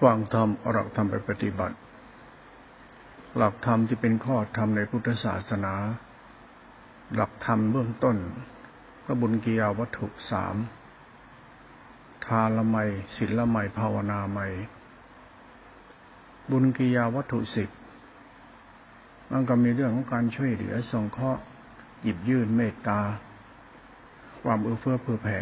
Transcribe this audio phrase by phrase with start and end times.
[0.00, 1.76] ฟังธรรมอาหลักธรรมไปปฏิบัติ
[3.36, 5.74] หลักธรรมที่เป็นข้อธรรมในพุทธศาสนา
[7.14, 8.16] หลักธรรมเบื้องต้น
[9.04, 10.56] พระบุญกิยาวัตถุสาม
[12.26, 12.76] ทานละไม
[13.16, 14.38] ศีลละไมภาวนาไม
[16.50, 17.70] บุญกิยาวัตถุสิบ
[19.30, 21.42] มันก็มีเรื่องของการช่วยเหลือสงเคราะห์
[22.02, 23.00] หยิบยื่นเมตตา
[24.42, 25.40] ความเอื้อเฟื้อเผื่อแผ่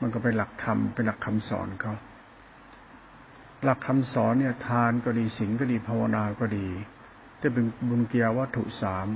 [0.00, 1.94] มันก็เป็นหลักธรรมเป็นหลักคำสอนเขา
[3.64, 6.68] หลักคำสอนเนี่ยทานก็ดีศีลก็ดีภาวนาก็ดี
[7.42, 9.08] จะเป็นบุญเกียรวัตถุสาม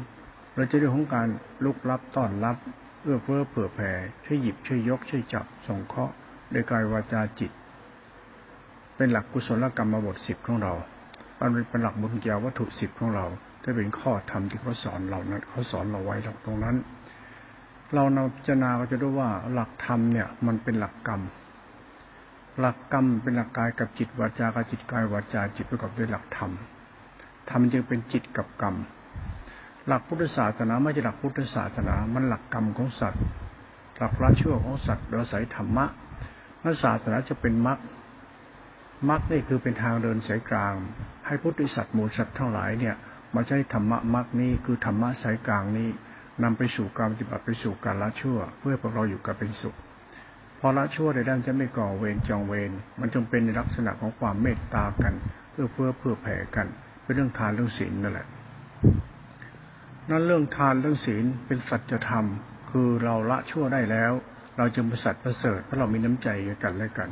[0.55, 1.29] เราจะเรื่องของการ
[1.65, 2.56] ลุกรับต้อนรับ
[3.03, 3.92] เอื้อเฟื้อเผื่อแผ่
[4.25, 6.15] ช่วยหยิบช่วยยกช่วยจับส่งเคราะห์
[6.51, 7.51] โดยกายวาจาจิต
[8.97, 10.73] เป็นหลักกุศลกรรมบทสิบของเรา
[11.41, 13.27] มันเป็นหลักบุญเกียรวัตถุสิบของเรา
[13.65, 16.77] จะเป็นข้อธรรมที่เขาสอนเรานั้นเขาสอนเราไว้ตรงนั้น
[17.95, 21.20] เรานาพิจารณาก็จะรู้ว่าหลักธรรมเนี่ย มันเป็นหลักกรรม
[22.61, 26.53] หลักกรรมเป็นหลักกายกับจิตวาจากับจิตกายวาจาจิตประกอบด้วยหลักธรรม
[27.50, 28.75] ธรรมจึงเป็นจิตกับกรรม
[29.87, 33.23] หลักพุทธศาสนาไม่ใช่หลักพุทธศาสนา มันหลักกรรมของสัตว์
[33.98, 35.87] หลักละชั่วของสัตว์โดยอายธรรมะ
[36.65, 37.78] นักศาสนาจะเป็นมรรค
[39.09, 40.75] มรรคนี่คือเป็นทางเดินสายกลาง
[41.27, 42.95] ให้พุทธิสัตว์มู่สัตว์ทั้งหลายเนี่ย
[43.34, 45.89] มาใช้ธรรมะมรรคนี้คือธรรมะสายกลางนี้
[46.43, 49.77] นำไปสู่การปฏิบัติไปสู่การละชั่ว เพื่อพวกเราอยู่กับเป็นสุข
[50.59, 52.70] พอละชั่วในด้านจะไม่ก่อเวรจองเวร
[53.01, 55.15] มันจึงเป็นในลักษณะของความเมตตากัน
[55.50, 56.67] เพื่อเพื่อเพื่อแผ่กัน
[57.03, 58.27] เป็นเรื่องทานเรื่องศีลนั่นแหละ
[60.11, 62.27] นั่นเรื่องทานเรื่องศีลเป็นสัจธรรม
[62.70, 64.12] คือเราละชั่วได้แล้ว
[64.56, 66.28] เราจึงเป็นสัตว์ประเสริฐเพราะเรามีน้ำใจ
[66.65, 67.11] กันและกัน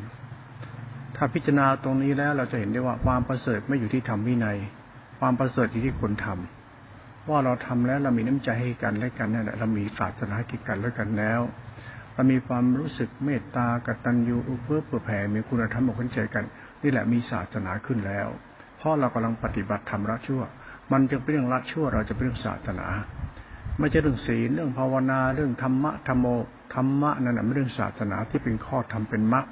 [1.17, 4.59] ถ้าพิจารณาตรงนี้แล้วเราจะเห็นได้ว่าความประเสริฐไม่อยู่ที่ธรรมวินัย
[5.21, 11.41] ความประเสริฐอยู่ที่คนทำว่าเราทำแล้วเรามีน้ำใจให้กันและกันนั่นแหละเรามีศาสนาให้กันและกันแล้ว
[12.17, 16.45] เรามีความรู้สึกเมตตากตัญญูอุปเพื่อแผ่มีคุณธรรมอกใจกัน
[16.83, 18.29] นี่แหละมีศาสนาขึ้นแล้ว
[18.79, 20.43] เพราะเรากำลังปฏิบัติธรรมละชั่ว
[20.93, 22.87] มันจึงเป็นเรื่องละชั่ว เราจะเป็นเรื่องศาสนา
[23.79, 26.27] ไม่ใช่เรื่องศีลเรื่องภาวนาเรื่องธรรมะธรรมโม
[26.75, 29.45] ธรรมะนั่นแหละไม่เรื่องศาสนาที่เป็นข้อธรรมเป็นมรรค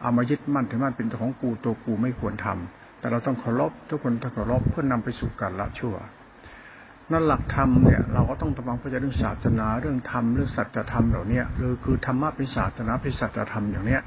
[0.00, 5.94] เอามายึดมั่นถือมั่นเป็นตัวของกูตัวกูไม่ควรทำแต่เราต้องเคารพทุกคนต้องเคารพเพื่อนำไปสู่การละชั่ว
[7.10, 14.00] นั่นหลักธรรมเนี่ยเราก็ต้องตะวังเพื่อจเรื่องศาสนาเรื่องธรรมเรื่องสัจธรรมเหล่านี้หรือคือธรรมะเป็นศาสนาเป็นสัจธรรมอย่างเนี้ย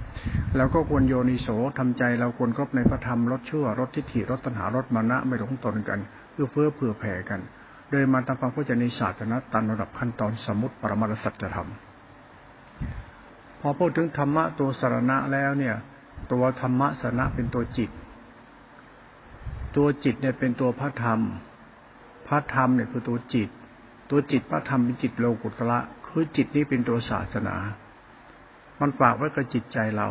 [0.58, 1.48] เราก็ควรโยนิโส
[1.78, 6.00] ทำใจเราควรครบในพระธรรมลดชั่วลดทิฏฐิลดตัณหาลดมานะไม่หลงตนกัน
[6.32, 7.40] เพื่อเพื่อเผื่อแผ่กัน
[7.90, 11.70] โดยมาตามความเข้าใจในศาสนาตันระดับขั้นตอนสมุติปรมาสัจธรรม
[13.62, 15.76] พอพูดถึงธรรมะตัวสารณะแล้วเนี่ย
[16.32, 17.90] ตัวธรรมะสารณะเป็นตัวจิต
[19.76, 21.20] ตัวจิตเนี่ยเป็นตัวพระธรรม
[22.28, 23.50] พระธรรมเนี่ยคือตัวจิต
[24.10, 27.56] ตัวจิตพระธรรมเป็นจิตโลกุตละคือจิตนี้เป็นตัวศาสนา
[28.80, 30.10] มันฝากไว้กับจิตใจเรา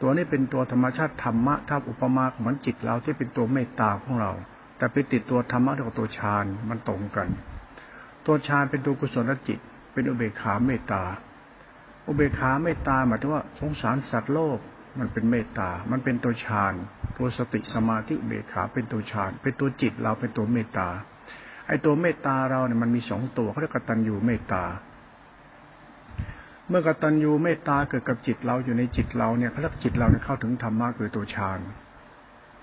[0.00, 4.32] ตัวนี้เป็นตัวธรรมชาติธรรมะถ้าอุปมาเหมือนจิตเราที่เป็นตัวเมตตาของเรา
[4.76, 7.28] แต่ไปติดตัวธรรมะกับตัวฌานมันตรงกัน
[8.26, 9.58] ตัวฌานเป็นตัวกุศลจิต
[9.92, 11.02] เป็นอุเบกขาเมตตา
[12.06, 14.58] อุเบกขาเมตตาหมายถึงว่าสงสารสัตว์โลก
[14.98, 16.74] มันเป็นเมตตา มันเป็นตัวฌาน
[17.16, 20.88] ตัวสติสมาธิอุเบกขาเป็นตัวฌาน เป็นตัวจิตเราเป็นตัวเมตตา
[21.68, 24.64] ไอ้ตัวเมตตาเราเนี่ยมันมีสองตัวเขาเรียกกตัญญูเมตตา
[26.68, 31.60] เมื่อกตัญญูเมตตาเกิดกับจิตเราอยู่ในจิตเราเนี่ยเขาเรียกจิตเราเนี่ยเข้าถึงธรรมะคือตัวฌาน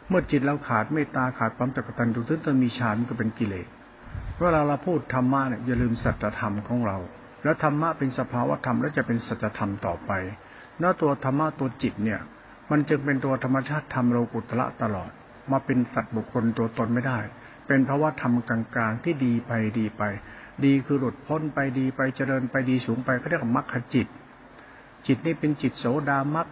[0.09, 3.67] เมื่อจิตเราขาดเมตตาขาดความตกตัญญูถึงจะมีฌานก็เป็นกิเลส
[4.39, 6.97] เวลาเราพูดธรรมะเนี่ยอย่าลืมสัจธรรมของเรา
[7.43, 10.11] แล้วธรรมะเป็นสภาวะธรรมแล้วจะเป็นสัจธรรมต่อไป
[10.79, 12.19] หน้าตัวธรรมะตัวจิตเนี่ย
[12.71, 15.09] มันจึงเป็นตัวธรรมชาติธรรมโลกุตละตลอด
[15.51, 17.19] มาเป็นสัตว์บุคคลตัวตนไม่ได้
[17.69, 20.03] เป็นภาวะธรรมกลางๆ ที่ดีไปดีไป
[20.65, 24.07] ดีคือหลุดพ้นไปดีไปเจริญไปดีสูงไปเขาเรียกว่ามรรคจิต
[25.07, 26.47] จิตนี้เป็นจิตโสดามรรค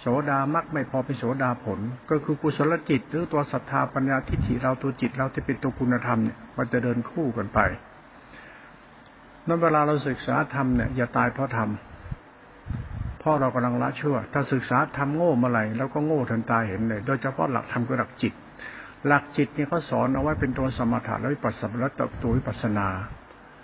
[0.00, 1.80] โสดามรรคไม่พอเป็นโสดาผล
[2.10, 7.58] ก็คือกุศลจิต หรือตัวศรัทธาปัญญาทิฏฐิเราตัวจิตเราที่เป็นตัวคุณธรรมเนี่ยมันจะเดินคู่กันไป
[9.46, 11.70] นั้นเวลาเราศึกษาธรรมเนี่ยอย่าตายเพราะธรรม
[13.22, 18.32] พ่อเรากำลังละชั่ว ถ้าศึกษาธรรมโง่เมื่อไหร่แล้วก็โง่ทันตาเห็นเลย โดยเฉพาะหลักธรรมคือหลักจิต
[19.06, 21.86] หลักจิตเนี่ยเขาสอนเอาไว้เป็นตัวสมถะและวิปัสสนา
[22.22, 22.88] ตัววิปัสนา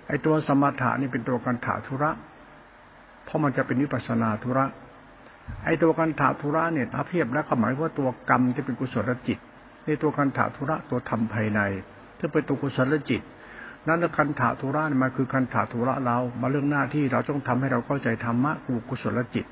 [0.09, 2.11] ไอ้ตัวสมถะนี่เป็นตัวการถาธุระ
[3.25, 4.65] เพราะมันจะเป็นวิปัสนาธุระ
[5.65, 9.39] ไอ้ตัวการถาธุระเนี่ยถ้าเทียบแล้วก็หมายว่าตัวกรรมที่เป็นกุศลจิต
[9.85, 11.61] ในตัวการถาธุระตัวธรรมภายใน
[12.19, 13.23] ที่เป็นตัวกุศลจิต
[13.89, 19.45] นั้นคันถาธุระมันคือคันถาธุระเรา มาเรื่องหน้าที่เราต้องทำให้เราเข้าใจธรรมะกูกุศลจิต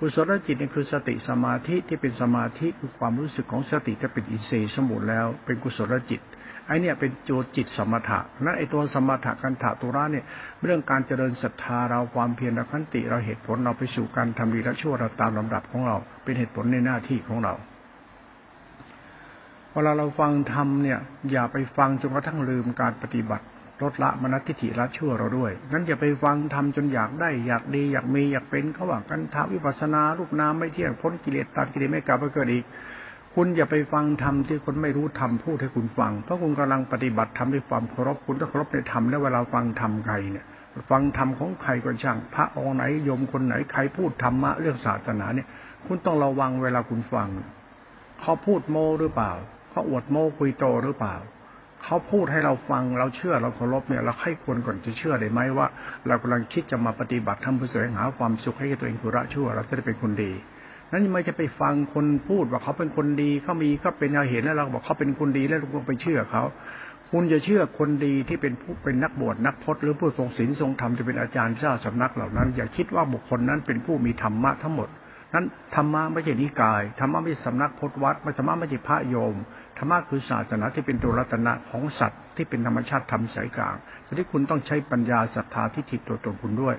[0.00, 6.20] กุศลจิตนี่คือสติสมาธิที่เป็นสมาธิคือความรู้สึกของสติที่เป็นอินทรีย์สมุนแล้ว เป็นกุศลจิต
[6.66, 10.24] ไอเนี่ยเป็นโจจิตสมถะนั้นไอตัวสมถะกันถาตุระเนี่ย
[10.64, 17.54] เรื่องการเจริญศรัทธาเราความเพียรเราขันติเราเหตุผลเราไปสู่การทำดีและชั่วเราตามลำดับของเรา เป็นเหตุผลในหน้าที่ของเรา
[19.72, 20.98] เวลาเราฟังธรรมเนี่ย
[21.30, 23.44] อย่าไปฟังจนกระทั่งลืมการปฏิบัติ
[23.82, 32.64] ลดละมนัทิฏฐิละชั่วเราด้วยนั้นอย่าไปฟังทำจนอยากได้อยากดีอยากมีอยากเป็นเขาว่ากันทาวิปัสนารูปนามไม่เที่ยงพ้นกิเลสตัดกิเลสไม่กลับมาเกิดอีก
[33.34, 40.44] คุณอย่าไปฟังธรรมที่คนไม่รู้ธรรมพูดให้คุณฟัง เพราะคุณกำลังปฏิบัติธรรมด้วยความเคารพคุณต้องเคารพในธรรมแล้วเวลาฟังธรรมใครเนี่ย
[40.90, 45.46] ฟังธรรมของใครก็ช่าง พระองค์ไหนโยมคนไหนใครพูดธรรมะเรื่องศาสนาเนี่ย
[45.86, 47.28] คุณต้องระวังเวลาคุณฟัง
[48.20, 49.32] เขาพูดโมหรือเปล่า
[49.70, 51.16] เขาอวดโมคุยโตหรือเปล่า
[51.86, 55.66] เขาพูดให้เราฟังเราเชื่อเราเคารพเนี่ยเราให้ควรก่อนจะเชื่อได้ไหมว่า
[56.06, 60.32] เรากำลังคิดจะมาปฏิบัติทำเพื่อแสวงหาความสุขให้ตัวเองคุระชั่ว เราจะได้เป็นคนดี
[60.92, 66.42] นั้นไม่จะไปฟังคนพูดว่าเขาเป็นคนดีเขามีก็เป็นเราเห็นแล้วเราบอกเขาเป็นคนดีแล้วเราไปเชื่อเขา
[67.12, 74.88] คุณจะเชื่อคนดีที่เป็นผู้เป็นนักบวชนักพจน์หรือผู้ทรงศีลทรงธรรมจะเป็นอาจารย์เจ้าสำนักเหล่านั้น อย่าคิดว่าบุคคลนั้นเป็นผู้มีธรรมะทั้งหมด
[75.34, 75.44] นั้น
[75.74, 79.34] ธรรมะไม่ใช่นิกายธรรมะไม่ใช่สำนักพจน์วัดไม่ธรรมะไม่ใช่พระโยม
[79.78, 83.76] ธรรมะคือศาสนาที่เป็นตัวรัตนะของสัตว์ที่เป็นธรรมชาติธรรมสายกลาง
[84.06, 86.76] ทีนี้คุณต้องใช้ปัญญาศรัทธาที่ถิตัวตนคุณด้วย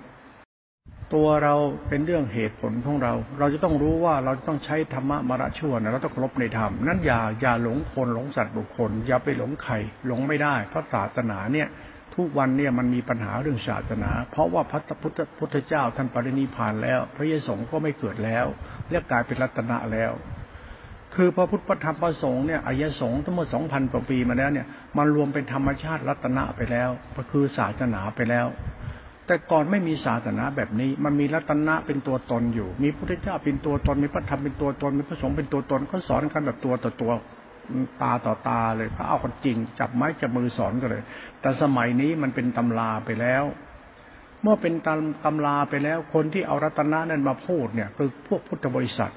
[1.13, 1.55] ตัวเรา
[1.89, 9.73] เป็นเรื่องเหตุผลของเรา เราจะต้องรู้ว่าเราต้องใช้ธรรมะมระชั่วนะเราต้องครบในธรรมนั้นอย่าอย่าหลงคนหลงสัตว์บุคคล อย่าไปหลงใคร
[10.07, 11.67] หลงไม่ได้ เพราะศาสนาเนี่ย
[12.15, 18.45] ทุกวันเนี่ยมันมีปัญหาเรื่องศาสนา เพราะว่าพระพุทธพุทธเจ้าท่านปรินิพานแล้ว พระเยซูก็ไม่เกิดแล้ว
[18.89, 20.11] เรียกกลายเป็นรัตนะแล้ว
[21.18, 24.68] คือพระพุทธธรรมประสงค์เนี่ยอายสงฆ์ทั้งหมดสองพันกว่าปีมาแล้วเนี่ย
[24.98, 28.48] มันรวมเป็นธรรมชาติรัตนะไปแล้วก็คือศาสนาไปแล้ว
[29.25, 37.12] แต่ก่อนไม่มีศาสนาแบบนี้ มันมีรัตนะเป็นตัวตนอยู่ มีพระพุทธเจ้าเป็นตัวตน มีพระธรรมเป็นตัวตน มีพระสงฆ์เป็นตัวตนเขาสอนกันแบบตัวต่อตัว
[38.02, 41.04] ตาต่อตาเลยเขาเอาคนจริง จับไม้จับมือสอนกันเลย
[41.42, 43.44] แต่สมัยนี้มันเป็นตำราไปแล้ว
[44.42, 49.14] เมื่อเป็นตำตำราไปแล้ว คนที่เอารัตนะนั้นมาพูดเนี่ย คือพวกพุทธบริษัท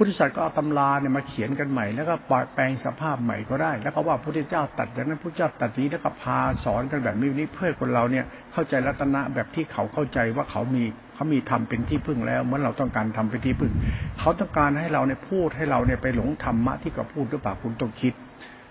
[0.00, 10.84] พุทธศาสนาก็เอาตำราเนี่ยมาเขียนกันใหม่แล้วก็ปล่อยแปลงสภาพใหม่ก็ได้ แล้วก็ว่าพระพุทธเจ้าตัดอย่างนั้นพระเจ้าตัดนี้แล้วก็พาสอนกันแบบนี้นี้เพื่อคนเราเนี่ยเข้าใจรัตนะแบบที่เขาเข้าใจว่าเขามี
[11.14, 13.72] เขามีทำเป็นที่พึ่งแล้วเหมื่อเราต้องการทำเป็นที่พึ่ง
[14.20, 18.14] เขาต้องการให้เราเนี่ยพูดให้เราเนี่ยไปหลงธรรมะที่เขาพูดหรือเปล่าคุณต้องคิด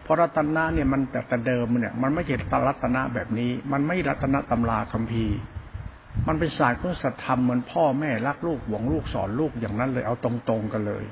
[0.04, 2.36] เพราะรัตนะเนี่ยมันแต่แต่เดิมเนี่ยมันไม่ใช่
[2.68, 5.38] รัตนะแบบนี้ มันไม่รัตนะตำราคัมภีร์
[6.28, 11.04] มันเป็นศาสตร์ของสัตธรรมเหมือนพ่อแม่รักลูกหวงลูกสอนลูกอย่างนั้นเลยเอาตรงๆกันเลย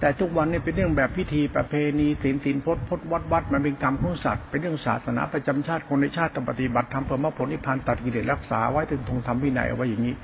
[0.00, 10.14] แต่ทุกวันนี้เป็นเรื่องแบบพิธีประเพณีศีลศีลพจน์พจน์วัดวัดมันเป็นกรรมของสัตว์เป็นเรื่องศาสนาประจำชาติคนในชาติต้องปฏิบัติทำเพื่อมรรคผลนิพพานตัดกิเลสรักษาไว้ถึงทงธรรมวินัยเอาไว้อย่างนี้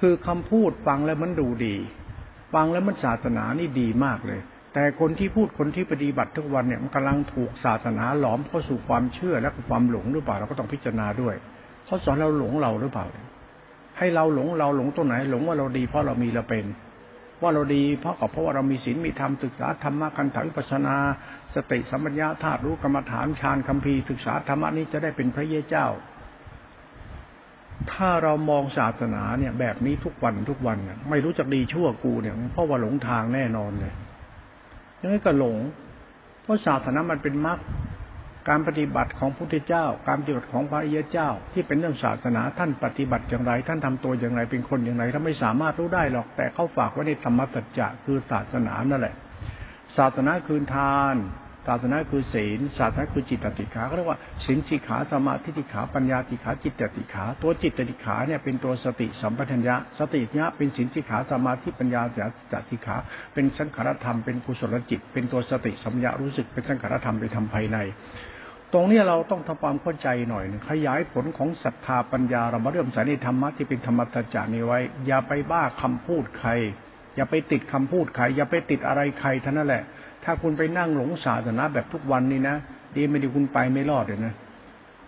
[0.00, 1.76] คือคำพูดฟังแล้วมันดูดี
[2.54, 4.40] ฟังแล้วมันศาสนานี่ดีมากเลย
[4.74, 11.34] แต่คนที่พูดคนที่ปฏิบัติทุกวันเนี่ยมันกำลังถูกศาสนาหลอมเข้าสู่ความเชื่อและความหลงหรือเปล่าเราก็ต้องพิจารณาด้วย
[11.86, 13.06] เขาสอนเราหลงเราหรือเปล่า
[13.98, 16.66] ให้เราหลงเราหลงตัวไหน หลงว่าเราดีเพราะเรามีเราเป็น
[17.42, 20.96] ว่าเราดีเพราะกับเพราะว่าเรามีศีลมีธรรมศึกษาธรรมะกันถังปัชนา
[21.54, 25.86] สติสัมปญญาธาตุรู้กรรมฐานฌานคัมภีร์ศึกษาธรรมะนี้จะได้เป็นพระเยเจ้า
[27.92, 33.94] ถ้าเรามองศาสนาเนี่ย แบบนี้ทุกวันทุกวันเนี่ยไม่รู้จักดีชั่วกูเนี่ยเพราะว่าหลงทางแน่นอนเลย
[35.00, 35.56] ยังไงก็หลง
[36.42, 37.58] เพราะศาสนามันเป็นมรรค
[38.48, 49.14] การปฏิบัติของพระพุทธเจ้า การปฏิบัติของพระเยเจ้า ที่เป็นเรื่องศาสนาท่านปฏิบัติอย่างไร ท่านทำตัวอย่างไรเป็นคนอย่างไรท่านไม่สามารถรู้ได้หรอกแต่เขาฝากไว้ในธรรมสัจจะคือศาสนานั่นแหละ
[49.96, 51.16] ศาสนาคือทาน
[51.66, 62.20] ศาสนาคือศีล ศาสนาคือจิตติขาเขาเรียกว่าศีลสิขาสมาธิติขาปัญญาติขาจิตติขา ตัวจิตติขาเนี่ยเป็นตัวสติสัมปชัญญะสติเนี้ยเป็นศีลสิขาสมาธิปัญญาจิ
[62.52, 62.96] ตติขา
[63.34, 67.78] เป็นสังขารธรรมเป็นกุศลจิต เป็นตัวสติสัมยารู้สึกเป็นสังขารธรรมไปทำภายใน
[68.74, 76.50] ตรงนี้เราต้องทำความเข้าใจหน่อยนึงขยายผลของศรัทธาปัญญาเรามาเริ่มใส่ในธรรมะที่เป็นธรรมตัจจานี้ไว้ อย่าไปบ้าคำพูดใคร
[77.16, 79.82] อย่าไปติดคำพูดใคร อย่าไปติดอะไรใครท่านั่นแหละ
[80.24, 82.56] ถ้าคุณไปนั่งหลงศาสนาแบบทุกวันนี้นะ
[82.96, 84.34] ดีไม่ดีคุณไปไม่รอดเลยนะ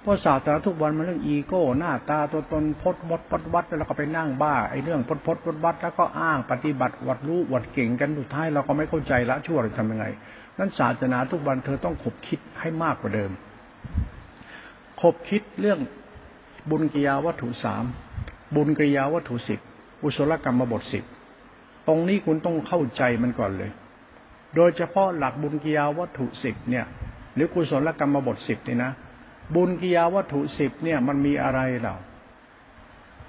[0.03, 10.07] เพราะศาสนาทุกวันมันเรื่องอีโก้ หน้าตาตัวตนพดมดพดวัดแล้วก็ไปนั่งบ้าไอ้เรื่องพดพดพดวัดแล้วก็อ้างปฏิบัติวัดรู้วัดเก่งกันสุดท้ายเราก็ไม่เข้าใจละชั่วเราทำยังไง
[10.59, 13.31] นั้นศาสนาทุกวันเธอต้องขบคิดให้มากกว่าเดิม
[15.01, 15.81] คบคิดเรื่อง
[16.71, 17.85] บุญกิยาวัตถุสาม
[18.55, 19.61] บุญกิยาวัตถุสิบ
[20.03, 21.05] อุศลกรรมบทสิบ
[21.87, 23.71] ตรงนี้คุณต้องเข้าใจมันก่อนเลย
[24.57, 26.85] โดยเฉพาะหลักบุญกิยาวัตถุสิบเนี่ย
[27.35, 28.93] หรือกุศลกรรมบทสิบนี่นะ
[29.55, 31.95] บุญกิยาวัตถุสิบเนี่ยมันมีอะไรเรา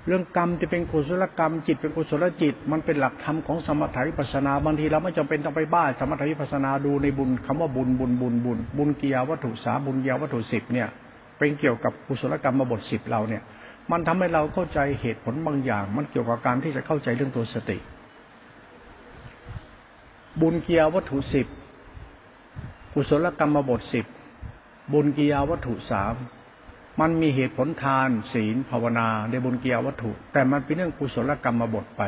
[0.07, 10.87] เรื่องกรรมจะเป็นกุศลกรรมจิตเป็นกุศลจิต มันเป็นหลักธรรมของสมถะวิปัสนาบางทีเราไม่จำเป็นต้องไปบ้าสมถะวิปัสนาดูในบุญคำว่าบุญบุญบุญบุญบุญกิยาวัตถุสาบุญกิยาวัตถุสิบเนี่ย
[11.37, 13.41] เป็นเกี่ยวกับกุศลกรรมมาบทสิบเราเนี่ย
[13.91, 17.77] มันทำให้เราเข้าใจเหตุผลบางอย่าง มันเกี่ยวกับการที่จะเข้าใจเรื่องตัวสติ
[20.41, 21.47] บุญเกียวัตถุสิบ
[22.93, 24.05] กุศลกรรมมาบทสิบ
[24.93, 26.15] บุญกิยาวัตถุสาม
[27.01, 32.03] มันมีเหตุผลทาน ศีลภาวนาในบุญกิยาวัตถุ แต่มันเป็นเรื่องกุศลกรรมมาบทไป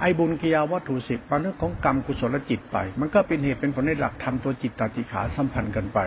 [0.00, 5.98] ไอ้บุญกิยาวัตถุสิบเป็นเรื่องของกรรมกุศลจิตไป มันก็เป็นเหตุเป็นผลในหลักธรรมตัวจิตตติขาสัมพันธ์กันไป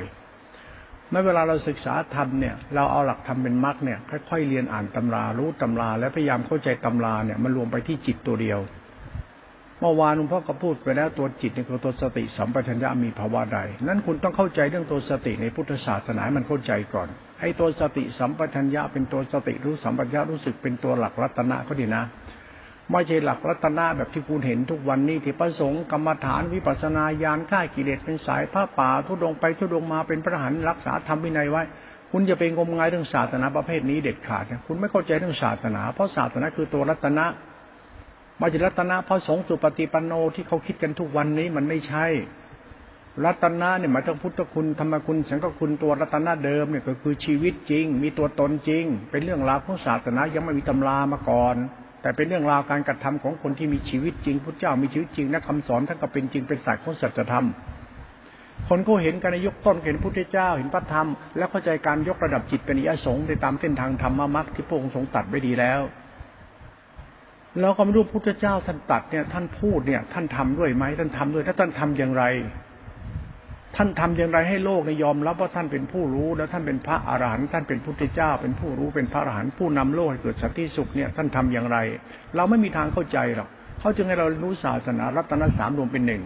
[1.09, 3.99] เมื่อเวลาเราศึกษาธรรมเนี่ยเราเอาหลักธรรมเป็นมรรคเนี่ย
[4.29, 8.59] ค่อยๆเรียนอ่านตำรารู้ตำรา แล้วพยายามเข้าใจตำราเนี่ยมันรวมไปที่จิตตัวเดียว
[9.79, 22.03] เมื่อวานหลวงพ่อก็พูดไปแล้วตัวจิตเนี่ยคือตัวสติสัมปชัญญะมีภาวะใด นั้นคุณต้องเข้าใจเรื่องตัวสติในพุทธศาสนามันเข้าใจก่อน ไอ้ตัวสติสัมปชัญญะเป็นตัวสติรู้สัมปชัญญะรู้สึกเป็นตัวหลักรัตนะก็ดีนะ
[22.91, 31.63] ไม่ใช่หลักรัตนะแบบที่คุณเห็นทุกวันนี้ที่ประสงค์กรรมฐานวิปัสนาญาณฆ่ากิเลสเป็นสายผ้าป่าทุดงไปทุดงมาเป็นพระหันรักษาธรรมวินัยไว้
[32.11, 37.25] คุณจะเป็นงมงายเรื่องศาสนาประเภทนี้เด็ดขาดคุณไม่เข้าใจเรื่องศาสนา เพราะศาสนาคือตัวรัตนะ
[38.41, 42.05] มาจิรัตนะพระสงฆ์สุปฏิปันโนที่เขาคิดกันทุกวันนี้มันไม่ใช่
[43.25, 51.55] รัตนะเนี่ยหมายถึงพุทธคุณธรรมคุณสังฆคุณตัวรัตนะเดิมเนี่ยก็คือชีวิตจริง มีตัวตนจริง เป็นเรื่องราวของศาสนายังไม่มีตำรามาก่อน
[52.01, 57.45] แต่เป็นเรื่องราวการกระทำของคนที่มีชีวิตจริงพระเจ้ามีชีวิตจริงนะคำสอนท่านก็เป็นจริงเป็นศาสตร์ของสัจธรรม
[58.67, 61.07] คนก็เห็นการยกต้นเห็นพุทธเจ้าเห็นพระธรรม
[61.37, 65.81] และเข้าใจการยกระดับจิตเป็นอิยสงในตามเส้นทางธรรมมรรคที่พระองค์ทรงตัดไว้ดีแล้ว
[67.61, 72.23] เราก็ไม่รู้พุทธเจ้าท่านตัดเนี่ยท่านพูดเนี่ยท่านทำด้วยไหมท่านทำด้วยถ้าท่านทำอย่างไร
[73.75, 81.77] ท่านทำอย่างไรให้โลกในยอมรับว่าท่านเป็นผู้รู้แล้วท่านเป็นพระอรหันต์ท่านเป็นพุทธเจ้า เป็นผู้รู้เป็นพระอรหันต์ผู้นำโลกให้เกิดสันติสุขเนี่ยท่านทำอย่างไร
[82.35, 86.21] เราไม่มีทางเข้าใจหรอกเขาจึงให้เรารู้ศาสนารัตนสามรวมเป็นหนึ่ง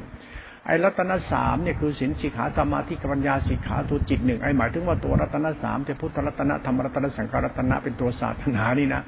[0.68, 9.02] ไอ้รัตนสามเนี่ยคือสินสิกขาธรรมะที่ปัญญาสิกขาตัวจิตหนึ่งไอ้หมายถึงว่าตัวรัตนสามแต่พุทธรัตนธรรมรัตนสังฆรัตนะเป็นตัวศาสนานี่นะ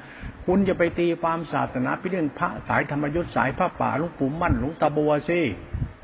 [0.46, 5.40] คุณจะไปตีความศาสนาเป็นเรื่องพระสายธรรมยุทธสายพระป่าลุงปู่มั่นหลุงตาบัวซิ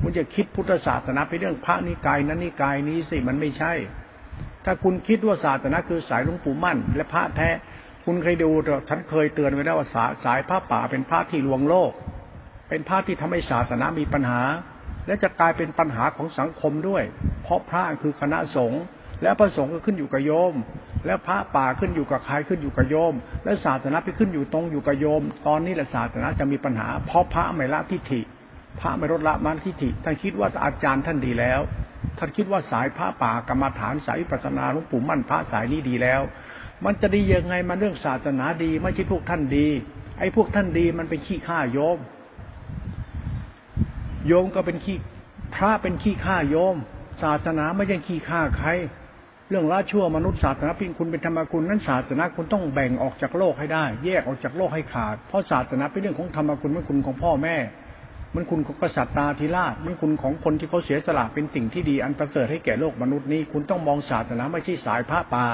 [0.01, 3.73] คุณจะคิดพุทธศาสนาเป็นเรื่องพระนิกายนั้นนิกายนี้สิมันไม่ใช่
[4.65, 7.49] ถ้าคุณคิดว่าศาสนาคือสายลุงปู่มั่น และพระแท้
[8.05, 8.49] คุณเคยดู
[8.89, 9.87] ฉันเคยเตือนไว้แล้วว่า
[10.25, 11.91] สายพระป่าเป็นพระที่ลวงโลก
[12.69, 14.41] เป็นพระที่ทำให้ศาสนามีปัญหา
[15.07, 17.03] และจะกลายเป็นปัญหาของสังคมด้วย
[17.43, 18.81] เพราะพระคือคณะสงฆ์
[19.23, 20.53] และพระสงฆ์ก็ขึ้นอยู่กับโยม
[21.05, 23.13] และพระป่าขึ้นอยู่กับใครขึ้นอยู่กับโยม
[23.45, 28.21] และศาสนาไปขึ้นอยู่ตรงอยู่กับโยม ตอนนี้แหละศาสนาจะมีปัญหา เพราะพระไม่ละทิฏฐิ
[28.79, 31.61] พระไม่ลดละมันทิฏฐิท่านคิดว่าอาจารย์ท่านดีแล้ว
[32.17, 36.21] ท่านคิดว่าสายพระป่ากรรมฐานสายปัสนาหลวงปู่มั่นพระสายนี้ดีแล้ว
[36.85, 39.67] มันจะดียังไงมันเรื่องศาสนาดีไม่ใช่พวกท่านดี
[40.19, 41.97] ไอ้พวกท่านดีมันเป็นขี้ข้าโยม
[44.27, 44.97] โยมก็เป็นขี้
[45.55, 46.75] พระเป็นขี้ข้าโยม
[47.23, 48.69] ศาสนาไม่ใช่ขี้ข้าใคร
[49.49, 57.57] เรื่องละชั่วมนุษย์ศาสนาพิงคุณเป็นธรรมคุณนั้นศาสนาคุณต้องแบ่งออกจากโลกให้ได้ แยกออกจากโลกให้ขาด เพราะศาสนาเป็นเรื่องของธรรมคุณไม่คุณของพ่อแม่
[58.35, 65.45] มันคุณของกษัตริย์ตาธิราชมันคุณของคนที่เขาเสียสละเป็นสิ่งที่ดีอันประเสริฐให้แก่โลกมนุษย์นี้ คุณต้องมองศาสนาไม่ใช่สายพระป่า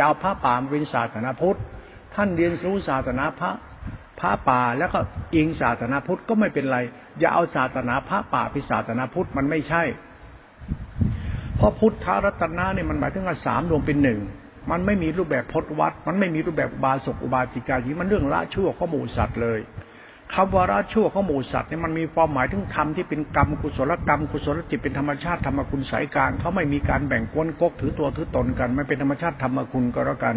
[0.00, 1.58] ยาวพระป่าเป็นศาสนาพุทธ
[2.14, 3.50] ท่านเรียนรู้ศาสนาพระ
[4.20, 4.98] พระป่าแล้วก็
[5.34, 6.78] อิงศาสนาพุทธก็ไม่เป็นไร
[7.20, 9.82] อย่าเอาศาสนาพระป่าเป็นศาสนาพุทธมันไม่ใช่
[11.56, 14.20] เพราะพุทธรัตนะเนี่ยมันหมายถึงว่าสามรวมเป็นหนึ่ง
[14.70, 19.60] มันไม่มีรูปแบบพจนวัด มันไม่มีรูปแบบบาศกอุบาสิกาที่มันเรื่องละชั่วข้อมูลสัตว์เลย
[20.34, 30.34] คำว่าละชั่วข้อมูลสัตว์เนี่ยมันมีความหมายถึงธรรมที่เป็นกรรมกุศลกรรมกุศลจิตเป็นธรรมชาติธรรมคุณสายกลางเขาไม่มีการแบ่งก้นกกถือตัวถือตนกันไม่เป็นธรรมชาติธรรมคุณก็แล้วกัน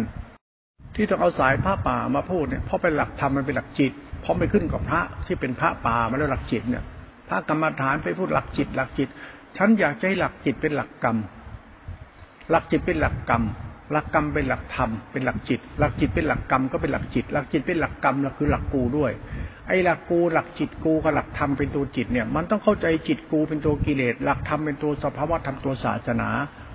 [0.94, 6.84] ที่ต้องเอาสายพระป่ามาพูดเนี่ยเพราะเป็นหลักธรรมมันเป็นหลักจิต เพราะไม่ขึ้นกับพระที่เป็นพระป่ามาแล้วหลักจิตเนี่ย
[7.28, 9.08] พระกรรมฐานไปพูดหลักจิต หลักจิต
[9.56, 11.16] ฉันอยากให้หลักจิตเป็นหลักกรรม
[12.50, 13.42] หลักจิตเป็นหลักกรรม
[13.92, 19.12] หลักกรรมเป็นหลักธรรม เป็นหลักจิต หลักจิตเป็นหลักกรรมก็เป็นหลักจิต หลักจิตเป็นหลักกรรมแล้วคือหลักกูด้วย
[19.68, 26.28] ไอ้หลักกูหลักจิตกูกับหลักธรรมเป็นตัวจิตเนี่ย มันต้องเข้าใจจิตกูเป็นตัวกิเลส หลักธรรมเป็นตัวสภาวะธรรมตัวศาสนา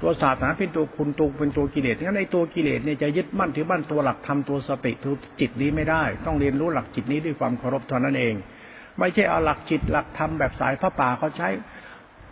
[0.06, 8.34] ตัวศาสนาเป็นตัวคุณตัวเป็นตัวกิเลสงั้นในตัวกิเลสเนี่ยจะยึดมั่นถือมั่นตัวหลักธรรมตัวสติตัวจิตนี้ไม่ได้ ต้องเรียนรู้หลักจิตนี้ด้วยความเคารพเท่านั้นเอง
[9.00, 11.48] ไม่ใช่เอาหลักจิตหลักธรรมแบบสายพระป่าเขาใช้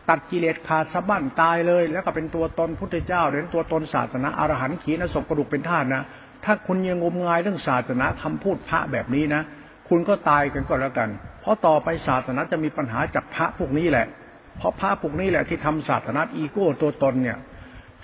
[0.09, 6.01] ตัดกิเลสขาดสะบั้นตายเลย แล้วก็เป็นตัวตนพุทธเจ้าหรือตัวตนศาสนาอรหันต์ขีนศพกระดูกเป็นธาตุนะ
[6.45, 9.41] ถ้าคุณยังงมงายเรื่องศาสนาคำพูดพระแบบนี้นะ
[9.89, 11.09] คุณก็ตายกันก็แล้วกัน
[11.41, 14.07] เพราะต่อไปศาสนาจะมีปัญหาจากพระพวกนี้แหละ
[14.57, 17.37] เพราะพระพวกนี้แหละที่ทำศาสนาอีโก้ตัวตนเนี่ย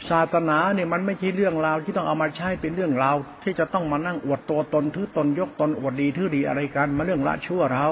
[0.10, 7.88] ศาสนาเนี่ยมันไม่ใช่เรื่องราวที่ต้องเอามาใช้เป็นเรื่องราวที่จะต้องมานั่งอวดตัวตนถือตนยกตนอวดดีถือดีอะไรกันมาเรื่องละชั่วเรา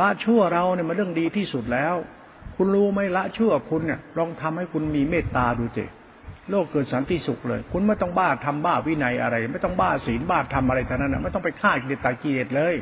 [0.00, 1.94] ละชั่วเราเนี่ยมันเรื่องดีที่สุดแล้ว
[2.56, 5.80] คุณรู้ไหมละชั่วคุณเนี่ยลองทำให้คุณมีเมตตาดูเจ
[6.50, 12.74] โลกเกิดสันติสุขเลย คุณไม่ต้องบ้าทำบ้าวินัยอะไร ไม่ต้องบ้าศีลบ้าทำอะไรทั้งนั้นนะไม่ต้องไปฆ่ากิเลสตากิเลสเลย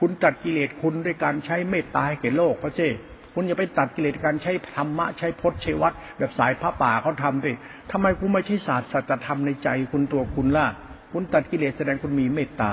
[0.00, 2.88] คุณตัดกิเลสคุณด้วยการใช้เมตตาให้แก่โลกก็เจ้
[3.34, 7.52] คุณอย่าไปตัดกิเลสการใช้ธรรมะใช้พจน์ใช้วัด แบบสายพระป่าเขาทำดิ
[7.90, 10.66] ทำไมคุณไม่ใช่ศาสตร์สัจธรรมในใจคุณตัวคุณล่ะ
[11.12, 12.72] คุณตัดกิเลสแสดงคุณมีเมตตา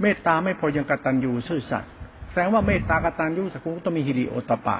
[0.00, 1.90] เมตตาไม่พอยังกตัญญูซื่อสัตย์
[2.30, 4.76] แสดงว่าเมตตากตัญญูสักคุณต้องมีฮิริโอตปะ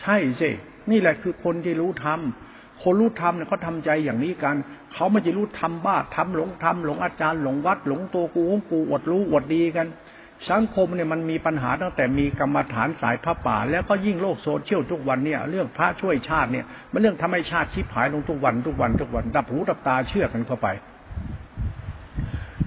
[0.00, 0.50] ใช่สิ
[0.90, 2.20] นี่แหละคือคนที่รู้ธรรม
[2.82, 4.56] คนรู้ธรรมเนี่ยเขาทาใจอย่างนี้กัน
[4.92, 9.86] เขาไม่จะรู้ธรรมบ้าธรรมหลงธรรมหลงอาจารย์หลงวัดหลงตัวกูของกูอดรู้อดดีกัน
[10.50, 20.68] สังคมเนี่ยมันมีปัญหาตั้งแต่มีกรรมฐานสายพระป่า แล้วก็ยิ่งโลกโซเชียลทุกวันเนี่ยเรื่องพระช่วยชาติเนี่ยมันเรื่องทำให้ชาติชิบหายลงทุกวันทุกวันทุกวันดับหูดับตาเชื่อกันเข้าไป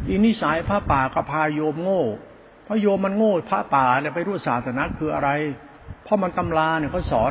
[0.08, 2.04] อีนิสายพระป่ากระพาโยมโง่
[2.68, 5.30] พระโยมมันโง่พระป่าเนี่ยไปรู้ศาสนาคืออะไร
[6.04, 7.30] เพราะมันตำราเนี่ยเขาสอน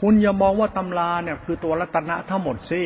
[0.00, 2.82] คุณอย่ามองว่าตำราเนี่ยคือตัวรัตนะทั้งหมดสิ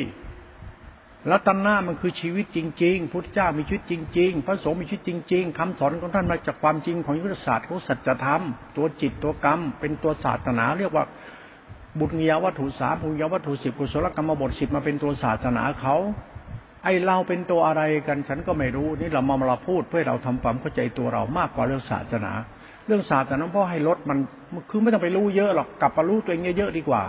[1.31, 8.43] รัตนะมันคือชีวิตจริง ๆ พุทธเจ้ามีชีวิตจริง ๆ พระสงฆ์มีชีวิตจริง ๆคำสอนของท่านมาจากความจริงของยุทธศาสตร์ของสัจธรรม
[8.77, 11.05] ตัวจิตตัวกรรม เป็นตัวศาสนา เรียกว่า
[12.01, 15.97] บุญญาวัตถุสามบุญญาวัตถุสิบกุศลกรรมบทสิบมาเป็นตัวศาสนาเขา
[16.85, 22.33] ไอเราเป็นตัวอะไรกันฉันก็ไม่รู้ นี่เรามาเราพูดเพื่อเราทำความเข้าใจตัวเรามากกว่าเรื่องศาสนา
[22.87, 24.19] เรื่องศาสน้องพ่อให้ลดมัน
[24.71, 27.03] คือไม่ต้องไปรู้เยอะหรอกกลับมารู้ตัวเองเยอะๆดีกว่า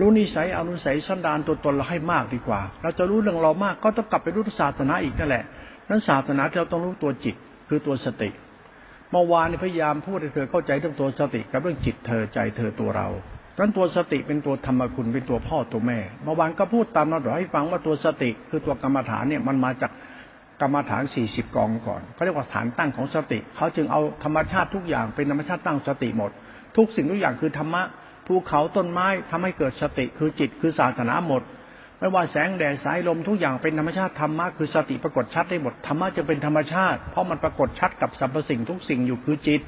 [0.00, 5.44] รู้นิสัยอนุสัยสันดานตัวตนเราให้มากดีกว่า เราจะรู้เรื่องเรามากก็ต้องกลับไปรู้ศาสนาอีกนั่นแหละ
[5.88, 7.34] นั้นศาสนาเราต้องรู้ตัวจิต
[7.68, 8.30] คือตัวสติ
[9.10, 13.08] เมื่อวานพยายามพูดให้เธอเข้าใจเรื่องตัวสติกับเรื่องจิตเธอใจเธอตัวเรา
[13.58, 19.92] นั้นตัวสติเป็นตัวธรรมคุณเป็นตัวพ่อตัวแม่ เมื่อวานก็พูดตามเราให้ฟังว่าตัวสติคือตัวกรรมฐานเนี่ยมันมาจาก
[20.60, 26.30] กรรมฐานสี่สิบกองก่อนเขาเรียกว่าฐานตั้งของสติ เขาจึงเอาธรรมชาติทุกอย่างเป็นธรรมชาติตั้งสติหมด
[26.76, 27.82] ทุกสิ่งทุกอย่างคือธรรมะ
[28.26, 31.42] ภูเขาต้นไม้ทำให้เกิดสติคือจิตคือศาสนาหมด
[31.98, 39.62] ไม่ว่าแสงแดดสายลมทุกอย่างเป็นธรรมชาติธรรมะคือสติปรากฏชัดได้หมดธรรมะจะเป็นธรรมชาติ เพราะมันปรากฏชัดกับสรรพสิ่งทุกสิ่งอยู่คือจิต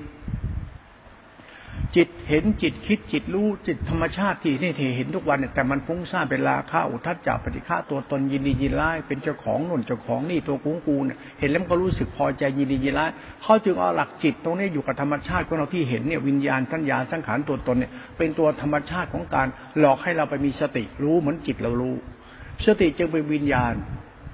[1.97, 13.11] จิตเห็นจิตคิดจิตรู้จิตธรรมชาติที่นี่เทเห็นทุกวันเนี่ยแต่มันฟุ้งซ่านเป็นราคะอุทัศจับปฏิฆาตัวตนยินดียินร้ายเป็นเจ้าของนุ่นเจ้าของนี่ตัวกุ้งกูเนี่ยเห็นแล้วมันก็รู้สึกพอใจยินดียินร้าย
[13.43, 19.47] เขาจึงเอาหลักจิตตรงนี้อยู่กับธรรมชาติของเราที่เห็นเนี่ยวิญญาณสัญญาสังขารตัวตนเนี่ยเป็นตัวธรรมชาติของการ
[19.79, 21.95] หลอกให้เราไปมีสติรู้เหมือนจิตเรารู้
[22.67, 23.73] สติจึงเป็นวิญญาณ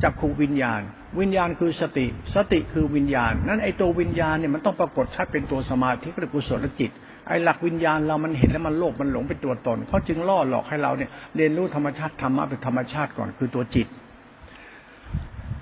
[0.02, 0.82] จักขูวิญญาณ
[1.18, 6.90] วิญญาณคือสติ สติคือวิญญาณ นั้นไอ้ตัววิญญาณเนี่ยมันต้องปรากฏชัดเป็นตัวสมาธิหรือกุศลจิต
[7.28, 13.86] ไอ้หลักวิญญาณเรามันเห็นแล้วมันโลภมันหลงเป็นตัวตนเขาจึงล่อหลอกให้เราเนี่ยเรียนรู้ธรรมชาติธรรมะเป็นธรรมชาติก่อนคือตัวจิต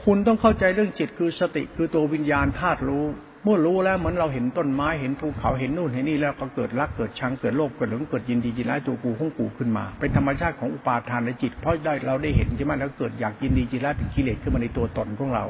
[0.05, 3.05] คุณต้องเข้าใจเรื่องจิตคือสติคือตัววิญญาณธาตุรู้
[3.45, 15.45] เมื่อรู้แล้วเหมือนเราเห็นต้นไม้เห็นภูเขาเห็นนู่นเห็นนี่แล้วก็เกิดรักเกิดชังเกิดโลภเกิดหลงเกิดยินดียินร้ายตัวกูของกูขึ้นมา เป็นธรรมชาติของอุปาทานในจิต เพราะได้เราได้เห็นใช่ไหมแล้วเกิดอยากยินดียินร้ายเป็นกิเลสขึ้นมาในตัวตนของเรา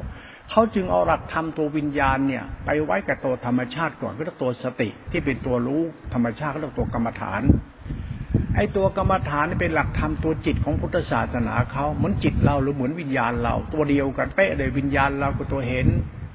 [0.51, 5.83] เขาจึงเอาหลักธรรมตัววิญญาณเนี่ย ไปไว้กับตัวธรรมชาติก่อนก็เรียกตัวสติที่เป็นตัวรู้
[6.15, 7.43] ธรรมชาติก็เรียกตัวกรรมฐาน
[8.57, 15.87] ไอ้ตัวกรรมฐานเป็นหลักธรรมตัวจิตของพุทธศาสนาเขาเหมือนจิตเราหรือเหมือนวิญญาณเรา ตัวเดียวกันเป๊ะเลยวิญญาณเราก็ตัวเห็น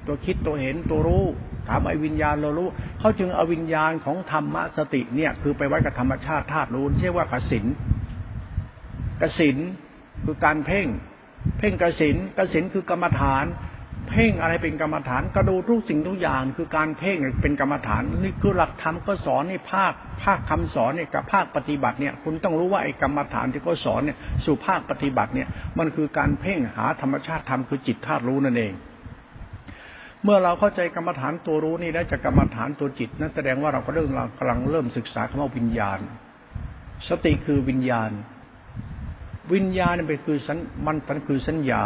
[0.06, 1.24] ตัวคิดตัวเห็นตัวรู้
[1.68, 2.68] ถามไอ้วิญญาณเรารู้
[3.00, 7.66] เขาจึงเอาวิญญาณของธรรมสติเนี่ย คือไปไว้กับธรรมชาติธาตุรู้เรียกว่ากสิน
[9.22, 9.56] กสิน
[10.24, 10.86] คือการเพ่ง
[11.58, 13.44] เพ่งกสินกสินคือกรรมฐาน
[14.10, 28.72] เพ่งอะไรเป็นกรรมฐานก็ดูทุกสิ่งทุกอย่าง คือการเพ่งเป็นกรรมฐานนี่คือหลักธรรมก็สอนในภาคภาคคำสอนเนี่ยกับภาคปฏิบัติเนี่ย คุณต้องรู้ว่าไอ้กรรมฐานที่เขาสอนเนี่ยสู่ภาคปฏิบัติเนี่ย มันคือการเพ่งหาธรรมชาติธรรมคือจิตธาตุรู้นั่นเอง
[30.24, 34.08] เมื่อเราเข้าใจกรรมฐานตัวรู้นี่แล้วจากกรรมฐานตัวจิตนั้นแสดงว่าเราก็เริ่ม
[34.38, 35.98] กำลังเริ่มศึกษาคำว่าวิญญาณ
[37.08, 38.10] สติคือวิญญาณ
[39.54, 41.82] วิญญาณเป็นคือสันมันเป็นคือสัญญา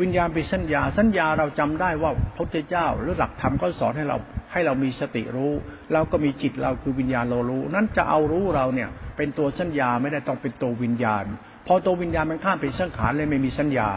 [0.00, 4.16] วิญญาณเป็นสัญญา สัญญาเราจำได้ว่าพระพุทธเจ้าหรือหลักธรรมก็สอนให้เรา
[4.52, 5.52] ให้เรามีสติรู้
[5.92, 11.24] เราก็มีจิตเราคือวิญญาณเรารู้ นั้นจะเอารู้เราเนี่ย เป็นตัวสัญญาไม่ได้ต้องเป็นตัววิญญาณ
[11.66, 13.88] พอตัววิญญาณมันข้ามเป็นสังขารเลยไม่มีสัญญา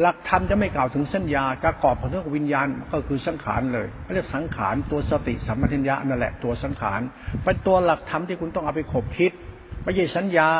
[0.00, 7.00] หลักธรรมจะไม่กล่าวถึงสัญญาประกอบของเรื่องวิญญาณก็คือสังขารเลยเรียกสังขารตัวสติสัมปชัญญะนั่นแหละตัวสังขาร
[7.44, 9.32] เป็นตัวหลักธรรมที่คุณต้องเอาไปขบคิด
[9.82, 10.50] ไม่ใช่สัญญา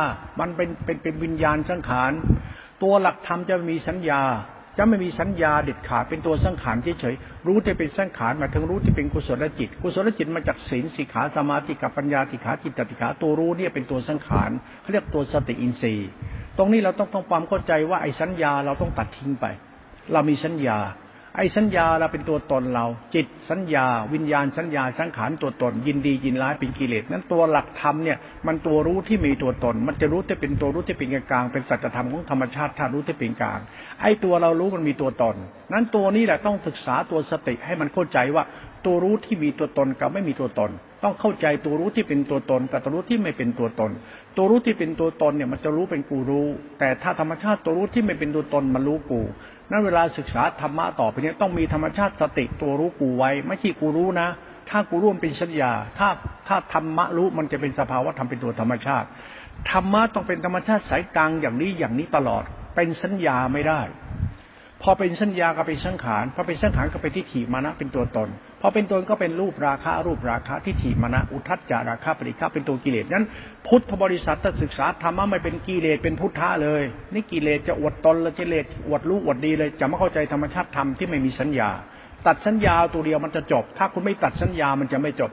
[0.40, 2.12] มันเป็นเป็นเป็นวิญญาณสังขาร
[2.82, 4.22] ตัวหลักธรรมจะมีสัญญา
[4.78, 16.08] จะไม่มีสัญญาเด็ดขาดเป็นตัวสังขารเฉยๆรู้ที่เป็นสังขารมาถึงรู้ที่เป็นกุศลจิต กุศลจิตมาจากศีลสิกขาสมาธิกับปัญญาติขาจิตติขาตัวรู้เนี่ยเป็นตัวสังขารเขาเรียกตัวสติอินทรีย์
[16.58, 19.46] ตรงนี้เราต้องต้องความเข้าใจว่าไอ้สัญญาเราต้องตัดทิ้งไป
[20.12, 20.78] เรามีสัญญา
[21.38, 33.60] ไอ้สัญญาเราเป็นตัวตนเรา จิตสัญญา วิญญาณสัญญาสังขารตัวตน ยินดียินร้ายเป็นกิเลสนั้นตัวหลักธรรมเนี่ยมันตัวรู้ที่มีตัวตน มันจะรู้ที่เป็นตัวรู้ที่เป็นกลางเป็นสัจธรรมของธรรมชาติธาตุรู้ที่เป็นกลาง
[34.02, 35.36] ไอ้ตัวเรารู้มันมีตัวตน
[35.72, 38.44] นั้นตัวนี้แหละต้องศึกษาตัวสติให้มันเข้าใจว่า
[38.84, 40.70] ตัวรู้ที่มีตัวตนกับไม่มีตัวตน
[41.02, 43.90] ต้องเข้าใจตัวรู้ที่เป็นตัวตนกับตัวรู้ที่ไม่เป็นตัวตน
[44.36, 46.46] ตัวรู้ที่เป็นตัวตนเนี่ยมันจะรู้เป็นกูรู้
[46.78, 49.20] แต่ถ้าธรรมชาติตัวรู้ที่ไม่เป็นตัวตนมันรู้กู
[49.70, 54.28] นั้นเวลาศึกษาธรรมะต่อไปเนี้ต้องมีธรรมชาติสติตัวรู้กูไว้ ไม่ใช่กูรู้นะ
[54.70, 56.08] ถ้ากูรู้มันเป็นสัญญา ถ้า
[56.48, 59.06] ถ้าธรรมะรู้มันจะเป็นสภาวะธรรมเป็นตัวธรรมชาติ
[59.70, 62.42] ธรรมะต้องเป็นธรรมชาติสายกลางอย่างนี้อย่างนี้ตลอด
[62.76, 63.80] เป็นสัญญาไม่ได้
[64.82, 68.28] พอเป็นสัญญาก็เป็นสังขารพอเป็นสังขารก็เป็นทิฏฐิมานะเป็นตัวตน
[68.66, 73.24] อเป็นตนก็เป็นรูปราคะรูปราคะทิฏฐิมานะอุทัจจาราคะปริฆาเป็นตัวกิเลสนั้น
[73.66, 81.70] พุทธบริษัทถ้าศึกษาธรรมะไม่เป็นกิเลสเป็นพุทธะเลย นี่กิเลสจะอวดตนละกิเลสอวดรู้อวดดีเลย จะไม่เข้าใจธรรมชาติธรรมที่ไม่มีสัญญา
[82.26, 85.30] ตัดสัญญาตัวเดียวมันจะจบ ถ้าคุณไม่ตัดสัญญามันจะไม่จบ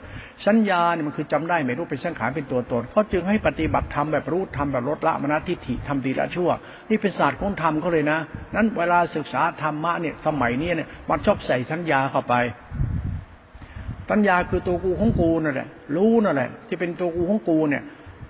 [0.48, 6.50] สัญญาเนี่ยมันคือจำได้ไม่รู้เป็นสังขารเป็นตัวตนเขาจึงให้ปฏิบัติธรรมแบบรู้ทำแบบลดละมณทิฏฐิทำดีละชั่ว
[6.90, 8.20] นี่เป็นศาสตร์ของธรรมเขาเลยนะ
[8.56, 12.34] นั้นเวลาศึกษาธรรมะเนี่ยสมัยนี้เนี่ยมันชอบใส่สัญญาเข้าไป
[14.10, 17.84] สัญญาคือตัวกูของกูนั่นแหละ รู้นั่นแหละ ที่เป็นตัวกูของกูเนี่ย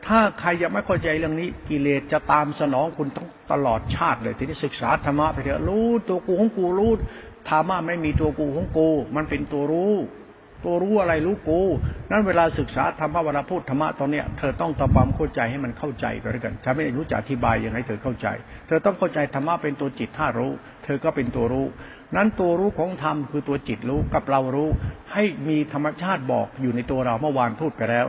[0.06, 6.92] ถ้าใครยังไม่เข้าใจเรื่องนี้ กิเลสจะตามสนองคุณต้องตลอดชาติเลย ที่ได้ศึกษาธรรมะไปเถอะรู้ตัวกูของกูรู้
[7.50, 9.96] ธรรมะไม่มีตัวกูของกู มันเป็นตัวรู้
[10.66, 11.62] ตัวรู้อะไรรู้กู
[12.12, 18.28] นั้นเวลาศึกษาธรรมะเวลาพูดธรรมะตอนเนี้ยเธอต้องทำความเข้าใจให้มันเข้าใจไปด้วยกันถ้าไม่รู้จะอธิบายยังไงเธอเข้าใจ
[18.68, 20.52] เธอต้องเข้าใจธรรมะเป็นตัวจิตท่ารู้
[20.84, 21.66] เธอก็เป็นตัวรู้
[22.16, 24.70] นั้นตัวรู้ของธรรมคือตัวจิตรู้กับเรารู้
[25.14, 28.08] ให้มีธรรมชาติบอกอยู่ในตัวเราเมื่อวานพูดไปแล้ว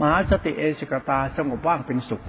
[0.00, 2.22] มหาสติเอสิกตาสงบว่างเป็นสุข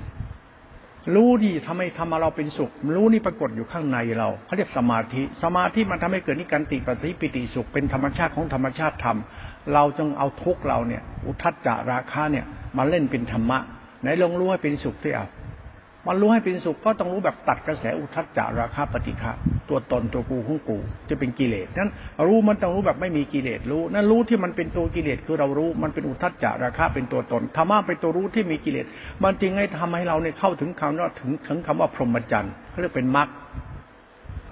[1.15, 9.17] รู้ดีทำให้ทำมาเราเป็นสุข รู้นี่ปรากฏอยู่ข้างในเราเขาเรียกสมาธิ สมาธิมันทำให้เกิดนิการติปฏิปิติสุข เป็นธรรมชาติของธรรมชาติธรรม
[9.73, 12.45] เราจึงเอาทุกเราเนี่ย อุทัจจาราคะเนี่ย
[12.77, 13.59] มาเล่นเป็นธรรมะ
[14.01, 15.25] ไหนลองรู้ให้เป็นสุขที่เอา
[16.07, 19.33] มันรู้ให้เป็นสุขก็ต้องรู้แบบตัดกระแสอุทัจจาราคาปฏิฆะ
[19.69, 21.91] ตัวตนตัวกูของกู จะเป็นกิเลสนั้น
[22.27, 28.85] รู้มันต้องรู้แบบไม่มีกิเลสรู้นั่นรู้ที่มันเป็นตัวกิเลสคือเรารู้มันเป็นอุทัจจาราคาเป็นตัวตนธรรมะเป็นตัวรู้ที่มีกิเลส
[29.23, 33.29] มันจริงให้ทำให้เราเนี่ยเข้าถึงคำว่าถึงถึงคำว่าพรหมจรรย์เขาเรียกเป็นมรรค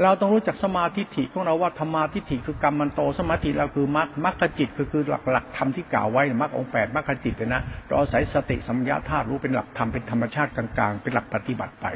[0.03, 11.87] เราต้องรู้จักสมาธิิของเราว่าธรรมาทิฏฐิคือกรรมมันโตสมาธิเราคือมรรคมรรคจิตคือคือหลักหลักธรรมที่กล่าวไว้มรรคองแปดมรรคจิตเลยนะเราอาศัยสติสัมยาธาตุรู้เป็นหลักธรรมเป็นธรรมชาติกลางๆ เป็นหลักปฏิบัติไป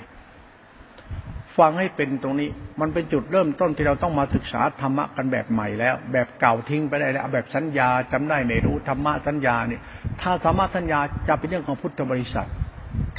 [1.58, 2.49] ฟังให้เป็นตรงนี้
[2.81, 9.81] มันเป็นจุดเริ่มต้นที่เราต้องมาศึกษาธรรมะกันแบบใหม่แล้ว แบบเก่าทิ้งไปได้แล้วแบบสัญญาจำได้ไม่รู้ธรรมะสัญญาเนี่ย
[10.21, 12.49] ถ้าธรรมะสัญญาจะเป็นเรื่องของพุทธบริษัท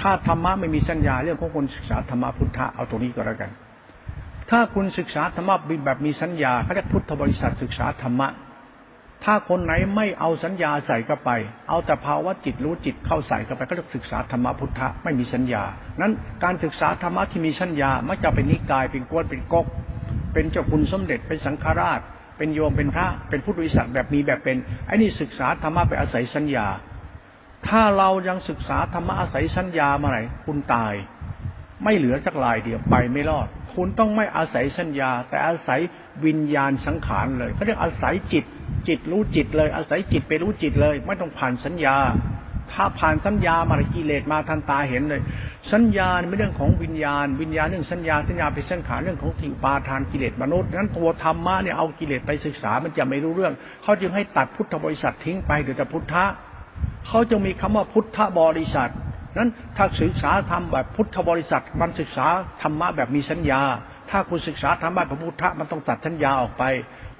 [0.00, 3.50] ถ้าธรรมะไม่มีสัญญาเรื่องของคนศึกษาธรรมะพุทธะเอาตรงนี้ก็แล้วกัน
[4.50, 8.28] ถ้าคุณศึกษาธรรมะแบบมีสัญญาเขาเรียกพุทธบริษัทศึกษาธรรมะ
[9.24, 11.30] ถ้าคนไหนไม่เอาสัญญาใส่เข้าไป
[11.68, 15.62] เอาแต่ภาวะจิตรู้จิตเข้าใส่เข้าไปก็จะศึกษาธรรมะพุทธะไม่มีสัญญา
[16.00, 16.12] นั้น
[16.44, 19.66] การศึกษาธรรมะที่มีสัญญามักจะเป็นนิกายเป็นกวนเป็นก๊ก
[20.32, 22.00] เป็นเจ้าคุณสมเด็จเป็นสังฆราช
[22.37, 24.56] เป็นโยมเป็นพระ เป็นพุทธวิสัทแบบมีแบบเป็น
[24.87, 26.66] ไอ้นี่ศึกษาธรรมะไปอาศัยสัญญา
[27.68, 30.94] ถ้าเรายังศึกษาธรรมะอาศัยสัญญามาไหนคุณตาย
[31.85, 35.80] ไม่เหลือสักลายเดียวไปไม่รอด คุณต้องไม่อาศัยสัญญา แต่อาศัย
[36.26, 38.44] วิญญาณสังขารเลยเขาเรียกอาศัยจิต
[38.88, 41.96] จิตรู้จิตเลย อาศัยจิตไปรู้จิตเลย ไม่ต้องผ่านสัญญา
[42.72, 45.20] ถ้าผ่านสัญญามากิเลสมาทันตาเห็นเลย
[45.72, 56.24] สัญญาเป็นเรื่องของวิญญาณ วิญญาณเรื่องสัญญาสัญญาเป็นสังขารเรื่องของทิวปาทานกิเลสมนุษย์นั้นตัวธรรมะเนี่ยเอากิเลสไปศึกษามันจะไม่รู้เรื่อง เขาจึงให้ตัดพุทธบริษัททิ้งไปเดี๋ยวแต่พุทธะ
[57.08, 58.90] เขาจะมีคำว่าพุทธบริษัท
[59.38, 62.27] นั้นถ้าศึกษาธรรมแบบพุทธบริษัทมันศึกษา
[62.62, 63.61] ธรรมะแบบมีสัญญา
[64.11, 66.64] ถ้าคุณศึกษาธรรมะแบบพุทธะมันต้องตัดสัญญาออกไป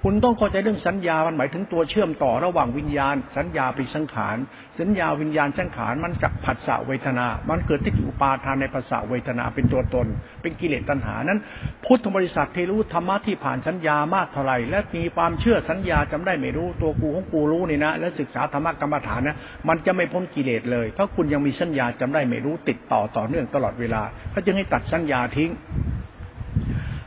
[0.08, 4.36] คุณต้องเข้าใจเรื่องสัญญา มันหมายถึงตัวเชื่อมต่อระหว่างวิญญาณ สัญญาเป็นสังขาร
[4.80, 10.06] สัญญาวิญญาณสังขารมันจักผัสสะเวทนา มันเกิดที่อุปาทานในภาษาเวทนาเป็นตัวตน
[10.42, 11.38] เป็นกิเลสตัณหา นั้น
[11.84, 19.36] พุทธบริษัทที่รู้ธรรมะที่ผ่านสัญญามากเท่าไหร่ และมีความเชื่อสัญญาจำได้ไม่รู้ ตัวกูของกูรู้นี่นะ และศึกษาธรรมะกรรมฐานนะ
[19.68, 25.50] มันจะไม่พ้นกิเลสเลย เพราะคุณยังมีสัญญาจำได้ไม่รู้ติดต่อต่อเนื่องตลอดเวลาเขาจึงให้ตัดสัญญาทิ้ง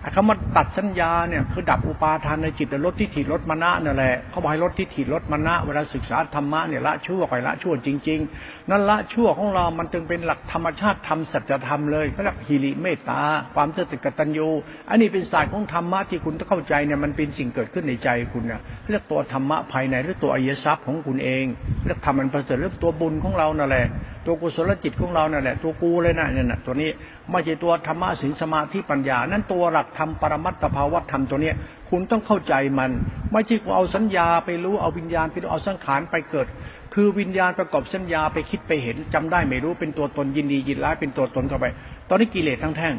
[0.02, 13.22] ไอ้คำว่าตัดสัญญาเนี่ยคือดับอุปาทานในจิตลดที่ถิลดมณะนั่นแหละเขาบอกให้ลดที่ถิลดมณะเวลาศึกษาธรรมะเนี่ยละชั่วไปละชั่วจริง ๆ นั่นละชั่วของเรา มันจึงเป็นหลักธรรมชาติธรรมสัจธรรมเลยเขาเรียกฮิริเมตตา
[13.56, 14.50] ความเสื่อติกตัญญู
[14.90, 21.46] อันนี้เป็นศาสตร์ของธรรมะที่คุณต้องเข้าใจเนี่ยมันเป็นสิ่งเกิดขึ้นในใจคุณเนี่ยเรียกตัวธรรมะภายในหรือตัวอริยทรัพย์ของคุณเอง
[21.86, 23.88] เรียกธรรมมันประเสริฐเรื่อตัวบุญของเรานั่นแหละ
[24.30, 26.90] ตัวกุศลจิตของเราเนี่ยแหละตัวกูเลยนะเนี่ยนะตัวนี้
[27.32, 31.56] ไม่ใช่ตัวธรรมะสินสมาธิปัญญา นั้นตัวหลักธรรมปรมัตถภาวธรรมตัวเนี้ย
[31.90, 32.92] คุณต้องเข้าใจมัน
[33.32, 36.48] ไม่ใช่เอาสัญญาไปรู้เอาวิญญาณไปรู้เอาสังขารไปเกิด
[36.94, 41.66] คือวิญญาณประกอบสัญญาไปคิดไปเห็นจำได้ไม่รู้เป็นตัวตนยินดียินร้ายเป็นตัวตนเข้าไป
[42.10, 42.96] ตอนนี้กิเลสทั้งแท่ง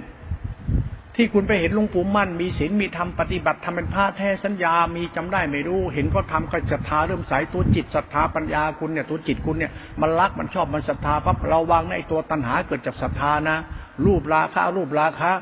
[1.20, 13.56] ที่คุณไปเห็นหลวงปู่มั่น มีศีลมีธรรมปฏิบัติทำเป็นพระแท้สัญญา มีจำได้ไม่รู้ เห็นก็ทำก็ศรัทธาเริ่มสายตัวจิตศรัทธาปัญญาคุณเนี่ยตัวจิตคุณเนี่ยมันรักมันชอบมันศรัทธาปั๊บเราวางในตัวตัณหาเกิดจากศรัทธานะ
[14.06, 15.32] รูปราคะรูปราคะ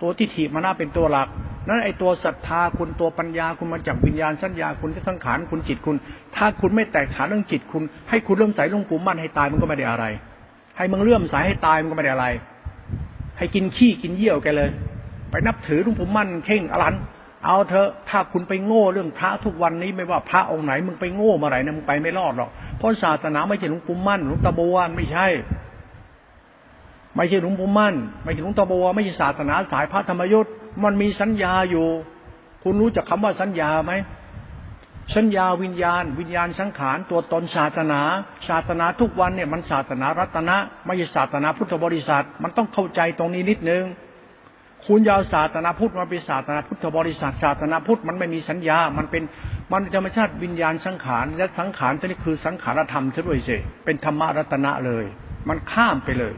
[0.00, 1.28] ตัวที่ถีมานาเป็นตัวหลัก
[1.68, 5.96] นั้นไอตัวศรัทธาคุณตัวปัญญาคุณมาจากวิญญาณสัญญาคุณที่สังขารคุณจิตคุณ
[6.36, 10.04] ถ้าคุณไม่แตกฉานเรื่องจิตคุณ ให้คุณเริ่มใส่ลงปู่มั่นให้ตายมันก็ไม่ได้อะไร
[10.76, 12.28] ให้มึงเลื่อมสายให้ตายมันก็ไม่ได้อะไร
[13.38, 14.70] ให้กินขี้กินเยี่ยวแกเลย
[15.30, 16.94] ไปนับถือหลุงปู่มั่นเข่งอรัน
[17.44, 25.26] เอาเถอะถ้าคุณไปโง่เรื่องพระทุกวันนี้ไม่ว่าพระองค์ไหนมึงไปโง่มาไหนนะมึงไปไม่รอดหรอกเพราะศาสนาไม่ใช่หลวงปู่มั่นหลวงตาบัวไม่ใช่
[27.16, 30.52] ไม่ใช่หลวงปู่มั่น ไม่ใช่หลวงตาบัวไม่ใช่ศาสนาสายพระธรรมยุทธ์
[30.84, 31.86] มันมีสัญญาอยู่
[32.62, 33.92] คุณรู้จักคาว่าสัญญาไหม
[35.16, 38.00] สัญญาวิญญาณ วิญญาณสังขารตัวตนศาสนา
[38.48, 43.84] ศาสนาทุกวันเนี่ยมันศาสนารัตนะไม่ใช่ศาสนาพุทธบริษัท มันต้องเข้าใจตรงนี้นิดนึง
[44.86, 49.22] คุณยาวศาสนาพุทธมาเป็นศาสนาพุทธบริษัท ศาสนาพุทธมันไม่มีสัญญา มันเป็น
[49.72, 55.04] มันธรรมชาติวิญญาณสังขารและสังขารตัวนี้คือสังขารธรรมซะด้วยสิเป็นธรรมรัตนะเลย
[55.48, 56.34] มันข้ามไปเลย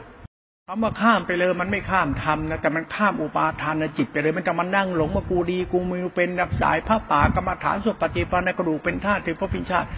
[0.72, 9.88] คำว่าข้ามไปเลยมันไม่ข้ามธรรมนะแต่มันข้ามอุปาทานจิตไปเลย มันจะมานั่งหลงว่ากูดีกูมีเป็นนับสายพระป่ากรรมฐานสุปฏิปันนกระดูกเป็นธาตุเป็นพระพิชาติ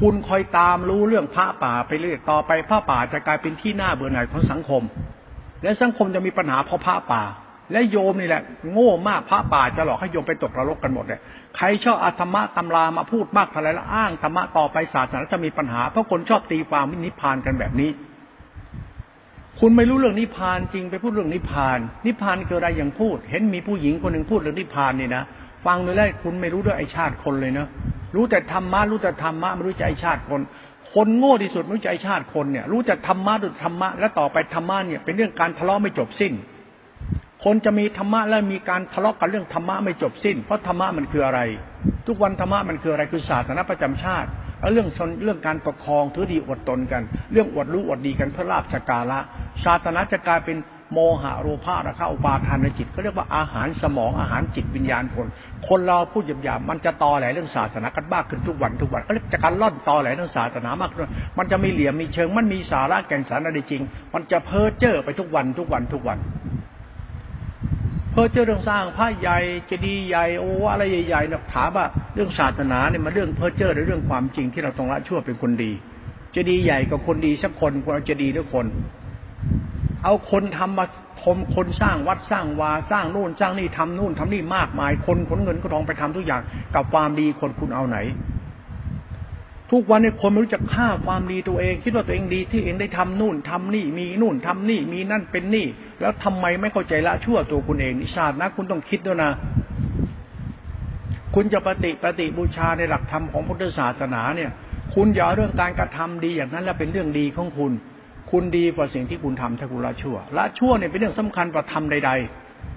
[0.00, 4.82] คุณคอยตามรู้เรื่องพระป่าไปเรื่อยต่อไปพระป่าจะกลายเป็นที่หน้าเบื่อหน่ายของสังคม
[5.62, 7.22] และสังคมจะมีปัญหาเพราะพระป่า
[7.72, 8.42] และโยมนี่แหละ
[8.72, 11.20] โง่มากพระป่าจะหลอกให้โยมไปตกนรกกันหมดเลย
[11.56, 17.92] ใครชอบอาธรรมะตำรามาพูดมากเท่าไรแล้วอ้างธรรมะต่อไปศาสนาจะมีปัญหาเพราะคนชอบตีความวินิพานกันแบบนี้
[19.64, 25.22] คุณไม่รู้เรื่องนิพพานจริงไปพูดเรื่องนิพพาน นิพพานคืออะไรอย่างพูด เห็นมีผู้หญิงคนหนึ่งพูดเรื่องนิพพานนี่นะ
[25.66, 27.68] ฟังเลยแล้วคุณไม่รู้ด้วยไอชาติคนเลยเนะ
[28.14, 30.40] รู้แต่ธรรมะรู้แต่ธรรมะไม่รู้ใจชาติคน
[30.92, 36.32] คนโง่ที่สุดไม่รู้ใจชาติคนเนี่ย รู้แต่ธรรมะดูธรรมะแล้วต่อไปธรรมะเนี่ยเป็นเรื่องการทะเลาะไม่จบสิ้น
[37.44, 41.40] คนจะมีธรรมะแล้วมีการทะเลาะกันเรื่องธรรมะไม่จบสิ้น เพราะธรรมะมันคืออะไร
[42.06, 44.28] ทุกวันธรรมะมันคืออะไรคือศาสนาประจำชาติ
[44.72, 44.88] เรื่อง
[45.22, 49.18] เรื่องการปกครองถือดีอดตนกัน เรื่องอดรู้อดดีกันเพื่อลาบสกาละ
[49.62, 50.56] ชาตนะจะกลายเป็น
[50.92, 55.26] โมหะโรภาระคาอุปาทานในจิตเขาเรียกว่าอาหารสมองอาหารจิตวิญญาณคน
[55.68, 63.82] คนเราพูดหยาบๆมันจะตอแหลเรื่องศาสนากันมาขึ้นทุกวันทุกวันก็เรียกจะการล่อนตอแหลเรื่องศาสนามากขึ้นมันจะมีเหลี่ยมมีเชิงมันมีสาระแก่นสารอะไรจริง
[64.14, 66.18] มันจะเพ้อเจ้อไปทุกวันทุกวันทุกวัน
[68.12, 75.72] เพ้อเจ้อเรื่องสร้างพระใหญ่เจดีย์ใหญ่โอ้อะไรใหญ่ๆนะถามว่าเรื่องศาสนาเนี่ยมันเรื่องเพ้อเจ้อหรือเรื่องความจริงที่เราต้องละชั่วเป็นคนดี
[76.32, 78.66] เจดีย์ใหญ่กับคนดีสักคนควรเอาเจดีย์หรือคน
[80.04, 80.86] เอาคนทำมา
[81.22, 86.42] ทมคนสร้างวัดสร้างวาสร้างนู่นสร้างนี่ทำนู่นทำนี่มากมาย คนขนเงินก็ทองไปทำทุกอย่าง
[86.74, 87.98] กับความดีคนคุณเอาไหน
[89.72, 95.66] ทุกวันนี้คนไม่รู้จักค่าความดีตัวเอง คิดว่าตัวเองดีที่เองได้ทำนู่นทำนี่มีนู่นทำนี่มีนั่นเป็นนี่
[96.00, 99.30] แล้วทำไมไม่เข้าใจละชั่วตัวคุณเองนิชาตินะ คุณต้องคิดด้วยนะ
[101.34, 104.50] คุณจะปฏิปฏิบูชาในหลักธรรมของพุทธศาสนาเนี่ย
[104.94, 107.72] คุณอย่าเรื่องการกระทำดีอย่างนั้นแล้วเป็นเรื่องดีของคุณ
[108.30, 112.10] คุณดีกว่าสิ่งที่คุณทำถ้าคุณละชั่วละชั่วเนี่ยเป็นเรื่องสำคัญกว่าทำใด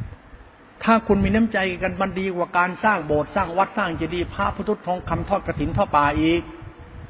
[0.09, 6.41] ๆ ถ้าคุณมีน้ำใจกันมันดีกว่าการสร้างโบสถ์สร้างวัดสร้างเจดีย์พระพุทธทองคำทอดกระถินทอดป่าอีก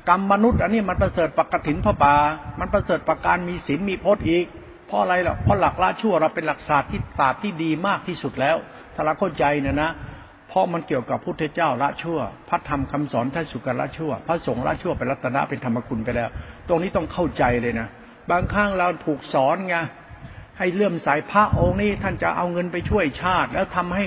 [0.10, 2.16] กรรมมนุษย์ อันนี้มันประเสริฐปกถินพระป่า
[2.60, 4.46] มันประเสริฐประการมีศีลมีพจน์อีก
[4.88, 8.58] เพราะอะไรล่ะเพราะหลักละชั่วเราเป็นหลักศาสตร์ที่ศาสตร์ที่ดีมากที่สุดแล้ว
[8.94, 9.92] ถ้าเราเข้าใจเนี่ยนะ
[10.50, 16.30] เพราะมันเกี่ยวกับพุทธเจ้าละชั่ว พระธรรมคำสอนท่านสุกละชั่ว พระสงฆ์ละชั่วเป็นรัตนะเป็นธรรมคุณไปแล้ว
[16.68, 17.88] ตรงนี้ต้องเข้าใจเลยนะ
[18.32, 19.76] บางครั้งเราถูกสอนไง
[20.58, 24.04] ให้เลื่อมสายพระองค์นี้ท่านจะเอาเงินไปช่วยชาติ แล้วทำให้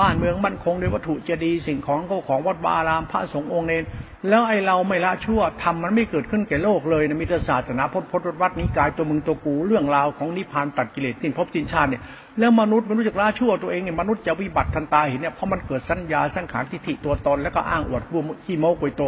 [0.00, 3.84] บ้านเมืองมั่นคงด้วยวัตถุเจดีย์สิ่งของก็ของวัดบารามพระสงฆ์องค์เนร
[4.28, 12.02] แล้วไอเราไม่ละชั่วทำมันไม่เกิดขึ้นแก่โลกเลยนะมิตรศาสนาพจน์พจน์วัดนี้กายตัวมึงตัวกูเรื่องราวของนิพพานตัดกิเลสสิ้นภพสิ้นชาติเนี่ย
[12.38, 19.02] แล้วมนุษย์มันรู้จักละชั่วตัวเองเนี่ยมนุษย์จะวิบัติทันตาเห็นเนี่ยเพราะมันเกิดสัญญาสังขารทิฏฐิตัวตนแล้วก็อ้างอวดกูขี้โม้กุยโต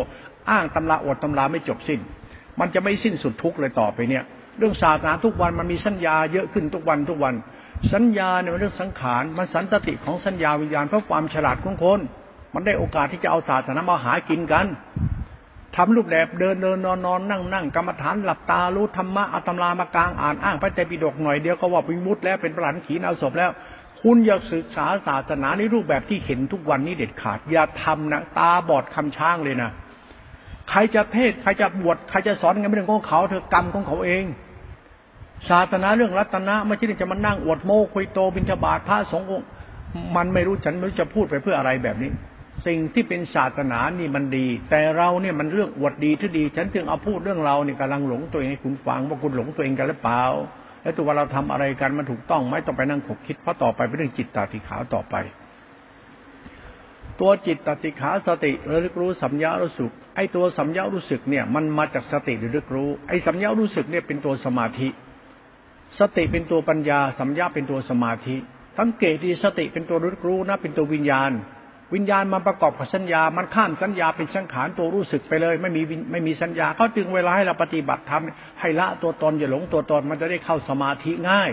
[0.50, 2.00] อ้างตำราอวดตำราไม่จบสิ้น
[2.60, 4.22] มันจะไม่สิ้นสุดทุกเลยต่อไปเนี่ย
[4.58, 7.34] เรื่องศาสนาทุกวันมันมีสัญญาเยอะขึ้นทุกวันทุกวัน
[7.92, 12.00] สัญญาเนี่ยมันเรื่องสังขารมันสันตติของสัญญาวิญญาณเพราะความฉลาดของคน
[12.54, 14.66] มันได้โอกาสที่จะเอาศาสนามาหากินกัน
[15.76, 23.50] ทำรูปแบบเดินเดินนอนนอนนั่งนั่งกรรมฐานหลับตารู้ธรรมะอัตมามากลางอ่านอ้างพระเตปิฎกหน่อยเดียวก็ว่าวิมุตแล้วเป็นประหลันขีนเอาศพแล้ว
[24.02, 29.70] คุณอย่าศึกษาศาสนาในรูปแบบที่เห็นทุกวันนี้เด็ดขาด อย่าทำนะตาบอดคำช้างเลยนะ
[30.70, 34.24] ใครจะเทศใครจะบวชใครจะสอนกันไม่เรื่องของเขาเธอกรรมของเขาเอง
[35.48, 39.28] ศาสนาเรื่องรัตนะไม่ใช่จะมานั่งอวดโม้คุยโตบิณฑบาตพระสงฆ์
[40.16, 42.10] มันไม่รู้ฉันไม่รู้จะพูดไปเพื่ออะไรแบบนี้
[42.66, 50.22] สิ่งที่เป็นศาสนานี่มันดี แต่เราเนี่ยมันเรื่องอวดดีที่ดี ฉันจึงเอาพูดเรื่องเราเนี่ยกำลังหลงตัวเองให้คุณฟังว่าคุณหลงตัวเองกันหรือเปล่า
[50.82, 55.14] แล้วตัวเราทำอะไรกันมันถูกต้องไหมต้องไปนั่งขบคิดเพราะต่อไปเป็นเรื่องจิตตติขาต่อไป
[57.20, 64.88] ตัวจิตตติขาสติระลึกรู้สัญญารู้สึกไอ้ตัวสัญญารู้สึกเนี่ย มันมาจากสติระลึกรู้ไอ้สัญญารู้สึกเนี่ยเป็นตัวสมาธิ
[65.98, 68.36] สติเป็นตัวปัญญาสัญญาเป็นตัวสมาธิ
[68.78, 71.32] สังเกตดีสติเป็นตัวรู้รู้นะเป็นตัววิญญาณ
[71.94, 81.50] วิญญาณมันประกอบกับสัญญา มันข้ามสัญญาเป็นสังขารตัวรู้สึกไปเลย ไม่มีไม่มีสัญญาเขาจึงเวลาให้เราปฏิบัติทำให้ละตัวตนอย่าหลงตัวตนมันจะได้เข้าสมาธิง่าย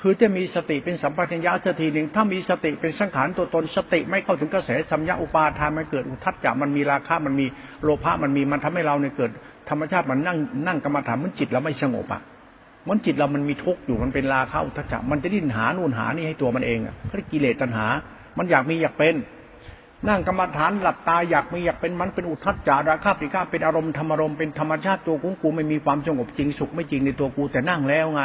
[0.00, 7.46] คือจะมีสติเป็นสัมปชัญญะสักทีหนึ่งถ้ามีสติเป็นสังขารตัวตนสติไม่เข้าถึงกระแสสัมยาอุปาทานมันเกิดอุทัศจักมันมีราคะมันมี
[7.82, 9.30] โลภะมันมีมันทำให้เราเนี่ยเกิด
[9.70, 12.20] ธรรมชาติมันนั่งนั่งกรรมฐานมันจิตเราไม่สงบอะ
[12.88, 17.86] มันจิตเรามันมีทุกข์อยู่มันเป็นราคะอุทจักมันจะดิ้นหานู่นหานี่ให้ตัวมันเองอะเรียกกิเลสตัณหา
[18.38, 19.14] มันอยากมีอยากเป็น
[20.08, 28.20] นั่งกรรมฐานหลับตาอยากมีอยากเป็นมันเป็นอุทัจจาราคะปิฆาเป็นอารมณ์ธรรมารมณ์เป็นธรรมชาติตัวกูกูไม่มีความสงบจริงสุขไม่จริงในตัวกูแต่นั่งแล้วไง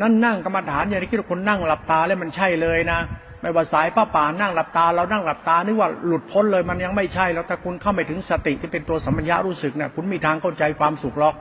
[0.00, 3.00] นั่นนั่งกรรมฐานอย่างที่คิดว่าคนนั่งหลับตาแล้วมันใช่เลยนะ
[3.40, 11.34] ไม่ว่าสายป้าป่านั่งหลับตาเรานั่งหลับตานึกว่าหลุดพ้นเลยมันยังไม่ใช่แล้วถ้าคุณเข้าไปถึงสติที่เป็นตัวสัมปญญะรู้สึกเนี่ยคุณมีทางเข้าใจความสุขหรอก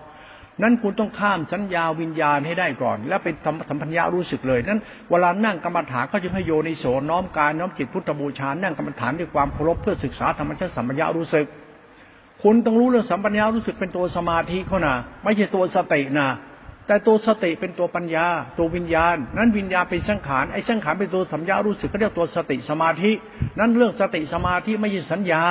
[0.63, 3.33] นั้นคุณต้องข้ามสัญญาวิญญาณให้ได้ก่อน แล้วเป็น
[3.69, 11.45] สัมพัญญารู้สึกเลย นั้นเวลานั่งกรรมฐานก็จะให้โยนิโสน้อมกายน้อมจิตพุทธบูชา นั่งกรรมฐานด้วยความเคารพเพื่อศึกษาธรรมชาติสัมปัญญารู้สึก
[12.43, 16.27] คุณต้องรู้เรื่องสัมปัญญารู้สึกเป็นตัวสมาธิเขานะไม่ใช่ตัวสตินะ
[16.87, 18.25] แต่ตัวสติเป็นตัวปัญญา
[18.57, 23.11] ตัววิญญาณ นั้นวิญญาณเป็นสังขารไอ้สังขารเป็นตัวสัมยารู้สึกก็เรียกตัวสติสมาธิ
[23.59, 25.43] นั้นเรื่องสติสมาธิไม่ใช่สัญญา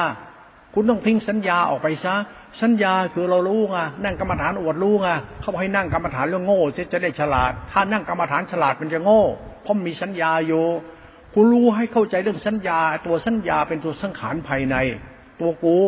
[0.74, 2.14] คุณต้องทิ้งสัญญาออกไปซะ
[2.62, 5.08] สัญญาคือเรารู้ไงนั่งกรรมฐานอวดรู้ไง
[5.40, 6.60] เขาบอกให้นั่งกรรมฐานเรื่องโง่
[6.92, 9.22] จะได้ฉลาด ถ้านั่งกรรมฐานฉลาดมันจะโง่
[9.62, 10.64] เพราะมีสัญญาอยู่
[11.34, 14.76] คุณรู้ให้เข้าใจเรื่องสัญญา ตัวสัญญาเป็นตัวสังขารภายใน
[15.40, 15.78] ตัวกู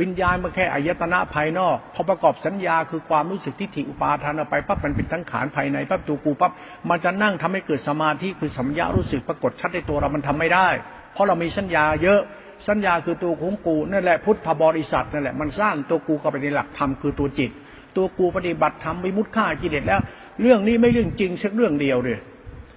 [0.00, 6.52] วิญญาณมันแค่อายตนะภายนอกพอประกอบสัญญาคือความรู้สึกทิฏฐิอุปาทานไปปั๊บมันเป็นสังขารภายในปั๊บตัวกูปั๊บ
[6.88, 10.68] มันจะนั่งทำให้เกิดสมาธิคือสัมยารู้สึกปรากฏชัดในตัวเรามันทำไม่ได้
[11.12, 12.20] เพราะเรามีสัญญาเยอะ
[12.68, 17.50] สัญญาคือตัวของกูนั่นแหละพุทธบริษัทนั่นแหละมันสร้างตัวกูเข้าไปในหลักธรรมคือตัวจิต
[17.96, 20.00] ตัวกูปฏิบัติธรรมวิมุตฆ่ากิเลสแล้ว
[20.40, 22.18] เรื่องนี้ไม่เรื่องจริงสักเรื่องเดียวเลย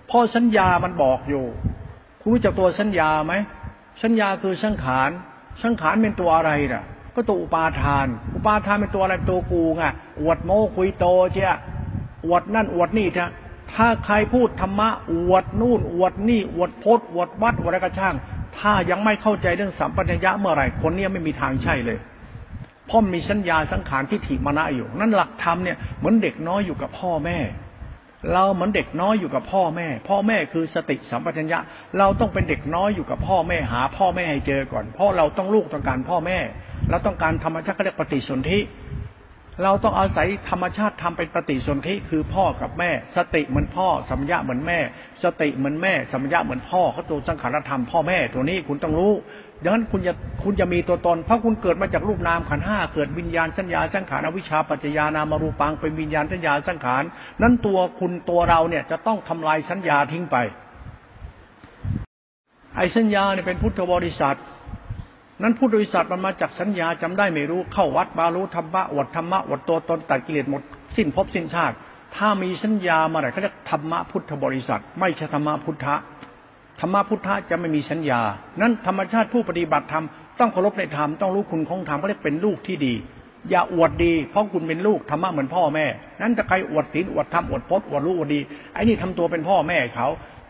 [0.09, 1.43] พอสัญญามันบอกอยู่
[2.21, 3.33] คุณรู้จักตัวสัญญาไหม
[4.03, 5.09] สัญญาคือสังขาร
[5.63, 6.83] สังขารเป็นตัวอะไรน่ะ
[7.15, 9.83] ก็ตัวอุปาทาน อุปาทานเป็นตัวอะไรตัวกูไง
[10.21, 11.55] อวดโม้คุยโตเจ้า
[12.25, 13.31] อวดนั่นอวดนี่เถอะ
[13.73, 18.15] ถ้าใครพูดธรรมะอวดนู่นอวดนี่อวดพจน์อวดวัดอวดอะไรก็ช่าง
[18.59, 21.97] ถ้ายังไม่เข้าใจเรื่องสัมปัญญะเมื่อไหร่คนนี้ไม่มีทางใช่เลย
[22.87, 27.37] เพราะมีสัญญาสังขารที่ถิมณะอยู่ นั่นหลักธรรมเนี่ยเหมือนเด็กน้อยอยู่กับพ่อแม่
[28.33, 31.59] เราเหมือนเด็กน้อยอยู่กับพ่อแม่ พ่อแม่คือสติสัมปชัญญะ
[31.97, 36.37] เราต้องเป็นเด็กน้อยอยู่กับพ่อแม่หา พ่อแม่ให้เจอก่อน เพราะเราต้องลูกต้องการพ่อแม่
[36.89, 38.59] เราต้องการธรรมชาติก็เรียกปฏิสนธิ
[39.61, 44.79] เราต้องอาศัยธรรมชาติทำเป็นปฏิสนธิคือพ่อกับแม่ สติเหมือนพ่อ สัมยาเหมือนแม่
[45.23, 49.13] สติเหมือนแม่ สัมยาเหมือนพ่อเขาตัวสังขารธรรมพ่อแม่ตัวนี้คุณต้องรู้
[49.63, 50.13] ดังนั้นคุณจะ
[50.43, 57.03] คุณจะมีตัวตน เพราะคุณเกิดมาจากรูปนามขันห้าเกิดวิญญาณสัญญาสังขารอวิชชาปัจจยานามารูปังเป็นวิญญาณสัญญาสังขาร
[57.41, 60.37] นั้นตัวคุณตัวเราเนี่ยจะต้องทำลายสัญญาทิ้งไป
[62.77, 64.37] ไอ้สัญญาเนี่ยเป็นพุทธบริษัท
[65.43, 70.62] นั้นผู้โดยสารมันมาจากสัญญาจำได้ไม่รู้เข้าวัดบารู้ธรรมะอดธรรมะอดตัวตนตัดกิเลสหมด
[70.97, 71.75] สิ้นภพสิ้นชาติ
[72.15, 75.95] ถ้ามีสัญญามาไหนเขาเรียกธรรมะพุทธบริษัท ไม่ใช่ธรรมะพุทธะ
[76.79, 78.21] ธรรมะพุทธะจะไม่มีสัญญา
[78.62, 80.06] นั้นธรรมชาติผู้ปฏิบัติธรรม
[80.39, 82.93] ต้องเคารพในธรรมต้องรู้คุณของธรรมเขาเรียกเป็นลูกที่ดี
[83.49, 85.86] อย่าอวดดี เพราะคุณเป็นลูกธรรมะเหมือนพ่อแม่
[86.21, 88.39] นั้นจะใครอวดศีลอวดธรรมอวดพจน์อวดรู้อวดดี
[88.73, 90.08] ไอ้นี่ทำตัวเป็นพ่อแม่เขา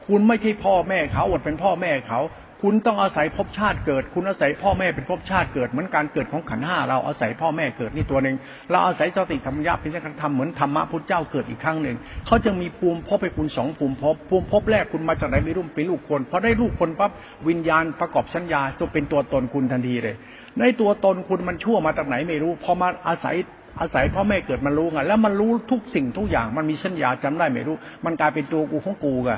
[0.07, 2.19] คุณไม่ใช่พ่อแม่เขาอวดเป็นพ่อแม่เขา
[2.67, 8.35] คุณต้องอาศัยภพชาติเกิด คุณอาศัยพ่อแม่เป็นภพชาติเกิด เหมือนการเกิดของขันห้าเราอาศัยพ่อแม่เกิดนี่ตัวหนึ่ง
[8.71, 17.11] เราอาศัยสติธรรมยาพิจารณาธรรมเหมือนธรรมะพุทธเจ้าเกิดอีกครั้งหนึ่งเขาจะมีภูมิภพให้คุณสองภูมิภพภูมิภพแรกคุณมาจากไหนไม่รู้เป็นลูกคนพอได้ลูกคนปั๊บ
[17.47, 20.15] วิญญาณประกอบสัญญาจะเป็นตัวตนคุณทันทีเลย
[20.59, 23.35] ในตัวตนคุณมันชั่วมาจากไหนไม่รู้พอมาอาศัย
[23.79, 29.31] อาศัยพ่อแม่เกิดมันรู้ไงแล้วมันรู้ทุกสิ่งทุกอย่างมันมีสัญญาจำได้ไม่รู้ มันกลายเป็นตัวกูของกูไง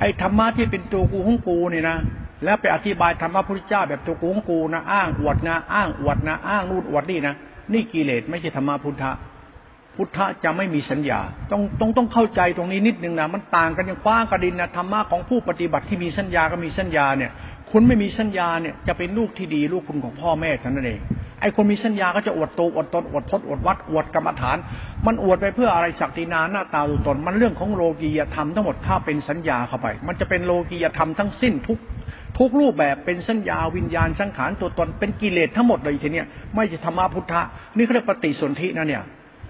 [0.00, 1.98] ไอ้ธรรมะที่เป็นตัวกูของกูเนี่ยนะ
[2.44, 7.34] แล้วไปอธิบายธรรมะพุทธเจ้าแบบตัวกูของกูนะอ้างอวดนะอ้างอวดนะอ้างนู่นอวดนี่นะ
[7.72, 9.12] นี่กิเลสไม่ใช่ธรรมะพุทธะ
[9.96, 11.20] พุทธะจะไม่มีสัญญา
[11.52, 17.30] ต้องต้องต้องเข้าใจตรงนี้นิดนึงนะมันต่างกันอย่างฟ้ากระดินนะธรรมะของผู้ปฏิบัติที่มีสัญญาก็มีสัญญาเนี่ย
[17.70, 21.00] คุณไม่มีสัญญาเนี่ยจะเป็นลูกที่ดีลูกคุณของพ่อแม่เท่านั้นเอง
[21.40, 24.56] ไอ้คนมีสัญญาก็จะอวดโตอวดตนอวดพจน์อวดวัดอวดกรรมฐาน
[25.06, 31.78] มันอวดไปเพื่ออะไรศักดินาหน้าตาตัวตน มันเรื่องของโลกียธรรมทั้งหมดถ้าเป็นสัญญาเข้าไป มันจะเป็นโลกียธรรมทั้งสิ้นทุก
[32.38, 37.42] ทุกรูปแบบเป็นสัญญาวิญญาณสังขารตัวตนเป็นกิเลสทั้งหมดเลยทีเนี้ยไม่ใช่ธรรมะพุทธะ
[37.76, 39.04] นี่เขาเรียกปฏิสนธินะเนี่ย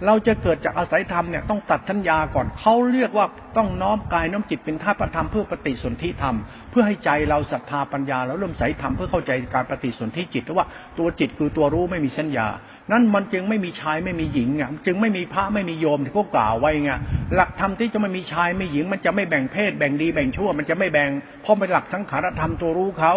[0.06, 3.26] เราจะเกิดจากอาศัยธรรมเนี่ยต้องตัดทัญญาก่อนเขาเรียกว่า
[3.56, 6.36] ต้องน้อมกายน้อมจิตเป็นธาตุธรรมเพื่อปฏิสนธิธรรม
[6.70, 10.66] เพื่อให้ใจเราศรัทธาปัญญาแล้วเริ่มใส่ธรรมเพื่อเข้าใจการปฏิสนธิจิตว่า
[10.98, 12.48] ตัวจิตคือตัวรู้ไม่มีสัญญา
[12.92, 16.92] นั้นมันจึงไม่มีชายไม่มีหญิงอะจึงไม่มีพระไม่มีโยมที่เขากล่าวไว้ไง
[17.34, 21.10] หลักธรรมที่จะไม่มีชายไม่หญิง มันจะไม่แบ่งเพศแบ่งดีแบ่งชั่ว มันจะไม่แบ่ง
[21.42, 23.14] เพราะเป็นหลักสังขารธรรมตัวรู้เขา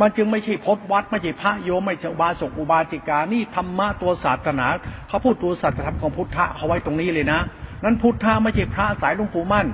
[0.00, 4.66] มันจึงไม่ใช่พจนวัดไม่ใช่พระโยมไม่ใช่บาสกอุบาสิกานี่ธรรมะตัวศาสนา
[5.08, 7.40] เขาพูดตัวศาสนาของพุทธะเขาไว้ตรงนี้เลยนะ
[7.84, 9.66] นั้นพุทธะไม่ใช่พระสายหลวงปู่มั่น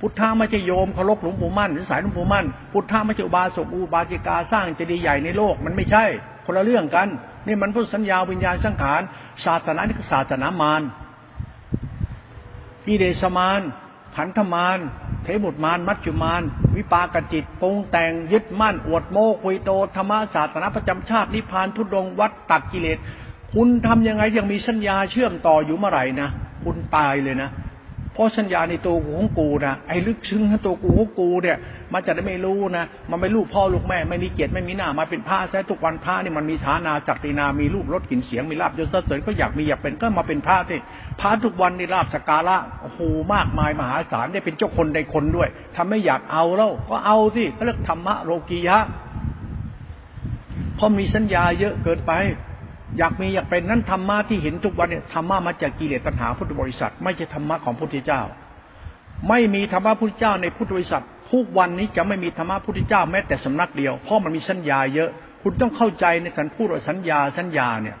[0.00, 6.04] พุทธะไม่ใช่โยมเคารพหลวงปู่มั่นหรือสายหลวงปู่มั่นพุทธะไม่ใช่อุบาสกอุบาสิกาสร้างเจดีย์ใหญ่ในโลกมันไม่ใช่
[6.46, 7.08] คนละเรื่องกัน
[7.46, 9.00] นี่มันพุทธสัญญาวิญญาณสังขาร
[9.44, 10.82] ศาสนานี่คือศาสนามาร
[12.86, 13.60] กิเลสมาร
[14.16, 14.78] ขันธมาร
[15.22, 16.42] เทมุตมารมัจจุมาร
[16.76, 22.98] วิปากจิตปรุงแต่งยึดมั่นอวดโมคุยโตธรรมศาสนาประจำชาตินิพพานทุดงวัดตัดกิเลส
[23.54, 26.28] คุณทำยังไงยังมีสัญญาเชื่อมต่ออยู่เมื่อไหร่นะ
[26.64, 27.50] คุณตายเลยนะ
[28.20, 31.56] ราะสัญญาในตัวกูของกูนะไอ้ลึกซึ้งในตัวกูของกูเนี่ย
[31.92, 40.80] มันจะได้ไม่รู้นะมันไม่ลูกพ่อลูกแม่ ไม่มีเกียรติไม่มีหน้ามาเป็นพระใช่ทุกวันพระนี่มันมีฐานาจักรีนามีรูปรถกลิ่นเสียงมีลาบยศเสริญก็อยากมีอยากเป็นก็มาเป็นพระที่
[41.20, 43.00] พระทุกวันนี่ลาบสการะโอ้โห
[43.34, 48.78] มากมายมหาศาลได้เป็นเจ้าคนใดคนด้วยทำไม่อยากเอาแล้วก็เอาสิเขาเรียกธรรมะโลกียะ
[50.76, 52.12] เพราะมีสัญญาเยอะเกินไป
[52.98, 58.22] อยากมีอยากเป็นนั้นธรรมะที่เห็นทุกวันเนี่ยธรรมะมาจากกิเลสตัณหาพุทธบริษัท ไม่ใช่ธรรมะของพุทธเจ้า
[59.28, 65.10] ไม่มีธรรมะพุทธเจ้าในพุทธบริษัททุกวันนี้จะไม่มีธรรมะพุทธเจ้าแม้แต่สำนักเดียว เพราะมันมีสัญญาเยอะ
[65.42, 67.96] คุณต้องเข้าใจในการพูดว่าสัญญาสัญญาเนี่ย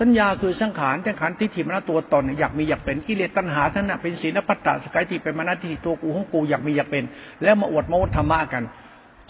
[0.00, 7.04] สัญญาคือสังขารสังขารทิฏฐิมรณตัวตนอยากมีอยากเป็นกิเลสตัณหาท่านน่ะเป็นศีลปัตตะสกายติเป็นมรณะทิฏฐิตัวกูของกูอยากมีอยากเป็น
[7.42, 8.64] แล้วมาอวดโม้ธรรมะกัน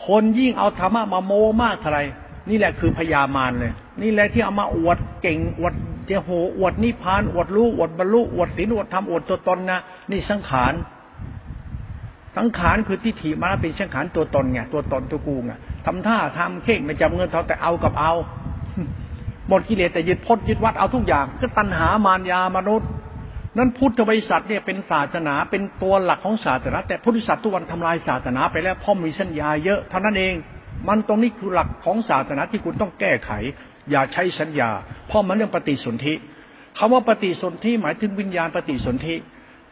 [0.07, 2.01] คนยิ่งเอาธรรมะมาโม้มากเท่าไร
[2.49, 3.73] นี่แหละคือพยามารเลย
[4.03, 5.75] นี่แหละที่เอามาอวดเก่งอวด
[6.07, 9.81] เจโหอวดนิพพานอวดรู้อวดบรรลุอวดศีลอวดธรรมอวดตัวตนนะ
[10.11, 10.73] นี่สังขาร
[12.37, 15.53] สังขารคือที่ถีมาเป็นสังขารตัวตนไงตัวตนตัวกูไง
[15.87, 18.13] ทำท่าทำเข่งไม่จำเงินเท่าแต่เอากับเอา
[19.49, 22.89] หมดกิเลสแต่ยึดพจน์ยึดวัดเอาทุกอย่าง ก็ตัณหามารยามนุษย์
[23.57, 30.35] นั้นพุทธบริษัทเนี่ยเป็นศาสนาเป็นตัวหลักของศาสนา แต่พุทธศาสนาทุกวันทำลายศาสนาไปแล้วพราะมีสัญญาเยอะเท่านั้นเอง
[30.89, 33.31] มันตรงนี้คือหลักของศาสนาที่คุณต้องแก้ไข
[33.91, 34.71] อย่าใช้สัญญา
[35.09, 36.15] เพราะมันเรื่องปฏิสนธิ
[36.79, 39.17] คำว่าปฏิสนธิหมายถึงวิญญาณปฏิสนธิ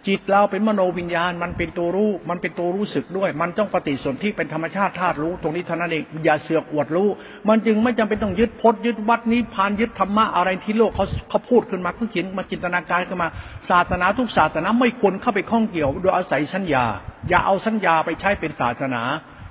[0.07, 7.09] จิตเราเป็นมโนวิญญาณ มันเป็นตัวรู้ มันเป็นตัวรู้สึกด้วย มันต้องปฏิสนธิเป็นธรรมชาติธาตุรู้ ตรงนี้เท่านั้นเองอย่าเสือกอวดรู้
[7.49, 13.29] มันจึงไม่จำเป็นต้องยึดพจน์ยึดวัดนี้พานยึดธรรมะอะไรที่โลกเขาเขาพูดขึ้นมาเขาเขียนมาจินตนาการขึ้นมา
[13.71, 16.85] ศาสนาทุกศาสนาไม่ควรเข้าไปข้องเกี่ยว โดยอาศัยสัญญา
[17.29, 19.03] อย่าเอาสัญญาไปใช้เป็นศาสนา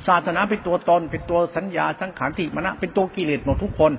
[0.08, 3.92] ศาสนาเป็นตัวตน เป็นตัวสัญญาสังขารติมณะเป็นตัวกิเลสหมดทุกคน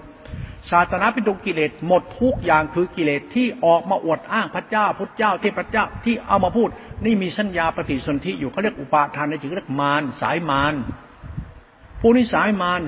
[0.71, 6.69] ศาสนาเป็นตัวกิเลสหมดทุกอย่างคือกิเลสที่ออกมาอวดอ้างพระเจ้าพุทธเจ้าเทพเจ้าที่เอามาพูด
[7.05, 10.75] นี่มีสัญญาปฏิสนธิอยู่เขาเรียกอุปาทานในจึงเรียกมารสายมาร
[12.01, 12.81] ผู้นี้สายมาร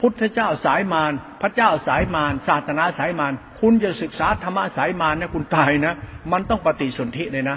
[0.00, 1.12] พุทธเจ้าสายมาร
[1.42, 5.94] พระเจ้าสายมารศาสนาสายมารคุณจะศึกษาธรรมะสายมารนะคุณตายนะ
[6.32, 7.56] มันต้องปฏิสนธิเลยนะ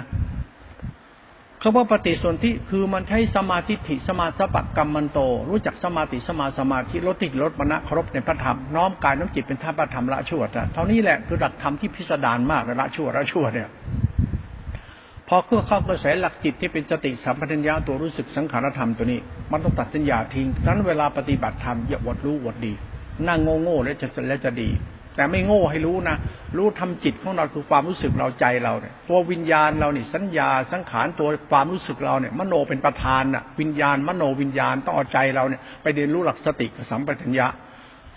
[1.62, 10.42] คำว่าปฏิสนธิคือมันใช้สมาธิิสมาสปักกรรมมันโต รู้จักสมาธิสมาสมาธิลดติลดมณะครบในพระธรรมน้อมกายน้อมจิตเป็นท่าพระธรรมละชั่ว
[10.74, 13.68] เท่านี้แหละคือหลักธรรมที่พิสดารมากละชั่วละชั่วเนี่ย
[15.28, 19.20] พอเครื่องเข้ากระแสหลักจิตที่เป็นสติสัมปชัญญะตัวรู้สึกสังขารธรรมตัวนี้
[19.52, 22.72] มันต้องตัดสัญญาทิ้งนั้นเวลาปฏิบัติธรรมอย่าวัดรู้วัดดี
[23.28, 24.68] นั่งโง่โง่แล้วจะแล้วจะดี
[25.18, 26.16] แต่ไม่โง่ให้รู้นะ
[26.56, 37.46] รู้ทำจิตของเราคือความรู้สึกเราใจเราเนี่ย ตัววิญญาณเราเนี่ยสัญญาสังขารตัวความรู้สึกเราเนี่ยมโนเป็นประธานน่ะวิญญาณ มโนวิญญาณต้องเอาใจเราเนี่ยไปเรียนรู้หลักสติกับสัมปชัญญะ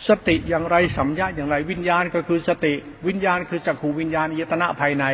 [0.10, 2.74] สติอย่างไรสัมยาอย่างไรวิญญาณก็คือสติ
[3.08, 5.06] วิญญาณคือจักขูวิญญาณยตนะภายใน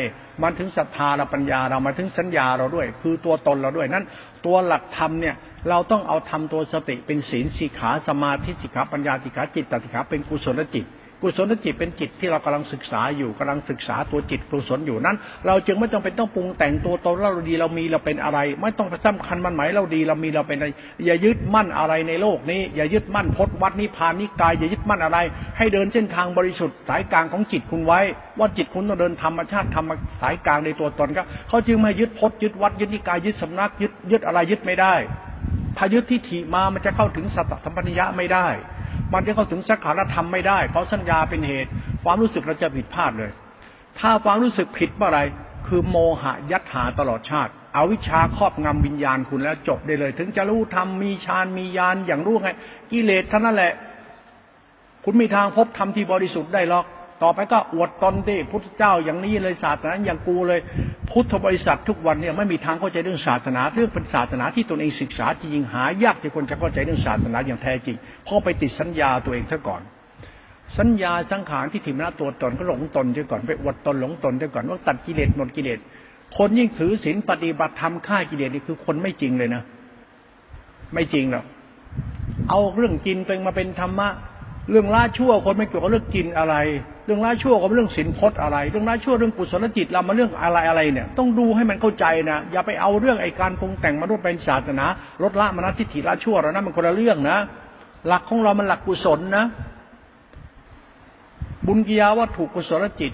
[0.42, 4.06] มันถึงศรัทธาเราปัญญาเรามาถึงสัญญาเราด้วย คือตัวตนเราด้วยนั้น
[4.46, 5.36] ตัวหลักธรรมเนี่ย
[5.70, 10.86] เราต้องเอาทำตัวสติเป็นศีลสีขาสมาธิสิขาปัญญาสิขาจิตตสิขาเป็นกุศลจิต
[11.22, 20.70] กุศลจิตเป็นจิตที่เรากำลังศึกษาอยู่กำลังศึกษาตัวจิตกุศลอยู่นั้น เราจึงไม่ต้องเป็นต้องปรุงแต่งตัวตนเราดีเรามีเราเป็นอะไร ไม่ต้องไปสำคัญมันหมายเราดีเรามีเราเป็นอะไร
[21.06, 25.18] อย่ายึดมั่นอะไรในโลกนี้ อย่ายึดมั่นพจนวัดนิพานนิกายอย่ายึดมั่นอะไร
[25.58, 28.00] ให้เดินเส้นทางบริสุทธิ์สายกลางของจิตคุณไว้
[28.40, 29.92] ว่าจิตคุณต้องเดินธรรมชาติธรรม
[30.22, 34.96] สายกลางในตัวตนก็เขาจึงไม่ยึดพจน์ยึดวัดยึดนิกายยึดสำนักยึดยึดอะไรยึดไม่ได้
[35.78, 38.48] ถ้ายึดที่ถีมามันจะเข้าถึงสัตตธรรมปัญญาไม่ได้
[39.14, 41.70] มันจะเข้าถึงสักขารธรรมไม่ได้ เพราะสัญญาเป็นเหตุ
[42.04, 43.32] ความรู้สึกเราจะผิดพลาดเลย
[44.00, 45.20] ถ้าความรู้สึกผิดเมื่อไร
[45.68, 52.50] คือโมหะยัตหาตลอดชาติเอาวิชาครอบงำวิญญาณคุณแล้วจบได้เลย ถึงจะรู้ธรรมมีฌานมีญาณอย่างรู้ไง
[52.92, 53.74] กิเลสท่านั้นแหละ
[55.04, 56.86] คุณมีทางพบธรรมที่บริสุทธิ์ได้หรอก
[57.24, 60.60] ต่อไปก็อวดตนดิพุทธเจ้าอย่างนี้เลยศาสนาอย่างกูเลย
[61.10, 69.82] พุทธบริษัททุกวันเนี่ยไม่มีทางเข้าใจเรื่องศาสนา เรื่องเป็นศาสนาที่ตนเองศึกษาจริงหายากที่คนจะเข้าใจเรื่องศาสนาอย่างแท้จริงเพราะไปติดสัญญาตัวเองซะก่อน
[70.78, 75.80] สัญญาสังขารที่ถิมนะตัวตนก็หลงตนซะก่อนไปอวดตนหลงตนซะก่อนว่าตัดกิเลสหมดกิเลส
[76.38, 79.64] คนยิ่งถือศีลปฏิบัติธรรมฆ่ากิเลสนี่คือคนไม่จริงเลยนะ
[80.94, 81.46] ไม่จริงหรอก
[82.50, 84.08] เอาเรื่องกินเป็นมาเป็นธรรมะ
[84.70, 86.56] เรื่องละชั่วคนไม่เกี่ยวกับเรื่องกินอะไร
[87.06, 94.86] เรื่องละชั่วกับเรื่องศีลพจน์อะไร เรื่องละชั่วเรื่องกุศลจิตเรามาเรื่องอะไรอะไรเนี่ย ต้องดูให้มันเข้าใจนะ อย่าไปเอาเรื่องไอ้การปรุงแต่งมารูปเป็นศาสนา
[95.24, 97.38] ลดละมนัตทิฏฐิละชั่วเรานะมันคนละเรื่องนะ
[98.08, 99.46] หลักของเรามันหลักกุศลนะ
[101.68, 103.14] บุญกิยาวัตถุกุศลจิต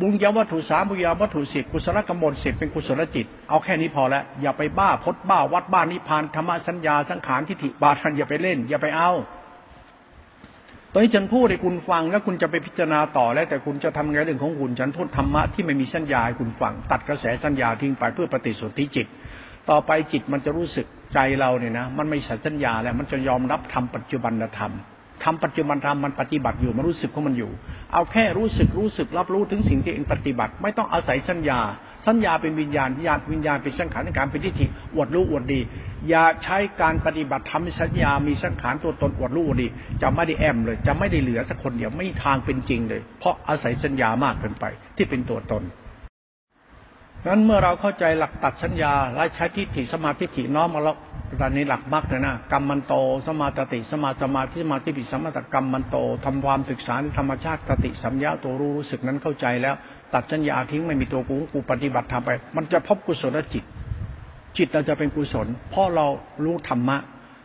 [0.00, 9.10] บุญยาวัตถุสามบุญยาวัตถุสิบกุศลกรรมลสิบเป็นกุศลจิต เอาแค่นี้พอแล้วอย่าไปบ้าพดบ้าวัดบ้านนิพพานธรรมสัญญาสังขารทิฏฐิบาทันอย่าไปเล่น อย่าไปเอา
[10.92, 19.06] ตอนนี้ฉันพูดให้คุณฟังแล้วคุณจะไปพิจารณาต่อแล้ว แต่คุณจะทำไงเรื่องของคุณฉันพูดธรรมะที่ไม่มีสัญญาให้คุณฟัง ตัดกระแสสัญญาทิ้งไปเพื่อปฏิสนธิจิต
[19.70, 24.72] ต่อไปจิตมันจะรู้สึกใจเราเนี่ยนะมันไม่ใช่สัญญาแล้วมันจะยอมรับทำปัจจุบันธรรม
[25.24, 27.50] ทำปัจจุบันทำมันปฏิบัติอยู่มันรู้สึกของมันอยู่
[27.92, 31.60] เอาแค่รู้สึกรู้สึกรับรู้ถึงสิ่งที่เองปฏิบัติ ไม่ต้องอาศัยสัญญา
[32.08, 35.60] สัญญาเป็นวิญญาณญาณวิญญาณเป็นสังขารในการเป็นทิฏฐิอวดรู้อวดดี
[36.08, 39.68] อย่าใช้การปฏิบัติทำสัญญามีสังขารตัวตนอวดรู้อวดดี
[40.02, 44.64] จะไม่ได้แอมเลย จะไม่ได้เหลือสักคนเดียวไม่ทางเป็นจริงเลย เพราะอาศัยสัญญามากเกินไป
[44.96, 45.62] ที่เป็นตัวตน
[47.26, 50.96] นั้นเมื่อเราเข้าใจหลักตัดสัญญาและใช้ทิฏฐิสมาธิฐิน้อมมาแล้ว
[51.40, 52.94] ตอนนี้หลักมากเลยนะกรรมมันโต
[53.26, 59.74] สมาตติสมาสมาธิสมาธิปิสมาตกรรมมันโตทำความศึกษาในธรรมชาติสติสัมยาตัวรู้รู้สึกนั้นเข้าใจแล้ว
[60.14, 63.64] ตัดสัญญาทิ้งไม่มีตัวกูกูปฏิบัติทำไป มันจะพบกุศลจิต
[64.56, 66.06] จิตเราจะเป็นกุศล เพราะเรา
[66.44, 66.96] รู้ธรรมะ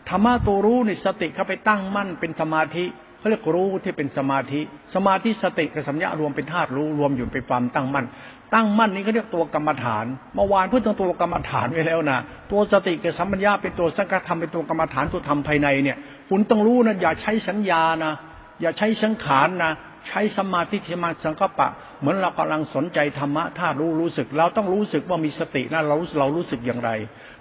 [0.09, 2.85] ธรรมะตัวรู้ในสติเข้าไปตั้งมั่นเป็นสมาธิ
[3.17, 4.61] เขาเรียกรู้ที่เป็นสมาธิ
[4.95, 8.05] สมาธิสติกับสัมยารวมเป็นธาตุรู้รวมอยู่เป็นความตั้งมั่น
[8.53, 12.19] ตั้งมั่นนี้ก็เรียกตัวกรรมฐาน เมื่อวานพูดถึงตัวกรรมฐานไว้แล้วนะ
[12.51, 15.97] ตัวสติกับสัมปัญญาเป็นตัวสังกัดธรรมเป็นตัวกรรมฐานตัวธรรมภายในเนี่ย
[16.29, 18.13] คุณต้องรู้นะอย่าใช้สัญญานะ
[18.61, 19.71] อย่าใช้สังขารนะ
[20.07, 26.89] ใช้สมาธิสมาสังกปะ เหมือนเรากำลังสนใจธรรมะถ้ารู้รู้สึก เราต้องรู้สึกว่ามีสตินะเราเรารู้สึกอย่างไร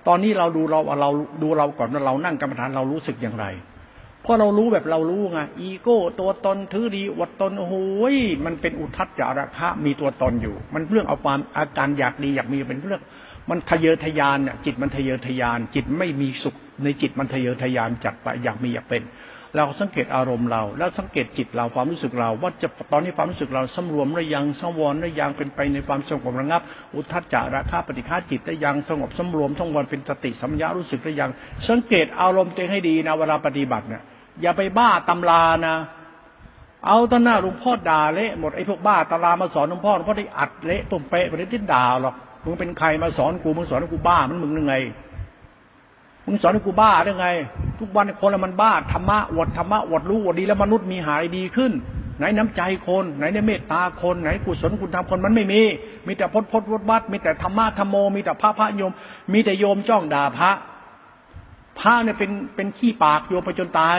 [0.09, 1.11] ตอนนี้เราดูเราเรา
[1.43, 3.47] ดูเราก่อนว่าเรานั่งกรรมฐานเรารู้สึกอย่างไร
[4.25, 7.75] พราะเรารู้แบบเรารู้ไงอีโก้ตัวตนถือดีอดตนโอ้โห
[8.45, 13.03] มันเป็นอุทัศจาระคะมีตัวตนอยู่ มันเรื่องเอาความอาการอยากดีอยากมีเป็นเรื่อง
[13.51, 16.55] มันทะเยอทะยานเนี่ยจิตมันทะเยอทะยาน จิตไม่มีสุข
[16.85, 19.03] ในจิตมันทะเยอทะยานจัดไปอยากมีอยากเป็น
[19.57, 26.63] เราสังเกตอารมณ์เรา แล้วสังเกตจิตเราความรู้สึกเรา ว่าจะตอนนี้ความรู้สึกเราสำรวมหรือยังสังวรหรือยังเป็นไปในความสงบระงับ
[26.95, 31.31] อุทัศจาระคาปฏิฆาจิตได้ยังสงบสำรวมทั้งวันเป็นสติสัมยารู้สึกได้ยัง
[31.69, 34.03] สังเกตอารมณ์ตัวให้ดีนะเวลาปฏิบัติเนี่ย
[34.43, 35.77] อย่าไปบ้าตำรานะ
[36.87, 44.75] เอาตอนหน้าหลวงพ่อด่าเละหมดไอ้พวกบ้าตำรามาสอนหลวงพ่อหลวงพ่อได้อัดเละตุ่มเป๊ะไปได้ที่ด่าหรอกมึงเป็นใครมาสอนกูมึงสอนกูบ้ามันมึงยังไง
[46.33, 47.29] มึงสอนให้กูบ้าได้ไง
[47.81, 51.73] ทุกวันคนละมันบ้าธรรมะอวดธรรมะอวดรู้อวดดีแล้วมนุษย์มีหายดีขึ้น
[52.19, 55.63] ไหนน้ำใจคนไหนในเมตตาคนไหนกุศลคุณธรรมคนมันไม่มี
[56.07, 58.93] มีแต่พดพดวัดวัดมีแต่ธรรมะธรรมโมมีแต่พระพระโยม
[59.33, 60.51] มีแต่โยมจ้องด่าพระ
[61.81, 63.99] พระเนี่ยเป็นเป็นขี้ปากโยมไปจนตาย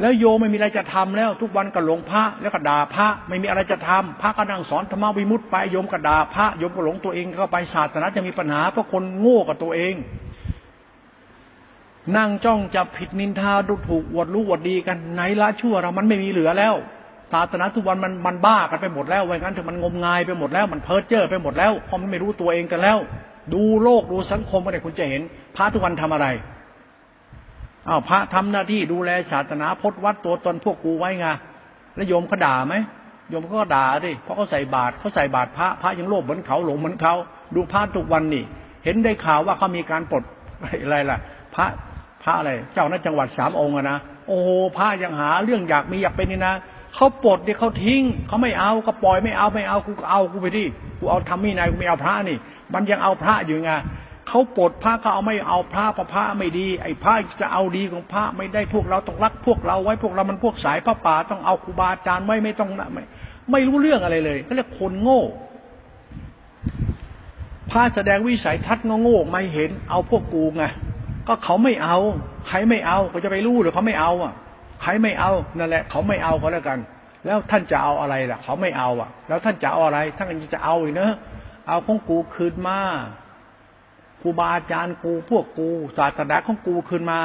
[0.00, 9.94] แล้วโยไม่มีอะไรจะทำแล้ว ทุกวันก็หลงพระแล้วก็ด่าพระ ไม่มีอะไรจะทำพระก็นั่งสอนธรรมวิมุตติไปโยมก็ด่าพระโยมก็หลงตัวเองเข้าไปศาสนาจะมีปัญหาเพราะคนโง่กับตัวเอง
[12.16, 16.74] นั่งจ้องจับผิดนินทาดูถูกวดรู้วดดีกันไหนละชั่วเรามันไม่มีเหลือแล้ว
[17.32, 22.98] ศาสนาทุกวันมันมันบ้ากันไปหมดแล้วไว้งั้นถึงมันงมงายไปหมดแล้วมันเพ้อเจ้อไปหมดแล้วเพราะมันไม่รู้ตัวเองกันแล้ว
[23.54, 25.22] ดูโลกดูสังคมกันเนี่ยคุณจะเห็น
[25.56, 26.26] พระทุกวันทำอะไร
[27.88, 31.26] อ้าวพระทำหน้าที่ดูแลศาสนาพจนวัดตัวตนพวกกูไว้ไง
[31.94, 32.74] แล้วโยมเขาด่าไหม
[33.30, 37.14] โยมก็ด่าดิเพราะเขาใส่บาตรเขาใส่บาตรพระพระยังโลภเหมือนเขาหลงเหมือนเขา
[37.54, 38.44] ดูพระทุกวันนี่
[38.84, 40.24] เห็นได้ข่าวว่าเขามีการปลด
[40.82, 41.18] อะไรล่ะ
[41.54, 41.66] พระ
[42.28, 43.98] ระอะไร เจ้าหน้าจังหวัดสามองค์นะ
[44.28, 44.38] โอ้
[44.76, 46.54] พระยังหาเรื่องอยากมีอยากเป็นนี่นะ
[46.94, 50.64] เขาปลดเนี่ยเขาทิ้งเขาไม่เอาก็ปล่อยไม่เอาไม่เอากูเอากูไปดิ
[50.98, 52.38] กูเอาทำมีนายกูไม่เอาพระนี่
[52.74, 53.72] มันยังเอาพระอยู่ไง
[54.28, 63.02] เขาปลดพระก็เอาไม่เอาพระพระพระไม่ดี ไอ้พระจะเอาดีของพระไม่ได้พวกเราต้องรักพวกเราไว้พวกเรามันพวกสายพระป่าต้องเอาครูบาอาจารย์ไว้ไม่ต้องไม่
[63.50, 65.22] ไม่รู้เรื่องอะไรเลยเขาเรียกคนโง่
[67.70, 70.64] พระแสดงวิสัยทัศน์โง่ไม่เห็นเอาพวกกูไง
[71.28, 71.98] ก็เขาไม่เอา
[72.48, 74.34] ใครไม่เอาเขาจะไปรู้หรือเขาไม่เอาอะ
[74.82, 76.78] ใครไม่เอานั่นแหละ เขาไม่เอาเขาแล้วกัน
[77.26, 81.14] แล้วท่านจะเอาอะไรล่ะ เขาไม่เอาอะ แล้วท่านจะเอาอะไรท่านจะเอาอีกเนอะ
[81.68, 82.78] เอาของกูคืนมา
[84.20, 85.68] ครูบาอาจารย์กูพวกกู
[85.98, 87.20] ศาสนาของกูขึ้นมา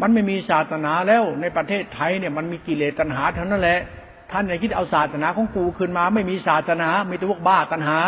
[0.00, 3.80] มันไม่มีศาสนาแล้วในประเทศไทยเนี่ยมันมีกิเลสตัณหาเท่านั้นแหละ
[4.32, 7.98] ท่านอย่าคิดเอาศาสนาของกูขึ้นมา ไม่มีศาสนาไม่ตัวพวกบ้าตัณหา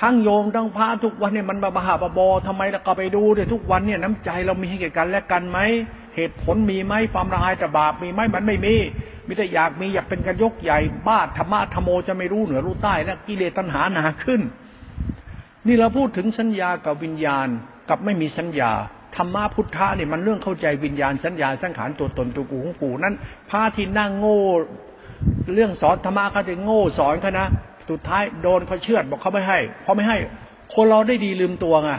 [0.00, 5.58] ทั้งโยมทั้งพระทุกวันเนี่ยมันบ้าบอทำไมเราก็ไปดูเดี๋ยทุกวันเนี่ยน้ำใจเรามีให้แก่กันและกันไหม
[6.16, 8.74] เหตุผลมีไหมความละอายแต่บาปมีไหมมันไม่มี
[9.26, 14.40] มิแต่อยากมีอยากเป็นกันยกใหญ่บ้าธรรมะธรรมโมจะไม่รู้เหนือรู้ใต้แล้วกิเลสตัณหาหนาขึ้น
[15.66, 17.48] นี่เราพูดถึงสัญญากับวิญญาณ
[17.88, 18.72] กับไม่มีสัญญา
[19.16, 23.14] ธรรมะพุทธะเนี่ยมันเรื่องเข้าใจวิญญาณสัญญาสังขารตัวตนตัวกูของกูนั้น
[23.50, 24.42] พระที่นั่งโง่
[25.54, 27.46] เรื่องสอนธรรมะเขาจะโง่สอนเขานะ
[27.90, 30.16] สุดท้ายโดนเขาเชื่อดบอกเขาไม่ให้เขาไม่ให้
[30.74, 31.90] คนเราได้ดีลืมตัวไง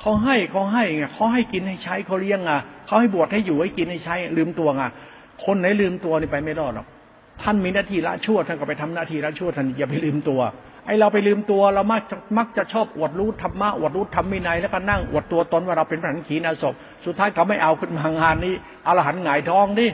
[0.00, 4.82] เขาให้เขาให้ไงเขาให้กินให้ใช้เขาเลี้ยงอะเขาให้บวชให้อยู่ให้กินให้ใช้ ลืมตัวไง
[5.44, 6.86] คนไหนลืมตัวนี่ไปไม่รอดหรอก
[7.42, 10.40] ท่านมีหน้าที่ละชั่วท่านก็ไปทำหน้าที่ละชั่วท่านอย่าไปลืมตัว
[10.86, 12.02] ไอเราไปลืมตัวเรามัก
[12.38, 18.54] มักจะชอบอวดรู้ธรรมะอวดรู้ธรรมวินัยแล้วก็นั่งอวดตัวตนว่าเราเป็นพระหันขีนาศพสุดท้ายเขาไม่เอาขึ้นมางานนี้
[18.86, 19.86] อรหันหงายท้องดิ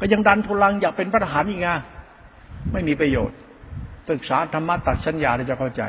[0.00, 1.68] ก็ยังดันทุลังอยากเป็นพระทหารอีกไง
[2.72, 3.36] ไม่มีประโยชน์
[4.10, 5.82] ศึกษาธรรมะตัดสัญญาเราจะเข้าใจ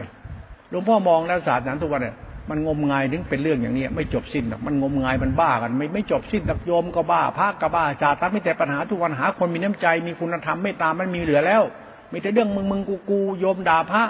[0.70, 2.16] หลวงพ่อมองแล้วศาสตร์นั้นทุกวันเนี่ย
[2.50, 11.64] มันงมงายถึงเป็นเรื่องอย่างนี้ไม่จบสิ้นหรอกมันงมงายมันบ้ากัน ไม่ไม่จบสิ้นหรอกโยมก็บ้าพระก็บ้าจาสตัดไม่แต่ปัญหาทุกวันหาคนมีน้ำใจมีคุณธรรมไม่ตามมันมีเหลือแล้ว
[12.12, 14.04] มีแต่เรื่องมึงมึงกูกูโยมด่าพระ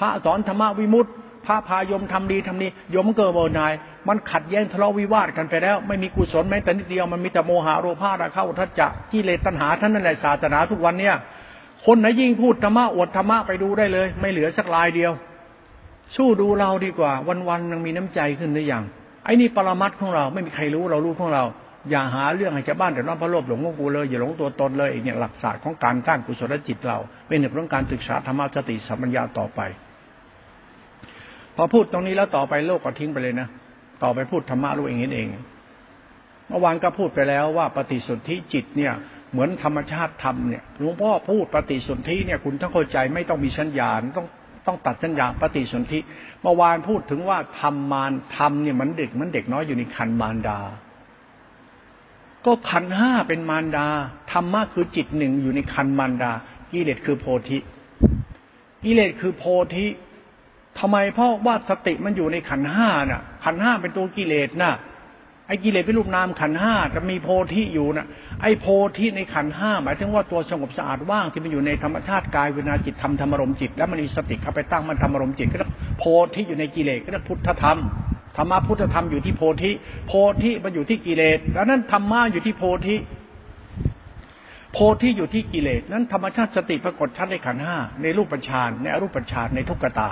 [0.00, 1.10] พระสอนธรรมวิมุตติ
[1.46, 3.72] พระพายมทำดีทำนี้โยมเกิดโมนาย
[4.08, 11.14] มันขัดแย้งทะเลาะวิวาทกันไปแล้ว ไม่มีกุศลแม้แต่นิดเดียวมันมีแต่โมหะโรภาระเข้าทัจจะกิเลสตัณหาท่านนั่นแหละศาสนาทุกวันเนี่ย
[11.86, 15.12] คนไหนยิ่งพูดธรรมะอวดธรรมะไปดูได้เลย ไม่เหลือสักลายเดียว
[16.16, 17.12] สู้ดูเราดีกว่า
[17.48, 18.82] วันๆยังมีน้ำใจขึ้นหรือยัง
[19.24, 21.44] ไอ้นี่ปรมัดของเราไม่มีใครรู้เรารู้ของเรา
[21.90, 29.60] อย่าหาเรื่องให้ชาวบ้านแต่น้องพระโลภหลงงกูเลยอย่าหลงตัวตนเลยเนี่ยหลักศาสตร์ของการสร้างกุศลจิตเรา เป็นเรื่องการศึกษาธรรมะสติสัมปัญญาต่อไป
[31.56, 33.48] พอพูดตรงนี้แล้วต่อไปโลกก็ทิ้งไปเลยนะ
[34.02, 35.28] ต่อไปพูดธรรมะรู้เองเอง
[36.48, 38.92] เมื่อวานก็พูดไปแล้วว่าปฏิสนธิจิตเนี่ย
[39.34, 44.26] เหมือนธรรมชาติธรรมเนี่ยหลวงพ่อพูดปฏิสนธิเนี่ยคุณต้องเข้าใจไม่ต้องมีสัญญาณต้อง
[44.66, 45.98] ต้องตัดสัญญาปฏิสนธิ
[46.42, 50.60] เมื่อวานพูดถึงว่าทำมารทำเนี่ยมันเด็กมันเด็กน้อยอยู่ในคันมารดา
[52.46, 53.86] ก็ขันห้าเป็นมารดา
[54.32, 56.32] ธรรมะคือจิตหนึ่งอยู่ในคันมารดา
[56.72, 57.58] กิเลสคือโพธิ
[58.84, 59.86] กิเลสคือโพธิ
[60.78, 64.74] ทำไมเพราะว่าสติมันอยู่ในขันห้าน่ะ ขันห้าเป็นตัวกิเลสน่ะ
[65.48, 68.06] ไอ้กิเลสเป็นรูปนามขันห้าจะมีโพธิอยู่นะ
[68.42, 68.66] ไอ้โพ
[68.98, 75.56] ธิในขันห้าหมายถึงว่าตัวสงบสะอาดว่างที่มันอยู่ในธรรมชาติกายเวนาจิตธรรมธรรมรมจิต แล้วมันมีสติเข้าไปตั้งมันธรรมรมจิตก็
[75.98, 77.78] โพธิอยู่ในกิเลสก็พุทธธรรม
[78.36, 79.70] ธรรมะพุทธธรรมอยู่ที่โพธิ
[80.08, 82.96] โพธิมันอยู่ที่กิเลสแล้วนั้นธรรมะอยู่ที่โพธิ
[84.72, 90.10] โพธิอยู่ที่กิเลสนั้นธรรมชาติสติปรากฏชัดในขันห้าในรูปฌานในอรูปฌานในทุกขตา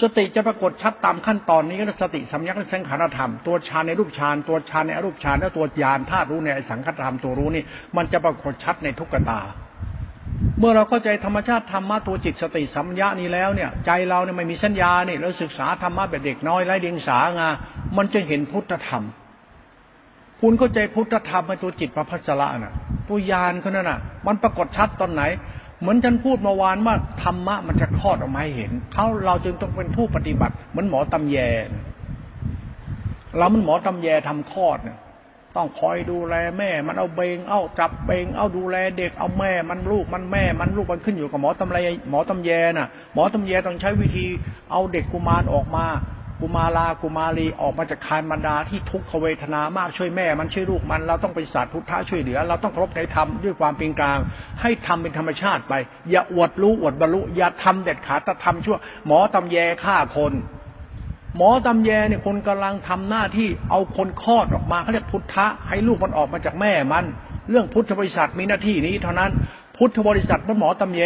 [0.00, 7.64] สติจะปรากฏชัดตามขั้นตอนนี้ก็สติสัมยักษ์สังขารธรรม ตัวฌานในรูปฌานตัวฌานในอรูปฌานและตัวญาณธาตุรู้ในสังขารธรรมตัวรู้นี่
[7.96, 9.40] มันจะปรากฏชัดในทุกตา
[10.58, 17.48] เมื่อเราเข้าใจธรรมชาติธรรมะตัวจิตสติสัมยานี้แล้วเนี่ยใจเราเนี่ยไม่มีสัญญาเนี่ยเราศึกษาธรรมะแบบเด็กน้อยไร้เดียงสางา
[17.96, 19.04] มันจะเห็นพุทธธรรม
[20.40, 22.74] คุณเข้าใจพุทธธรรมในตัวจิตพระพัสระน่ะ
[23.08, 25.22] ตัวญาณเขานั่นน่ะ มันปรากฏชัดตอนไหน
[25.80, 31.38] เหมือนฉันพูดเมื่อวานว่าธรรมะมันจะคลอดออกมาให้เห็นเขาเราจึงต้องเป็นผู้ปฏิบัติ เหมือนหมอตำแย
[33.36, 34.98] เรามันหมอตำแยทำคลอดเนี่ย
[35.56, 44.26] ต้องคอยดูแลแม่ มันเอาเบง เอาจับเบง เอาดูแลเด็ก เอาแม่ มันลูก มันแม่ มันลูก มันขึ้นอยู่กับหมอตำแยหมอตำแยน่ะ หมอตำแยต้องใช้วิธี
[44.70, 45.86] เอาเด็กกุมารออกมา
[46.40, 54.18] กุมาลากุมารีออกมาจากคานมารดาที่ทุกขเวทนามากช่วยแม่ มันช่วยลูกมันเราต้องเป็นสัตว์พุทธะช่วยเหลือ เราต้องครบในธรรมด้วยความเป็นกลาง
[54.60, 55.74] ให้ทำเป็นธรรมชาติไป
[56.10, 58.76] อย่าอวดรู้อวดบรรลุอย่าทำเด็ดขาดแต่ทำชั่ว
[59.06, 60.32] หมอตำแยฆ่าคน
[61.36, 67.04] หมอตำแยเนี่ยคนกำลังทำหน้าที่เอาคนคลอดออกมาเขาเรียกพุทธะให้ลูกมันออกมาจากแม่มัน
[67.50, 69.30] เรื่องพุทธบริษัทมีหน้าที่นี้เท่านั้น
[69.76, 71.02] พุทธบริษัทมันหมอตำแย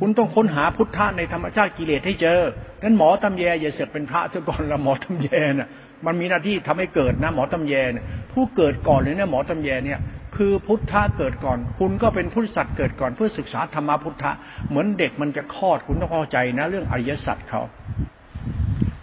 [0.00, 2.40] คุณต้องค้นหาพุทธะในธรรมชาติกิเลสให้เจอ
[2.82, 5.68] นั้นหมอตำแยอย่าเสกเป็นพระเสียก่อนละหมอตำแยน่ะ
[6.06, 9.98] มันมีหน้าที่ทำให้เกิดนะ หมอตำแยเนี่ยผู้เกิดก่อนเลยเนี่ยหมอตำแยเนี่ย
[10.36, 14.30] คือพุทธะเกิดก่อน คุณก็เป็นพุทธสัตว์เกิดก่อนเพื่อศึกษาธรรมพุทธะ
[14.68, 17.60] เหมือนเด็กมันจะคลอดคุณต้องเข้าใจนะ เรื่องอริยสัจเขา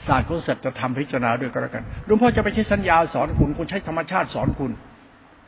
[0.08, 4.72] ศาสตร์ของสัจธรรมพิจารณาด้วยก็แล้วกันหลวงพ่อจะไปใช้สัญญาสอนคุณคุณใช้ธรรมชาติสอนคุณ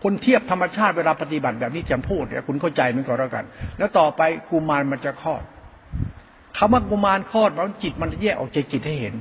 [0.04, 3.46] คุณเทียบธรรมชาติเวลาปฏิบัติแบบนี้จำพูดเนี่ยคุณเข้าใจมันก็แล้วกัน
[3.78, 5.44] แล้วต่อไปกุมารมันจะคลอด
[6.58, 9.16] คำว่ากุมารคลอดมันจิตมันแยกออกจากจิตให้เห็น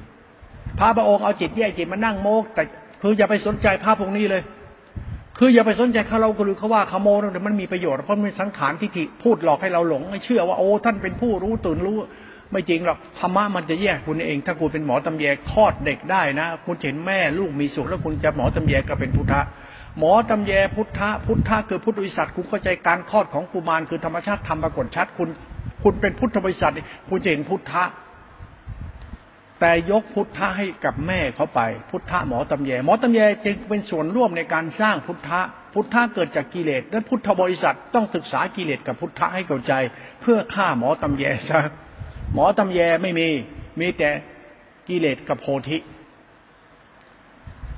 [0.79, 2.63] พระพระองค์เอาจิตแยกจิตมานั่งโมก แต่
[3.03, 4.43] คืออย่าไปสนใจภาพพวกนี้เลย
[5.39, 8.91] คืออย่าไปสนใจเขาเราหรือเขาว่าขาโมแต่มันมีประโยชน์เพราะมันสังขารที่
[9.23, 11.97] พูดหลอกให้เราหลงไม่เชื่อว่าโอ้ท่านเป็นผู้รู้ตื่นรู้
[12.53, 19.41] ไม่จริงหรอกธรรมะมันจะแยกคุณเอง ถ้าคุณเป็นหมอตำแยคลอดเด็กได้นะ คุณเห็นแม่ลูกมีสุขแล้วคุณจะหมอตำแยก็เป็นพุทธะ
[19.99, 25.29] หมอตำแยพุทธะพุทธะคือพุทธบริษัทคุณเข้าใจการคลอดของกุมารคือธรรมชาติธรรมปรากฏชัดคุณ
[25.83, 26.73] คุณเป็นพุทธบริษัท
[27.09, 27.85] คุณจะเห็นพุทธะ
[29.61, 31.61] แต่ยกพุทธะให้กับแม่เขาไป
[31.91, 35.41] พุทธะหมอตำแย หมอตำแยจึงเป็นส่วนร่วมในการสร้างพุทธะ
[35.75, 39.73] พุทธะเกิดจากกิเลสนั้นพุทธบริษัทต้องศึกษากิเลสกับพุทธะให้เข้าใจ
[40.21, 41.61] เพื่อฆ่าหมอตำแยซะ
[42.35, 43.29] หมอตำแยไม่มี
[43.81, 44.11] มีแต่
[44.89, 45.79] กิเลสกับโพธิ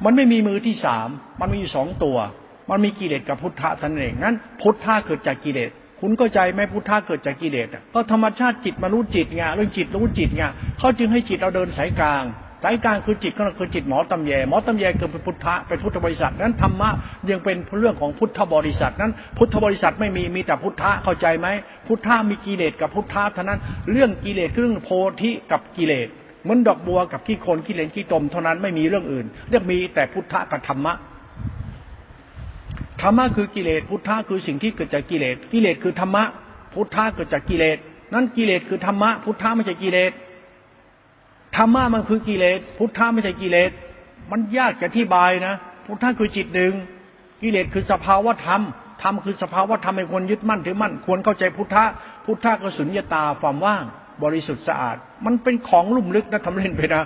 [0.04, 1.08] มันไม่มีมือที่สาม
[1.40, 2.16] มันมีอยู่สองตัว
[2.70, 5.70] มันมีกิเลสกับพุทธะท่านเองงั้น พุทธะเกิดจากกิเลส
[6.00, 10.42] คุณก็ใจไหมพุทธะเกิดจากกิเลสก็ธรรมชาติจิตมารู้จิตไงเรื่องจิตรู้จิตไง
[10.78, 12.24] เขาจึงให้จิตเราเดินสายกลาง
[12.64, 16.90] สายกลางคือจิตก็คือจิตหมอตำแยหมอตำแยคือเป็นพุทธะเป็นพุทธบริษัทนั้นธรรมะ
[17.30, 21.48] ยังเป็นเรื่องของพุทธบริษัทนั้น พุทธบริษัทไม่มีมีแต่พุทธะเข้าใจไหม
[21.86, 24.90] พุทธะมีกิเลสกับพุทธะเท่านั้น เรื่องกิเลสเรื่องโพ
[25.20, 26.08] ธิกับกิเลส
[26.42, 30.94] เหมือนดอกบัวกับขี้โคนขี้เลนขี้ตมเท่านั้นไม่มีเรื่องอื่น เรียกมีแต่พุทธะกับธรรมะ
[33.00, 36.24] ธรรมะคือกิเลสพุทธะคือสิ่งที่เกิดจากกิเลสกิเลสคือธรรมะ
[36.74, 37.78] พุทธะเกิดจากกิเลส
[38.12, 40.12] นั่นกิเลสคือธรรมะพุทธะไม่ใช่กิเลส
[41.56, 43.70] ธรรมะมันคือกิเลสพุทธะไม่ใช่กิเลส
[44.30, 45.54] มันยากจะอธิบายนะ
[45.86, 46.72] พุทธะคือจิตหนึ่ง
[47.42, 48.62] กิเลสคือสภาวะธรรม
[49.02, 51.84] ธรรมคือสภาวะธรรมให้คนยึดมั่นถือมั่นควรเข้าใจพุทธะ
[52.24, 53.84] พุทธะก็สุญญตาความว่าง
[54.24, 54.96] บริสุทธิ์สะอาด
[55.26, 57.04] มันเป็นของลุ่มลึกนะทำเล่นไปนะ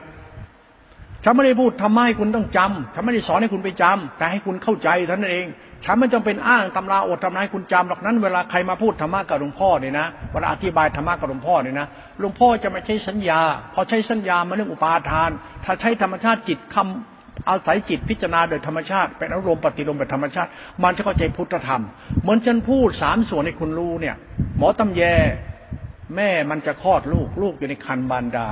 [1.24, 5.46] ฉันไม่ได้พูดทำไมคุณต้องจำฉันไม่ได้สอนให้คุณไปจำแต่ให้คุณเข้าใจท่านเอง
[5.84, 11.86] ฉันไม่จำเป็นอ้างตำราอดทำนายคุณจำหรอกนั้นเวลาใครมาพูดธรรมะกับหลวงพ่อเนี่ยนะเวลาอธิบายธรรมะกับหลวงพ่อเนี่ยนะ
[12.20, 13.40] หลวงพ่อจะไม่ใช้สัญญา
[13.74, 15.30] พอใช้สัญญามันเรื่องอุปาทาน
[15.64, 20.50] ถ้าใช้ธรรมชาติจิตคำอาศัยจิตพิจารณาโดยธรรมชาติ เป็นอารมณ์ปฏิลมแบบธรรมชาติ
[20.82, 21.82] มันจะเข้าใจพุทธธรรม
[22.22, 24.16] เหมือนฉันพูดสามส่วนให้คุณรู้เนี่ย
[24.58, 25.02] หมอตำแย
[26.16, 28.48] แม่มันจะคลอดลูก ลูกอยู่ในคันบานดา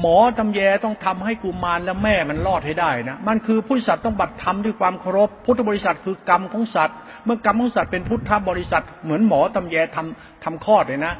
[0.00, 11.14] หมอตำแยต้องทำให้กุมารและแม่มันรอดให้ได้นะ มันคือพุทธสัตว์ต้องบัตรทำด้วยความเคารพ พุทธบริษัทคือกรรมของสัตว์ เมื่อกรรมของสัตว์เป็นพุทธบริษัท เหมือนหมอตำแยทำทำคลอดเลยนะ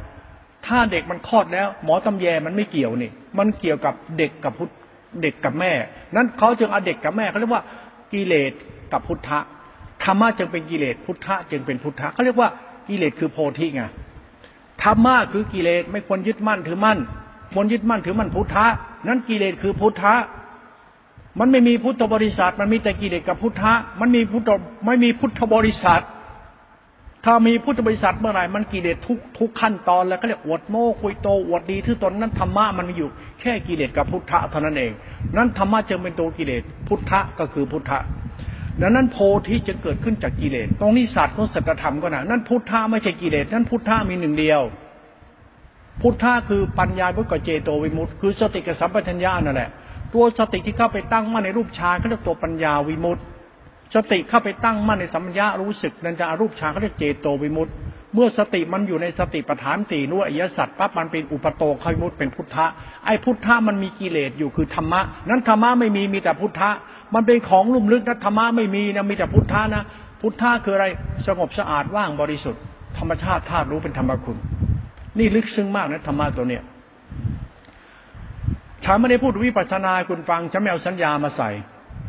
[0.66, 4.73] ถ้าเด็กมันคลอดแล้ว หมอตำแยมันไม่เกี่ยวนี่ มันเกี่ยวกับเด็กกับพุทธ
[5.23, 5.73] เด็กกับแม่
[6.16, 7.62] นั้นเขาจึงเอาเด็กกับแม่เขาเรียกว่า
[8.12, 8.53] กิเลส
[8.93, 9.39] กับพุทธะ
[10.05, 12.49] ธรรมะจึงเป็นกิเลสพุทธะจึงเป็นพุทธะเขาเรียกว่า
[12.89, 13.83] กิเลสคือโพธิไง
[14.83, 16.99] ธรรมะคือกิเลสไม่ควรยึดมั่นถือมั่น
[17.53, 18.66] ควรยึดมั่นถือมั่นพุทธะ
[19.09, 20.14] นั้นกิเลสคือพุทธะ
[21.39, 24.51] มันไม่มีพุทธบริษัท มันมีแต่กิเลสกับพุทธะ มันมีพุทธ
[24.87, 26.03] ไม่มีพุทธบริษัท
[27.24, 33.11] ถ้ามีพุทธบริษัทเมื่อไหร่มันกิเลสทุกทุกขั้นตอนแล้วก็เรียกอวดโม้คุยโตอวดดีที่ตนนั้นธรรมะมันมีอยู่
[33.41, 34.93] แค่กิเลสกับพุทธะเท่านั้นเอง
[35.37, 37.99] นั้นธรรมะจึงเป็นตัวกิเลสพุทธะก็คือพุทธะ
[38.81, 39.16] ดังนั้นโพ
[39.47, 44.61] ธิจะเกิดขึ้นจากกิเลส ตรงนี้ศาสตร์ของสัจธรรมก็นะนั้นพุทธะไม่ใช่กิเลส นั้นพุทธะมีหนึ่งเดียว
[46.03, 49.70] พุทธะคือปัญญาพุทธเจโตวิมุตต์คือสติกับสัมปชัญญะนั่นแหละ
[50.14, 53.25] ตัวสติที่เข้าไปตั้งมั่นในรูปฌานเขาเรียกตัวปัญญาวิมุตต์
[53.95, 57.75] สติเข้าไปตั้งมั่นในสัมปัญญะรู้สึกนั่นจะอารูปฌานเขาเรียกเจโตวิมุตต์
[58.14, 62.66] เมื่อสติมันอยู่ในสติปัฏฐานสี่นู้อริยสัจปั๊บมันเป็นอุปโตคอยมุตเป็นพุทธะ
[63.07, 66.70] ไอ้พุทธะมันมีกิเลสอยู่คือธรรมะ นั้นธรรมะไม่มีมีแต่พุทธะ
[67.15, 69.83] มันเป็นของลุ่มลึกนะธรรมะไม่มีนะมีแต่พุทธะนะ
[70.21, 70.87] พุทธะคืออะไร
[71.27, 72.63] สงบสะอาดว่างบริสุทธิ์
[72.99, 74.37] ธรรมชาติธาตุรู้เป็นธรรมคุณ
[75.19, 76.63] นี่ลึกซึ้งมากนะธรรมะตัวเนี้ย
[78.85, 81.51] ฉันไม่ได้พูดวิปัสสนาคุณฟังฉันไม่เอาสัญญามาใส่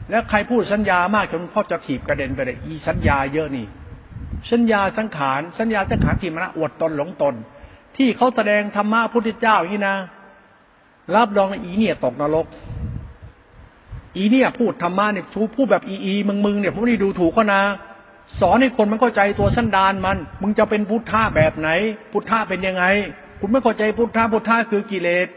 [0.10, 3.66] แล้วใครพูดสัญญามากจนพ่อจะถีบกระเด็นไปเลยอีสัญญาเยอะนี่
[4.52, 7.36] สัญญาสังขารสัญญาสังขารที่มันอวดตนหลงตน
[7.98, 9.96] ที่เขาแสดงธรรมะพุทธเจ้าอย่างนี้นะ
[11.16, 12.46] รับรองอีเนี่ยตกนรก
[14.16, 17.62] อีเนี่ยพูดธรรมะเนี่ยพูดแบบอีอีมึงมึงเนี่ยผมไม่ได้ดูถูกเขานะ
[18.40, 21.70] สอนให้คนมันเข้าใจตัวสันดานมัน มึงจะเป็นพุทธะแบบไหน
[22.12, 22.84] พุทธะเป็นยังไง
[23.40, 25.28] คุณไม่เข้าใจพุทธะพุทธะคือกิเลส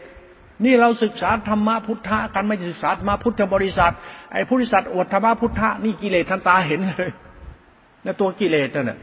[0.65, 3.93] นี่เราศึกษาธรรมะพุทธะกันไม่ศึกษาธรรมะพุทธบริษัท
[4.33, 7.09] ไอ้พุทธษัทอวดธรรมะพุทธะนี่กิเลสทันตาเห็นเลย
[8.03, 8.97] แล้วตัวกิเลสนั่นแหละ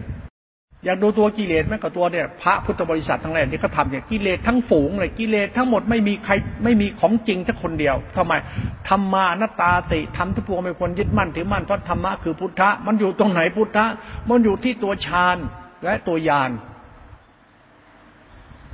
[0.84, 6.32] อยากดูตัวกิเลสไหมกับตัวเนี่ยพระพุทธบริษัททั้งหลายที่เขาทำเนี่ยกิเลสทั้งฝูงเลยกิเลสทั้งหมดไม่มีใคร
[6.64, 8.32] ไม่มีของจริงแค่คนเดียวทำไม
[8.88, 13.86] ธรรมานัตตาติทำทุกพวงไม่ควรยึดมั่นถือมั่นเพราะธรรมะคือพุทธะมันอยู่ตรงไหนพุทธะ
[14.28, 15.36] มันอยู่ที่ตัวฌาน
[15.84, 16.50] และตัวยาน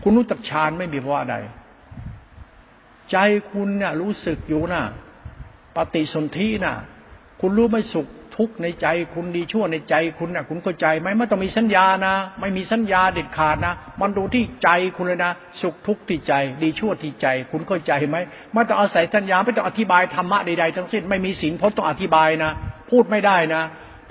[0.02, 1.36] คุณรู้จักฌานไม่มีเพราะอะไร
[3.11, 3.16] ใจ
[3.50, 4.82] คุณเนี่ยรู้สึกอยู่นะ
[5.76, 6.76] ปฏิสนธิน่ะ
[7.40, 8.06] คุณรู้ไม่สุข
[8.41, 16.32] ทุกข์ในใจคุณดีชั่วในใจคุณนะคุณเข้าใจไหมไม่ต้องมีสัญญานะ ไม่มีสัญญาเด็ดขาดนะ มันดูที่ใจคุณเลยนะสุขทุกข์ที่ใจ
[16.62, 18.16] ดีชั่วที่ใจ คุณเข้าใจไหม
[18.53, 22.51] ไม่ต้องอาศัยสัญญาไม่ต้องอธิบายธรรมะใดๆทั้งสิ้นไม่มีศีลพจน์ต้องอธิบายนะ
[22.91, 23.62] พูดไม่ได้นะ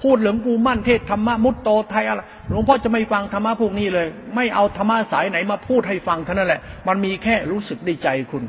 [0.02, 8.44] พูดเหลืองกูมั่นเทศธรรมะมุตโตไทยอะไรหลวงพ่อจะไม่ฟังธรรมะพวกนี้เลย ไม่เอาธรรมะสายไหนมาพูดให้ฟังเท่านั้นแหละ มันมีแค่รู้สึกในใจคุณ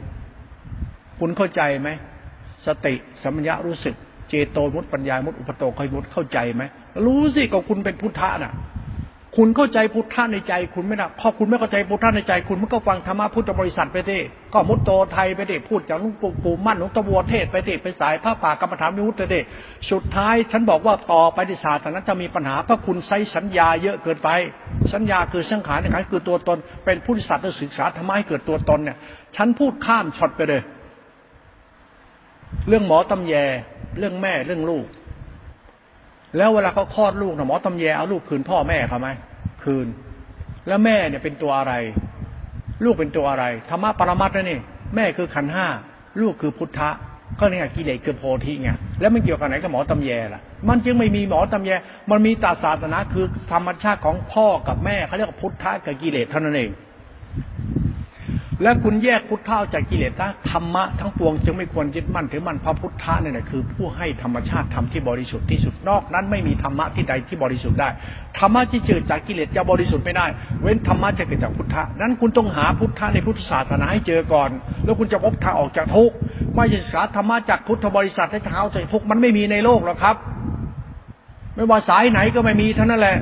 [1.20, 1.91] คุณเข้าใจไหม
[2.66, 3.95] สติสัมยารู้สึก
[4.31, 6.62] เจโตมุตปัญญามุตอุปโตคอยมุตเข้าใจไหม
[7.05, 8.55] รู้สิก็คุณเป็นพุทธะน่ะ
[9.37, 14.18] คุณเข้าใจพุทธะในใจ คุณไม่ได้พอคุณไม่เข้าใจพุทธะในใจ คุณมันก็ฟังธรรมะพุทธบริษัทไปดิ
[14.53, 19.41] ก็มุตโตไทยไปดิพูดจากลุงปู่ปู่มั่นหลวงตะบัวเทศไปดิไปสายพระป่ากรรมฐานมิวุตเดิ
[19.91, 24.28] สุดท้ายฉันบอกว่าต่อไปในศาสตร์นั้นจะมีปัญหาเพราะคุณใช้สัญญาเยอะเกินไป
[24.93, 28.97] สัญญาคือสังขารนะครับคือตัวตน เป็นผู้ที่ศาสตร์ศึกษาธรรมะให้เกิดตัวตนเนี่ย
[29.37, 30.62] ฉันพูดข้ามช็อตไปเลย
[32.68, 33.35] เรื่องหมอตำแย
[33.99, 34.86] เรื่องแม่เรื่องลูก
[36.36, 39.09] แล้วเวลาเขาคลอดลูกนะหมอตำแยเอาลูกคืนพ่อแม่เขาไหม
[39.64, 39.86] คืน
[40.68, 41.74] แล้วแม่เนี่ยเป็นตัวอะไร
[42.84, 44.59] ลูกเป็นตัวอะไรธรรมะปรมัตถ์นี่
[44.95, 45.66] แม่คือขันห้า
[46.20, 46.91] ลูกคือพุทธะ
[47.38, 48.70] ก็เนี่ยกิเลสคือโพธิไง
[49.01, 51.70] แล้วมันเกี่ยวกับไหนกับหมอตำแยล่ะ มันจึงไม่มีหมอตำแย
[52.11, 56.70] มันมีตาศาสนาคือธรรมชาติของพ่อกับแม่เขาเรียกว่าพุทธะกับกิเลสเท่านั้นเอง
[58.62, 67.88] และคุณแยกพุทธะจากกิเลสนะธรรมะทั้งปวงจึงไม่ควรยึดมั่นถือมั่นพระพุทธะเนี่ยคือผู้ให้ธรรมชาติธรรมที่บริสุทธิ์ที่สุดนอกนั้นไม่มีธรรมะที่ใดที่บริสุทธิ์ได้
[68.38, 70.26] ธรรมะที่เกิดจากกิเลสจะบริสุทธิ์ไม่ได้
[70.62, 74.50] เว้นธรรมะจะเกิดจากพุทธะนั้นคุณต้องหาพุทธะในพุทธศาสนาให้เจอก่อน
[74.84, 76.14] แล้วคุณจะพบทางออกจากทุกข์
[76.54, 80.16] ไม่ศึกษาธรรมะจากพุทธบริษัทให้เท้าใจทุกข์มันไม่มีในโลกหรอกครับ
[81.54, 83.18] ไม่ว่าสายไหนก็ไม่มีเท่านั้นแหละ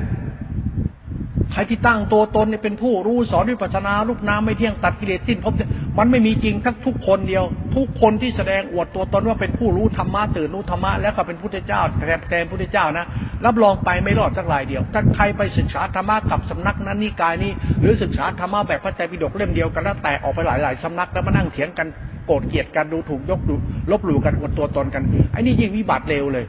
[1.51, 5.53] ใครที่ตั้งตัวตนเนี่ยเป็นผู้รู้สอนวิปัสนาลูกน้ำไม่เที่ยงตัดกิเลสสิ้นพบ
[5.97, 7.43] มันไม่มีจริงทั้งทุกคนเดียว
[7.75, 13.05] ทุกคนที่แสดงอวดตัวตนว่าเป็นผู้รู้ธรรมะตื่นรู้ธรรมะแล้วก็เป็นพุทธเจ้าแทนแทนพุทธเจ้านะ
[13.45, 21.87] รับรองไปไม่รอดสักรายเดียว ถ้าใครไปศึกษาธรรมะกับสำนักนั้นนิกายนี้ หรือศึกษาธรรมะแบบพระไตรปิฎกเล่มเดียวกันแล้วแตกออกไปหลายๆสำนักแล้วมานั่งเถียงกัน
[22.27, 23.55] โกรธเกลียดกันดูถูกยกดู
[23.91, 26.45] ลบหลู่กันอวดตัวตนกันไอ้นี่ยิ่งวิบัติเร็วเลย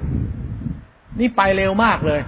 [1.20, 2.20] นี่ไปเร็วมากเลย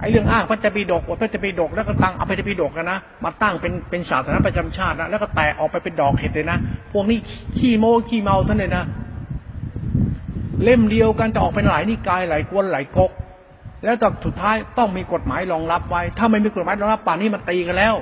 [0.00, 6.58] ไอ้เรื่องอ้างพระจ้าปิฎกพระจ้าปิฎกแล้วก็ตั้งเอาพระจ้าปิฎกกันนะมาตั้งเป็นเป็นศาสนาประจำชาตินะแล้วก็แตกออกไปเป็นดอกเห็ดเลยนะ
[6.92, 7.18] พวกนี้
[7.58, 8.84] ขี้โม้ขี้เมาท่านเลยนะ
[10.64, 13.10] เล่มเดียวกันจะออกเป็นหลายนิกายหลายกวนหลายกก
[13.84, 17.94] แล้วต่สุดท้ายต้องมีกฎหมายรองรับไว้ ถ้าไม่มีกฎหมายรองรับป่านนี้มันตีกันแล้ว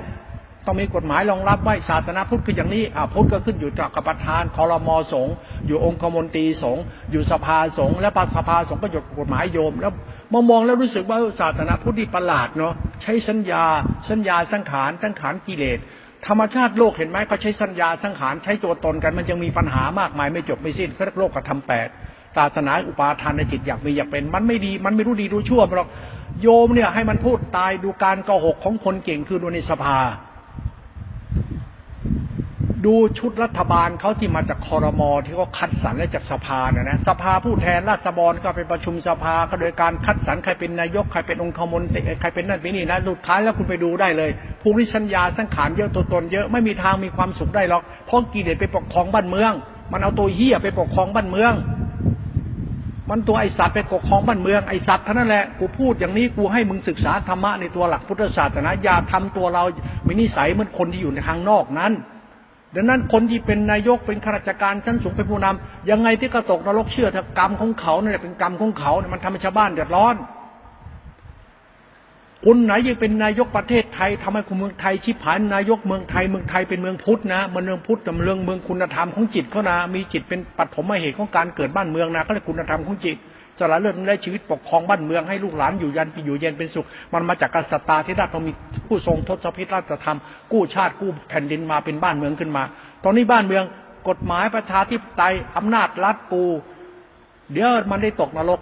[0.65, 5.27] ต้องมีกฎหมายรองรับไว้ศาสนาพุทธคืออย่างนี้อ่าพุทธก็ขึ้นอยู่กับประธานคอรมอสง
[5.67, 6.77] อยู่องค์คมนตรีสง
[7.11, 9.93] อยู่สภาสงและสภาสงก็หยดกฎหมายโยมแล้ว
[10.33, 12.73] มองมองแล้วรู้สึกว่าศาสนาพุทธิประหลาดเนาะ
[13.03, 13.63] ใช้สัญญา
[14.09, 15.79] สัญญาสังขารสังขารกิเลส
[16.27, 21.87] ธรรมชาติโลกเห็นไหมเขาใช้สัญญาสังขารใช้ตัวตนกันมันยังมีปัญหามากมายไม่จบไม่สิ้นเขาเรียกโลกกระทำแปด
[22.37, 25.87] ศาสนาอุปาทานในจิตอยากมีอยากเป็น มันไม่ดีมันไม่รู้ดีรู้ชั่วหรอก
[26.41, 29.97] โยมเนี่ยให้มันพูดตายดูการกหกของคนเก่งคือดูในสภา
[32.85, 49.51] ดูชุดรัฐบาลเขาที่มาจากคอรมอที่เขาคัดสรรและจากสภาเนี่ยนะสภาผู้แทนราษฎรก็ไปประชุมสภาก็โดยการคัดสรรใครเป็นนายกใครเป็นองคมนตรีใครเป็นนั่นเป็นนี่นะสุดท้ายแล้วคุณไปดูได้เลยผู้ริสัญญาสังขารเยอะตัวตนเยอะไม่มีทางมีความสุขได้หรอกเพราะกิเลสไปปกครองบ้านเมือง
[49.91, 51.53] มันเอาตัวเฮียไปปกครองบ้านเมือง
[53.09, 59.63] มันตัวไอสัตว์ไปปกครองบ้านเมืองไอสัตว์เท่านั้นแหละกูพูดอย่างนี้กูให้มึงศึกษาธรรมะในตัวหลักพุทธศาสนาอย่าทำตัวเรา
[60.03, 61.93] ไม่นิสัยเหมือนคนที่อยู่ในทางนอกนั้น
[62.75, 70.15] ดังนั้นคนที่เป็นนายกเป็นข้าราชการชั้นสูงเป็นผู้นำยังไงที่กระตกนรกเชื่อถ้ากรรมของเขาเนี่ยเป็นกรรมของเขาเนี่ยมันทำให้ชาวบ้านเดือดร้อน
[72.45, 83.17] คุณไหนยังเป็นนายกประเทศไทยทำให้คุณเมืองไทยชิบหายนายกเมืองไทยเมืองไทยเป็นเมืองพุทธนะมันเมืองพุทธแต่เมืองเมืองคุณธรรมของจิตเขานะมีจิตเป็นปัจถมเหตุของการเกิดบ้านเมืองนะก็เลยคุณธรรมของจิต
[83.59, 88.51] สละเลือดได้ชีวิตปกครองบ้านเมืองให้ลูกหลานอยู่ยันอยู่เย็นเป็นสุข มันมาจากการสตาที่ได้ต้องมี
[88.87, 90.17] ผู้ทรงทศพิธราชธรรม
[90.51, 92.63] กู้ชาติกู้แผ่นดินมาเป็นบ้านเมืองขึ้นมา
[93.03, 93.63] ตอนนี้บ้านเมือง
[94.09, 96.43] กฎหมายประชาธิปไตยอำนาจรัฐกู
[97.53, 98.59] เดี๋ยวมันได้ตกนรก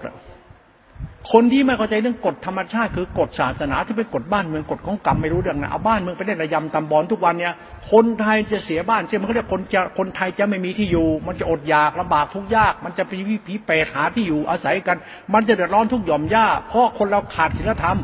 [1.34, 7.54] คนที่ไม่เข้าใจเรื่องกฎธรรมชาติคือกฎศาสนาที่เป็นกฎบ้านเมืองกฎของกรรมไม่รู้เรื่องนะเอาบ้านเมืองไปเล่นระยำตำบอลทุกวันเนี่ย
[7.92, 14.98] คนไทยจะเสียบ้านใช่ไหมเขาเรียกคนจะคนไทยจะไม่มีที่อยู่ มันจะอดอยากลำบากทุกยาก มันจะเป็นวิผีเปรตหาที่อยู่อาศัยกัน
[15.34, 17.98] มันจะเดือดร้อนทุกหย่อมย่าเพราะคนเราขาดศีลธรรม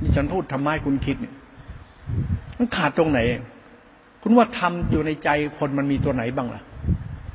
[0.00, 1.34] นี่ฉันพูดทำไมคุณคิดเนี่ย
[2.58, 3.20] มันขาดตรงไหน
[4.22, 6.62] คุณว่าทำอยู่ในใจคนมันมีตัวไหนบ้างล่ะ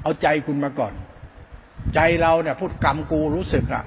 [0.03, 0.93] เอาใจคุณมาก่อน
[1.95, 3.83] ใจเราเนี่ยพูดกรรมกูรู้สึกอะ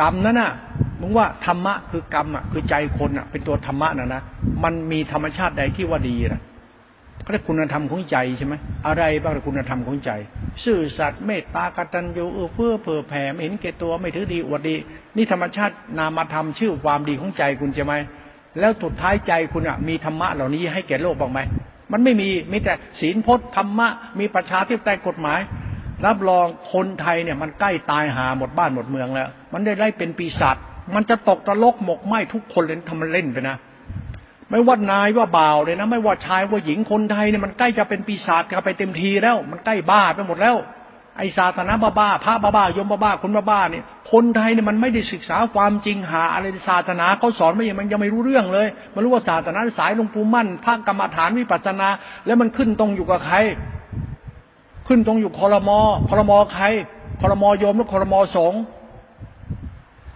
[0.00, 0.52] กรรมนั่นน่ะ
[1.00, 4.22] มึงว่าธรรมะคือกรรมอะคือใจคนอะ เป็นตัวธรรมะนะนะ
[4.64, 6.42] มันมีธรรมชาติใดที่ว่าดีนะ
[7.24, 8.54] ก็เรียกคุณธรรมของใจใช่ไหม
[8.86, 10.10] อะไรบ้างคุณธรรมของใจ
[10.64, 14.74] ซื่อสัตย์เมตตากตัญญูเอื้อเฟื้อเผื่อแผ่ไม่เห็นแก่ตัวไม่ถือดีอวดดี
[15.16, 17.94] นี่ธรรมชาตินามธรรมชื่อความดีของใจคุณใช่ไหม
[18.58, 21.40] แล้วสุดท้ายใจคุณอะมีธรรมะเหล่านี้ให้แก่โลกบ้างไหม
[21.92, 23.88] มันไม่มีมีแต่ศีลพจน์ธรรมะ
[24.18, 25.40] มีประชาธิปไตยกฎหมาย
[26.06, 30.56] รับรองคนไทยเนี่ยมันใกล้ตายหาหมดบ้านหมดเมืองแล้ว มันได้ไล่เป็นปีศาจ
[30.94, 33.56] มันจะตกตะลกหมกไหมทุกคนเลยทำมันเล่นไปนะ
[34.50, 40.56] ไม่ว่านายว่าบ่าวเลยนะ ไม่ว่าชายว่าหญิงคนไทยเนี่ยมันใกล้จะเป็นปีศาจกันไปเต็มทีแล้ว มันใกล้บ้าไปหมดแล้ว
[41.18, 51.88] ไอไอศาสนาบ้าๆพระบ้าๆยมบ้าๆคนบ้าๆเนี่ยคนไทยเนี่ยมันไม่ได้ศึกษาความจริงหาอะไรศาสนาเขาสอนไม่ยังมันยังไม่รู้เรื่องเลยมันรู้ว่าศาสนาสายหลวงปู่มั่นภาคกรรมฐานวิปัสสนา
[52.26, 53.36] แล้วมันขึ้นตรงอยู่กับใคร
[54.92, 55.78] ขึ้นตรงอยู่คอรมอ
[56.08, 56.64] คอรมอใคร
[57.20, 58.60] คอรมอโยมหรือคอรมอสงฆ์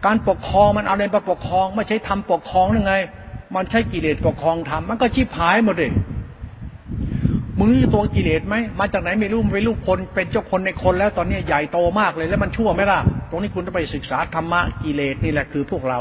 [0.07, 2.95] การปกครองมันเอาอะไรมาปกครองไม่ใช่ทำปกครองยังไง
[3.55, 5.91] มันใช้กิเลสปกครองทำมันก็ชิบหายหมดเลย
[7.59, 13.01] มึงรู้ตัวกิเลสไหมมาจากไหนไม่รู้เป็นลูกคนเป็นเจ้าคนในคนแล้วตอนนี้ใหญ่โตมากเลย แล้วมันชั่วไหมล่ะ
[13.31, 16.01] ตรงนี้คุณต้องไปศึกษาธรรมะกิเลสนี่แหละคือพวกเรา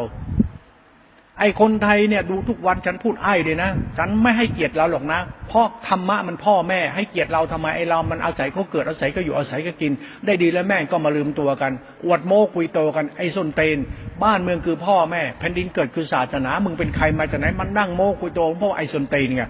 [1.39, 5.19] ไอ้คนไทยเนี่ยดูทุกวันฉันพูดไอ้เลยนะ ฉันไม่ให้เกียรติเราหรอกนะ
[5.49, 9.91] เพราะธรรมะมันพ่อแม่ ให้เกียรติเราทำไมไอ้เรา มันอาศัยเขาเกิดอาศัยก็อยู่อาศัยก็กิน
[10.25, 11.71] ได้ดีแล้วแม่ก็มาลืมตัวกัน
[12.05, 13.77] อวดโม้คุยโตกันไอ้ส้นเตน
[14.23, 19.43] บ้านเมืองคือพ่อแม่แผ่นดินเกิดคือศาสนา มึงเป็นใครมาจากไหนมันนั่งโม้คุยโตเพราะไอ้ส้นเตนไง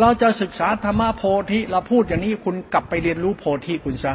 [0.00, 4.14] เราจะศึกษาธรรมะโพธิเราพูดอย่างนี้คุณกลับไปเรียนรู้โพธิคุณซะ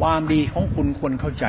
[0.00, 1.46] ความดีของคุณควรเข้าใจ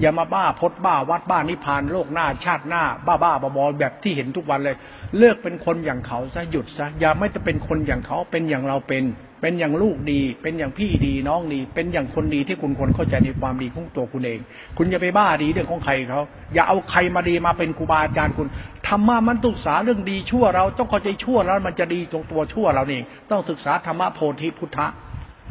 [0.00, 4.76] อย่ามาบ้าพดบ้าวัดบ้านิพานโลกหน้าชาติหน้า บ้าบ้าบอบอแบบที่เห็นทุกวันเลย
[5.18, 9.04] เลิกเป็นคนอย่างเขาซะหยุดซะอย่าไม่จะเป็นคนอย่างเขาเป็นอย่างเราเป็น
[9.42, 14.40] เป็นอย่างลูกดี เป็นอย่างพี่ดีน้องดี เป็นอย่างคนดีที่คุณควรเข้าใจในความดีของตัวคุณเอง
[14.76, 16.22] คุณอย่าไปบ้าดีเรื่องของใครเขา
[16.54, 18.48] อย่าเอาใครมาดีมาเป็นครูบาอาจารย์คุณ
[18.88, 24.86] ธรรมะมันศึกษาเรื่องดีชั่วเราต้องเข้าใจชั่วแล้วมันจะดีตรงตัวชั่วเราเองต้องศึกษาธรรมะโพธิพุทธะ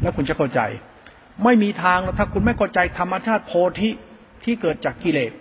[0.02, 0.60] แล้วคุณจะเข้าใจ
[1.44, 3.90] ไม่มีทางถ้าคุณไม่เข้าใจธรรมชาติโพธิ
[4.46, 5.32] ที่เกิดจากกิเลส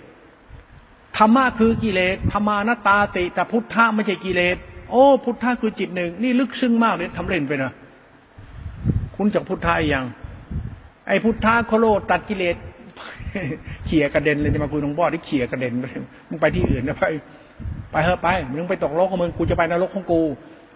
[1.17, 4.57] ธรรมะคือกิเลสธรรมานาตาติ แต่พุทธะไม่ใช่กิเลส
[4.91, 7.71] โอ้ พุทธะคือจิตหนึ่ง นี่ลึกซึ้งมากเลยทำเล่นไปนะ
[9.15, 10.05] คุณจากพุทธะยัง
[11.07, 12.55] ไอ้พุทธะโคโลตัดกิเลส
[13.85, 15.73] เขี่ยกระเด็นเลยจะมาคุยตรงบ่อที่เขี่ยกระเด็น
[16.29, 17.05] มึงไปที่อื่นนะไป
[17.91, 20.21] ไปเถอะไปมึงไปตกโลกของมึงกูจะไปนรกของกู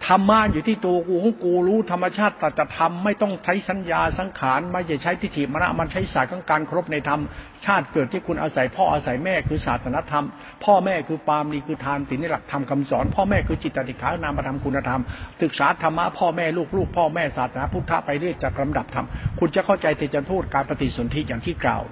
[0.06, 7.20] ธรรมะอยู่ที่ตัวกูของกูรู้ธรรมชาติตัดธรรมไม่ต้องใช้สัญญาสังขารไม่ใช่ใช้ทิฏฐิมรณะมันใช้ศาสตร์ของการครบในธรรม
[7.64, 10.24] ชาติเกิดที่คุณอาศัย พ่ออาศัยแม่คือศาสนธรรม
[10.64, 15.00] พ่อแม่คือปามดีคือทานศีลในหลักธรรมคำสอน พ่อแม่คือจิตติขานามธรรมคุณธรรม
[15.42, 19.06] ศึกษาธรรมะพ่อแม่ลูกลูกพ่อแม่ศาสนาพุทธะไปเรื่อยจากลำดับธรรม
[19.38, 21.84] คุณจะเข้าใจเตจทูตการปฏิสนธิอย่างที่กล่าว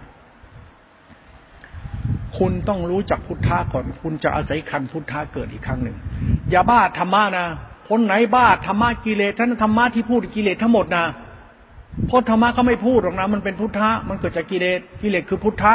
[2.38, 5.96] คุณต้องรู้จักพุทธะก่อน คุณจะอาศัยคันพุทธะเกิดอีกครั้งหนึ่ง
[6.50, 7.46] อย่าบ้าธรรมะนะ
[7.88, 11.04] คนไหนบ้าธรรมะกิเลสท่านธรรมะที่พูดกิเลสทั้งหมดนะ
[12.06, 15.74] เพราะธรรมะเขาไม่พูดหรอกนะมันเป็นพุทธะมันเกิดจากกิเลสกิเลสคือพุทธะ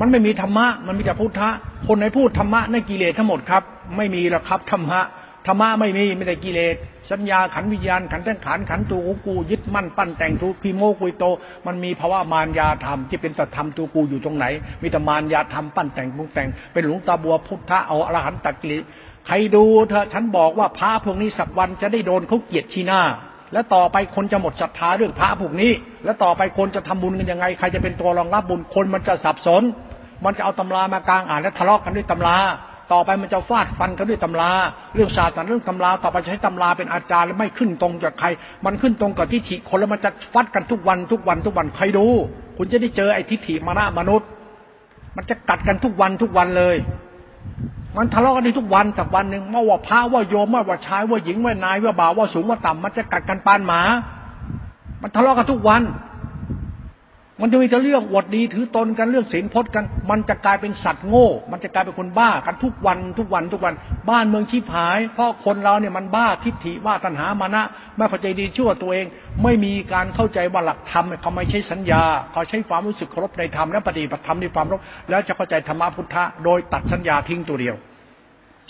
[0.00, 1.48] มันไม่มีธรรมะมันมีแต่พุทธะ
[1.86, 3.62] คนไหนพูดธรรมะนั่นกิเลสทั้งหมดครับ
[3.96, 5.00] ไม่มีหรอกครับธรรมะ
[5.46, 6.76] ธรรมะไม่มีไม่ได้กิเลส
[7.10, 11.24] สัญญาขันวิญญาณขันแท่งขันขันตัวกูยึดมั่นปั้นแต่งทุกีโมกุยโต
[11.66, 14.46] มันมีภาวะมารยาธรรมที่เป็นสัตธรรมตัวกูอยู่ตรงไหน
[14.82, 18.72] มีแต่มารยาธรรมปั้นแต่งปรุงแต่งเป็นหลวงตาบัวพุทธะเอาอรหันตักิเล
[19.28, 23.00] ใครดูเธอฉันบอกว่าพระพวกนี้สักวันจะได้โดนเขาเกียดชีหน้า
[23.52, 25.72] แล้วต่อไปคนจะหมดศรัทธาเรื่องพระพวกนี้
[26.04, 29.62] แล้วต่อไปคนจะทำบุญกันยังไง ใครจะเป็นตัวรองรับบุญคนมันจะสับสน
[30.24, 32.36] มันจะเอาตำรามากลางอ่านแล้วทะเลาะกันด้วยตำรา
[32.92, 34.50] ต่อไปมันจะฟาดฟันกันด้วยตำรา
[34.94, 38.28] เรื่องศาสตร์เรื่องตำรา ต่อไปใช้ตำราเป็นอาจารย์แล้วไม่ขึ้นตรงจากใคร
[38.64, 42.06] มันขึ้นตรงกับทิฏฐิคนแล้วมันจะฟัดกันทุกวันทุกวันทุกวันใครดู
[42.56, 44.28] คุณจะได้เจอไอ้ทิฏฐิมานะมนุษย์
[45.16, 46.76] มันจะกัดกันทุกวันทุกวันเลย
[47.96, 53.80] มันทะเลาะกันที่ทุกวันแต่วันหนึ่งเมื่อว่าพระว่าโยมเมื่อว่าชายว่าหญิงว่านายว่าบ่าวว่าสูงว่าต่ำมันจะกัดกันปานหมา
[55.02, 55.82] มันทะเลาะกันทุกวัน
[57.40, 63.74] มันจะมีแต่เรื่องอวดดีถือตนกันเรื่องศีลพจน์กัน มันจะกลายเป็นสัตว์โง่ มันจะกลายเป็นคนบ้ากันทุกวันทุกวันทุกวัน
[64.10, 67.62] บ้านเมืองชีพหาย เพราะคนเราเนี่ยมันบ้าทิฏฐิว่าตัณหามานะ
[67.96, 69.06] ไม่เข้าใจดีชั่วตัวเอง
[69.42, 74.80] ไม่มีการเข้าใจว่าหลักธรรมเขาไม่ใช่สัญญา เขาใช้ความรู้สึกเคารพในธรรมและปฏิบัติธรรมในความรบ
[75.10, 77.76] แล้วจะเข้าใจธรรมพุทธะโดยตัดสัญญาทิ้งตัวเดียว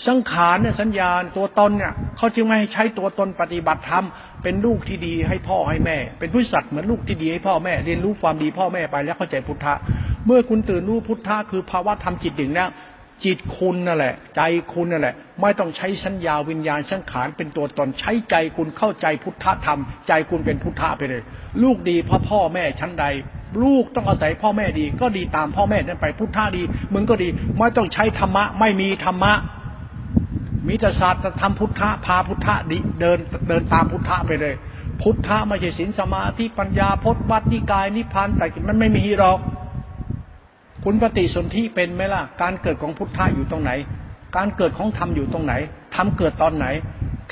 [0.07, 4.05] สังขารเนี่ยสัญญาณตัวตนเนี่ยเขาจึงไม่ให้ใช้ตัวตนปฏิบัติธรรม
[4.43, 9.73] เป็นลูกที่ดีให้พ่อให้แม่ เป็นผู้สัตว์เหมือนลูกที่ดีให้พ่อแม่เรียนรู้ความดีพ่อแม่ไปแล้วเข้าใจพุทธะ
[10.25, 12.69] เมื่อคุณตื่นรู้พุทธะคือภาวะธรรมจิตหนึ่งนะ
[13.25, 14.41] จิตคุณนั่นแหละ ใจ
[14.73, 21.21] คุณนั่นแหละ ไม่ต้องใช้สัญญาวิญญาณสังขารเป็นตัวตนใช้ใจคุณเข้าใจพุทธธรรม ใจคุณเป็นพุทธะไปเลย
[21.63, 23.05] ลูกดีเพราะพ่อแม่ชั้นใด
[23.63, 27.27] ลูกต้องอาศัยพ่อแม่ดี ก็ดีตามพ่อแม่นั้นไปพุทธะดี มึงก็ดี
[27.57, 29.33] ไม่ต้องใช้ธรรมะ ไม่มีธรรมะ
[30.67, 34.53] มีแต่ศาสตร์ทำพุทธะพาพุทธะดิเดินเดินตามพุทธะไปเลย
[35.01, 39.39] พุทธะไม่ใช่ศีลสมาธิปัญญาพจน์วัดนิกายนิพพานแต่มันไม่มีหรอก
[40.83, 43.71] คุณปฏิสนธิเป็นไหมล่ะ การเกิดของพุทธะอยู่ตรงไหน
[44.37, 45.53] การเกิดของธรรมอยู่ตรงไหน
[45.95, 46.67] ธรรมเกิดตอนไหน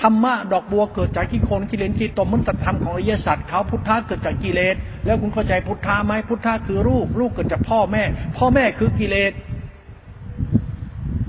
[0.02, 4.76] ธรรมะดอกบัวเกิดจากกิโคนกิเลนกิตมมันตัดธรรมของอริยสัจเขาพุทธะเกิดจากกิเลส
[5.06, 8.04] แล้วคุณเข้าใจพุทธะไหมพุทธะคือลูกลูกเกิดจากพ่อแม่
[8.38, 9.32] พ่อแม่คือกิเลส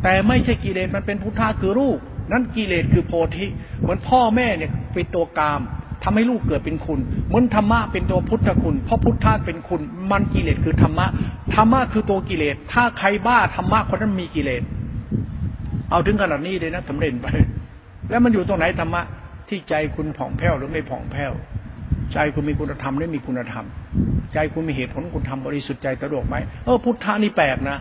[0.03, 1.99] แต่ไม่ใช่กิเลสมันเป็นพุทธะคือรูป
[2.33, 3.47] นั่นกิเลสคือโพธิ
[3.81, 5.61] เหมือนพ่อแม่เนี่ยเป็นตัวกาม
[6.03, 9.81] ธำให้ลูกเกิดเป็นคุณ เหมือนธรรมะเป็นตัวพุทธคุณ เพราะพุทธะเป็นคุณ
[10.11, 11.07] มันกิเลสคือธรรมะ
[11.55, 14.63] ธรรมะคือตัวกิเลส ถ้าใครบ้าธรรมะคนนั้นมีกิเลส
[15.91, 17.27] เอาถึงขนาดนี้เลยนะสำเร็จไป
[18.11, 19.03] แล้วมันอยู่ตรงไหนธรรมะ
[19.49, 21.33] ที่ใจคุณผ่องแผ้วหรือไม่ผ่องแผ้ว
[22.13, 23.65] ใจคุณมีคุณธรรมหรือมีคุณธรรม
[24.33, 27.77] ใจคุณมีเหตุผลคุณทำบริสุทธิ์ใจสะดวกไหมเออพุทธะนี่แปลกนะ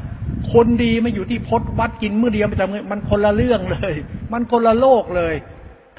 [0.53, 3.93] คนดีไม่อยู่ที่พดวัดกินเมื่อเดียวไปทำมันคนละเรื่องเลย
[4.33, 5.35] มันคนละโลกเลย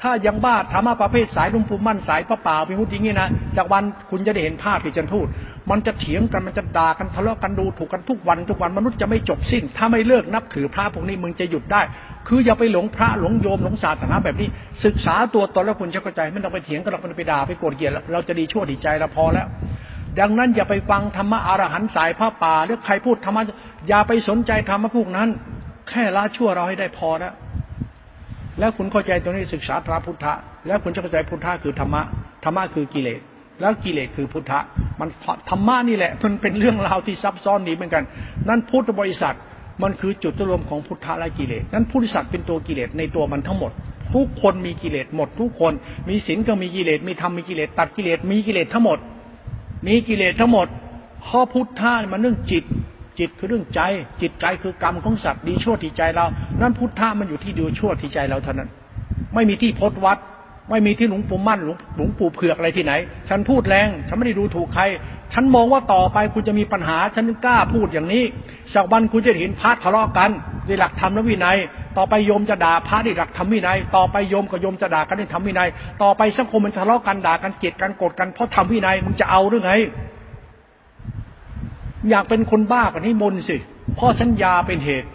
[0.01, 5.27] ถ้ายังบ้าธรรมะประเภทสายลุงปู่มั่นสายพระป่าพิมุติอย่างนี้นะจากวันคุณจะได้เห็นภาพที่จันทูต
[5.69, 11.81] มันจะเถียงกันมันจะด่ากันทะเลาะกันดูถูกกันทุกวันทุกวันมนุษย์จะไม่จบสิ้น ถ้าไม่เลิกนับถือพระพวกนี้มึงจะหยุดได้
[12.27, 14.47] คืออย่าไปหลงพระหลงโยมหลงศาสนาแบบนี้
[14.85, 19.47] ศึกษาตัวตนแล้วคุณจะเข้าใจไม่ต้องไปเถียงกันหรอกมันไปด่าไปโกรธเกลียดเราจะดีชั่วดีใจเราพอแล้ว
[20.19, 23.41] ดังนั้นอย่าไปฟังธรรมะอรหันต์สายพระป่าหรือใครพูดธรรมะ
[23.87, 25.29] อย่าไปสนใจธรรมะพวกนั้น
[25.89, 27.33] แค่ละชั่วเราให้ได้พอแล้ว
[28.59, 30.33] แล้วคุณเข้าใจตรงนี้ศึกษาพระพุทธะ
[30.67, 32.01] แล้วคุณจะเข้าใจพุทธะคือธรรมะ
[32.43, 33.19] ธรรมะคือกิเลส
[33.61, 34.59] แล้วกิเลสคือพุทธะ
[34.99, 35.09] มัน
[35.49, 38.03] ธรรมะนี่แหละ มันเป็นเรื่องราวที่ซับซ้อนนี้เหมือนกัน
[38.47, 39.35] นั่นพุทธบริษัท
[39.83, 43.71] มันคือจุดรวมของพุทธะและกิเลส นั้นพุทธษัทเป็นตัวกิเลสในตัวมันทั้งหมด
[44.13, 45.73] ทุกคนมีกิเลสหมด ทุกคน
[46.09, 48.99] มีศีลก็มีกิเลส มีธรรมมีกิเลส ตัดกิเลส มีกิเลสทั้งหมด
[49.87, 50.67] มีกิเลสทั้งหมด
[51.27, 52.63] ข้อพุทธะมันเรื่องจิต
[53.19, 53.81] จิตคือเรื่องใจ
[54.21, 56.25] จิตใจคือกรรมของสัตว์ดีชั่วที่ใจเรา
[56.61, 58.69] นั้นพุทธะมันอยู่ที่ดีชั่วที่ใจเราเท่านั้น
[59.33, 60.17] ไม่มีที่พจนวัด
[60.69, 61.67] ไม่มีที่หลวงปู่มั่นห
[61.99, 62.93] ลวงงปู่เผือกอะไรที่ไหน
[63.29, 64.83] ฉันพูดแรง ฉันไม่ได้ดูถูกใคร
[65.33, 68.23] ฉันมองว่าต่อไปคุณจะมีปัญหา ฉันกล้าพูดอย่างนี้
[68.73, 70.29] สักวันคุณจะเห็นพระทะเลาะกัน
[70.67, 71.57] ในหลักธรรมและวินัย
[71.97, 75.69] ต่อไปโยมจะด่าพระในหลักธรรมวินัย ต่อไปโยมกับโยมจะด่ากันในธรรมวินัย
[76.03, 79.73] ต่อไปสังคมมันทะเลาะกันด่ากันเกลียดกันโกรธกันเพราะธรรมวินัยมึงจะเอาหรือไง
[82.09, 83.57] อยากเป็นคนบ้ากันนี้มนสิ
[83.99, 85.09] พ่อสัญญาเป็นเหตุ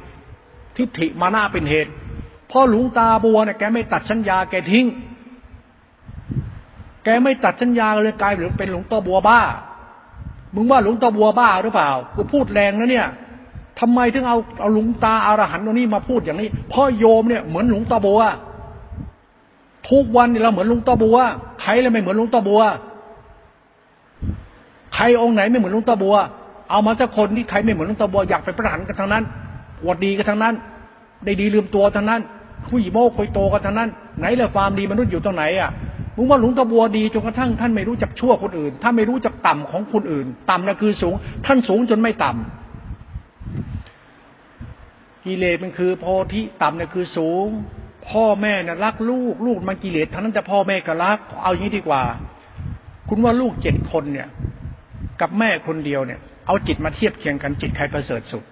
[0.76, 1.90] ทิฏฐิมานาเป็นเหตุ
[2.50, 4.86] พ่อหลวงตาบัวเนี่ยแกไม่ตัดสัญญาแกทิ้ง
[7.04, 9.40] แกไม่ตัดสัญญาเลยกลายเป็นหลวงตาบัวบ้า
[10.54, 13.08] มึงว่าหลวงตาบัวบ้าหรือเปล่า กูพูดแรงนะเนี่ย
[13.80, 18.20] ทำไมถึงเอาเอาหลวงตาอารหันต์ตัวนี้มาพูดอย่างนี้ พ่อโยมเนี่ยเหมือนหลวงตาบัว
[19.90, 21.16] ทุกวันเราเหมือนหลวงตาบัว
[21.62, 22.60] ใครเลยไม่เหมือนหลวงตาบัว
[24.94, 26.16] ใครองค์ไหนไม่เหมือนหลวงตาบัว
[26.70, 29.24] เอามาสักคนที่ใครไม่เหมือนลุงตาบัวอยากไปประหารกันทั้งนั้น
[29.86, 30.54] วดดีกันทั้งนั้น
[31.24, 32.20] ได้ดีลืมตัวทั้งนั้น
[32.68, 35.70] คุยโม้คุยโตกันทั้งนั้น ไหนละความดีมนุษย์อยู่ตรงไหนอะ
[36.16, 41.14] มึงว่าหลวงตาบัวดีจนกระทั่งท่านไม่รู้จักชั่วคนอื่น ท่านไม่รู้จักต่ำของคนอื่น ต่ำนะคือสูง
[41.46, 47.46] ท่านสูงจนไม่ต่ำกิเลสมันคือโพธิต่ำเนี่ยคือสูง
[48.08, 52.02] พ่อแม่น่ะรักลูก ลูกมันกิเลสทั้งนั้นแต่พ่อแม่ก็รัก เอาอย่างนี้ดีกว่า
[53.08, 54.28] คุณว่าลูกเจ็ดคนเนี่ย
[55.20, 58.44] กับแม่คนเดียวเนี่ย เอาจิตมาเทียบเคียงกันจิตใครประเสริฐสุด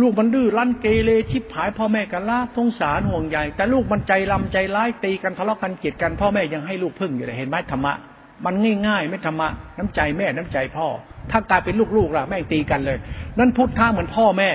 [0.00, 7.94] ลูกมันดื้อรั้นเกเรชิบหายพ่อแม่กันละทงสารห่วงใหญ่แต่ลูกมันใจลำใจร้ายตีกันทะเลาะกันเกลียดกันพ่อแม่ยังให้ลูกพึ่งอยู่เลยเห็นไหมธรรมะ
[8.44, 8.54] มัน
[8.86, 9.48] ง่ายๆ ไม่ธรรมะ
[9.78, 10.86] น้ำใจแม่น้ำใจพ่อ
[11.30, 12.98] ถ้ากลายเป็นลูกๆล่ะแม่ตีกันเลย
[13.38, 14.50] นั่นพุทธะเหมือนพ่อแม่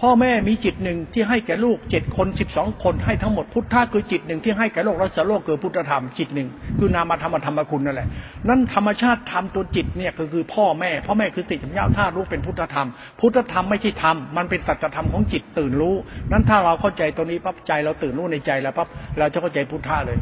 [0.00, 8.08] พ่อแม่มีจิตหนึ่งที่ให้แก่ลูกเจ็ดคนสิบสองคนให้ทั้งหมดพุทธะคือจิตหนึ่งที่ให้แก่โลกรัศโลกคือพุทธธรรมจิตหนึ่งคือนามธรรมธรรมคุณนั่นแหละ
[8.48, 12.88] นั่นธรรมชาติธรรมตัวจิตเนี่ยก็คือพ่อแม่พ่อแม่คือติสัมยาท่ารู้เป็นพุทธธรรม
[13.20, 15.94] พุทธธรรมไม่ใช่ธรรมมันเป็นสัจธรรมของจิตตื่นรู้
[16.32, 18.88] นั้นถ้าเราเข้าใจตัวนี้ปั๊บใจเราตื่นรู้ในใจแล้วปั๊บ
[19.18, 20.18] เราจะเข้าใจพุทธะเลย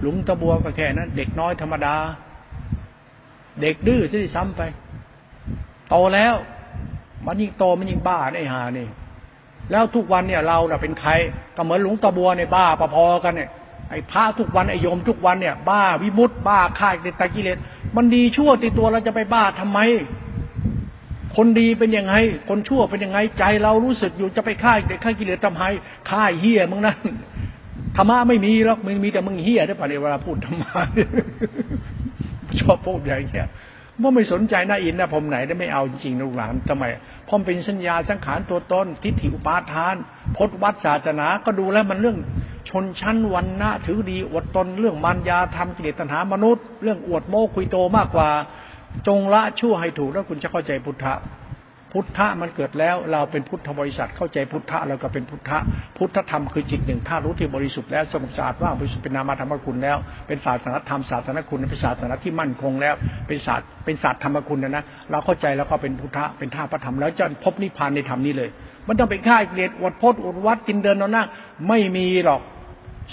[0.00, 1.94] หลุงตะบัวก็แค่นั้นเด็กน้อยธรรมดา
[3.60, 4.62] เด็กดื้อที่ซ้ำไป
[5.88, 6.34] โตแล้ว
[7.26, 8.88] มันยิ่งโตมันยิ่งบ้าไอ้หานี่
[9.70, 11.10] แล้วทุกวันเนี่ยเราเน่ะเป็นใคร
[11.56, 13.50] ก็เหมือนหลวงตาบัวในบ้าประพอกันเนี่ย
[13.90, 17.58] ไอ้พระทุกวันไอ้โยมทุกวันเนี่ย บ้าวิมุตต์บ้าฆ่าเด็ตตะกิเลส
[17.96, 19.78] มันดีชั่วติดตัวเราจะไปบ้าทำไม
[21.36, 22.14] คนดีเป็นยังไง
[22.48, 25.62] คนชั่วเป็นยังไงใจเรารู้สึกอยู่จะไปฆ่าเด็กฆ่ากิเลสทำไม
[26.10, 26.98] ฆ่าเฮียมึงนั่น
[27.96, 30.70] ธรรมะไม่มีหรอกมึงมีแต่มึงเฮียได้ปะเนี่ยเวลาพูดธรรมะ
[32.60, 33.48] ชอบพูดอย่างเงี้ย
[34.00, 36.84] ว่าไม่สนใจหน้าอินน้าผมไหนได้ไม่เอาจริงๆลูกหลานทำไม
[37.28, 39.96] พอเป็นสัญญาสังขารตัวตนทิฏฐิอุปาทาน
[40.36, 42.18] พจวัดศาสนาก็ดูแล้วมันเรื่อง
[42.68, 48.30] ชนชั้นวันนะถือดีอดตนเรื่องมารยาทำกิเลสตัณหามนุษย์ เรื่องอวดโม้คุยโตมากกว่า
[49.06, 51.14] จงละชั่วให้ถูกแล้วคุณจะเข้าใจพุทธะ
[51.92, 55.58] พุทธะมันเกิดแล้วเราเป็นพุทธบริษัทเข้าใจพุทธะเราก็เป็นพุทธะ
[55.98, 59.96] พุทธธรรมคือจิตหนึ่งถ้ารู้ที่บริสุทธิ์แล้วสงสาดว่าบริสุทธิ์เป็นนามธรรมคุณแล้ว
[60.26, 62.94] เป็นศาสนธรรมศาสตร์คุณเป็นศาสนาที่มั่นคงแล้ว
[63.28, 68.48] เป็นศาสตร์เป็นศาสตร์ธรรมคุณนะนะเราเข้าใจแล้วก็เป็นพุทธะเป็นท่าพระธรรมแล้วจะพบนิพพานในธรรมนี้เลย
[68.88, 71.26] มันต้องเป็นค่าเกลียดอดพจน์อดวัดกินเดินนอนนั่ง
[71.68, 72.40] ไม่มีหรอก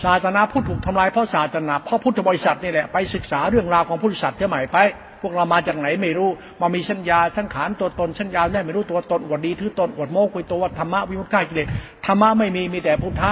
[0.03, 4.77] ศาสนาพุทธถูกทำลายเพราะศาสนาเพราะพุทธบริษัทนี่แหละไปศึกษาเรื่องราวของพุทธศาสนาใหม่ไป
[5.21, 6.29] พวกเรามาจากไหนไม่รู้
[6.61, 11.67] มามีสัญญาสังขารตัวตนสัญญาได้ไม่รู้ตัวตนอวดดีถือตนอวดโม้คุยตัวธรรมะวิมุตติกิเลส
[12.05, 13.31] ธรรมะไม่มีมีแต่พุทธะ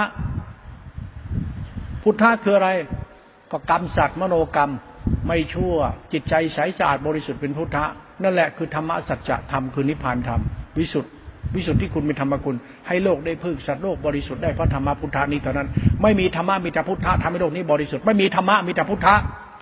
[2.02, 2.70] พุทธะคืออะไร
[3.50, 4.70] ก็กรรมสัตว์มโนกรรม
[5.26, 5.74] ไม่ชั่ว
[6.12, 7.84] จิตใจใสสะอาดบริสุทธิ์เป็นพุทธะ
[8.22, 10.40] นั่นแหละคือธรรมะสัจธรรมคือนิพพานธรรม
[10.78, 11.10] วิสุทธิ
[11.54, 12.56] วิสุทธิคุณเป็นธรรมคุณ
[12.86, 15.68] ให้โลกได้พึ่งสัตว์โลกบริสุทธิ์ได้เพราะธรรมะพุทธานี้เท่านั้น
[16.02, 19.14] ไม่มีธรรมะมีแต่พุทธะทำให้โลกนี้บริสุทธิ์ไม่มีธรรมะมีแต่พุทธะ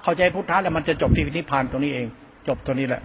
[0.06, 2.06] เข้าใจพุทธะแล้วมันจะจบที่นิพพานตรงนี้เอง
[2.48, 3.02] จบตรงนี้แหละ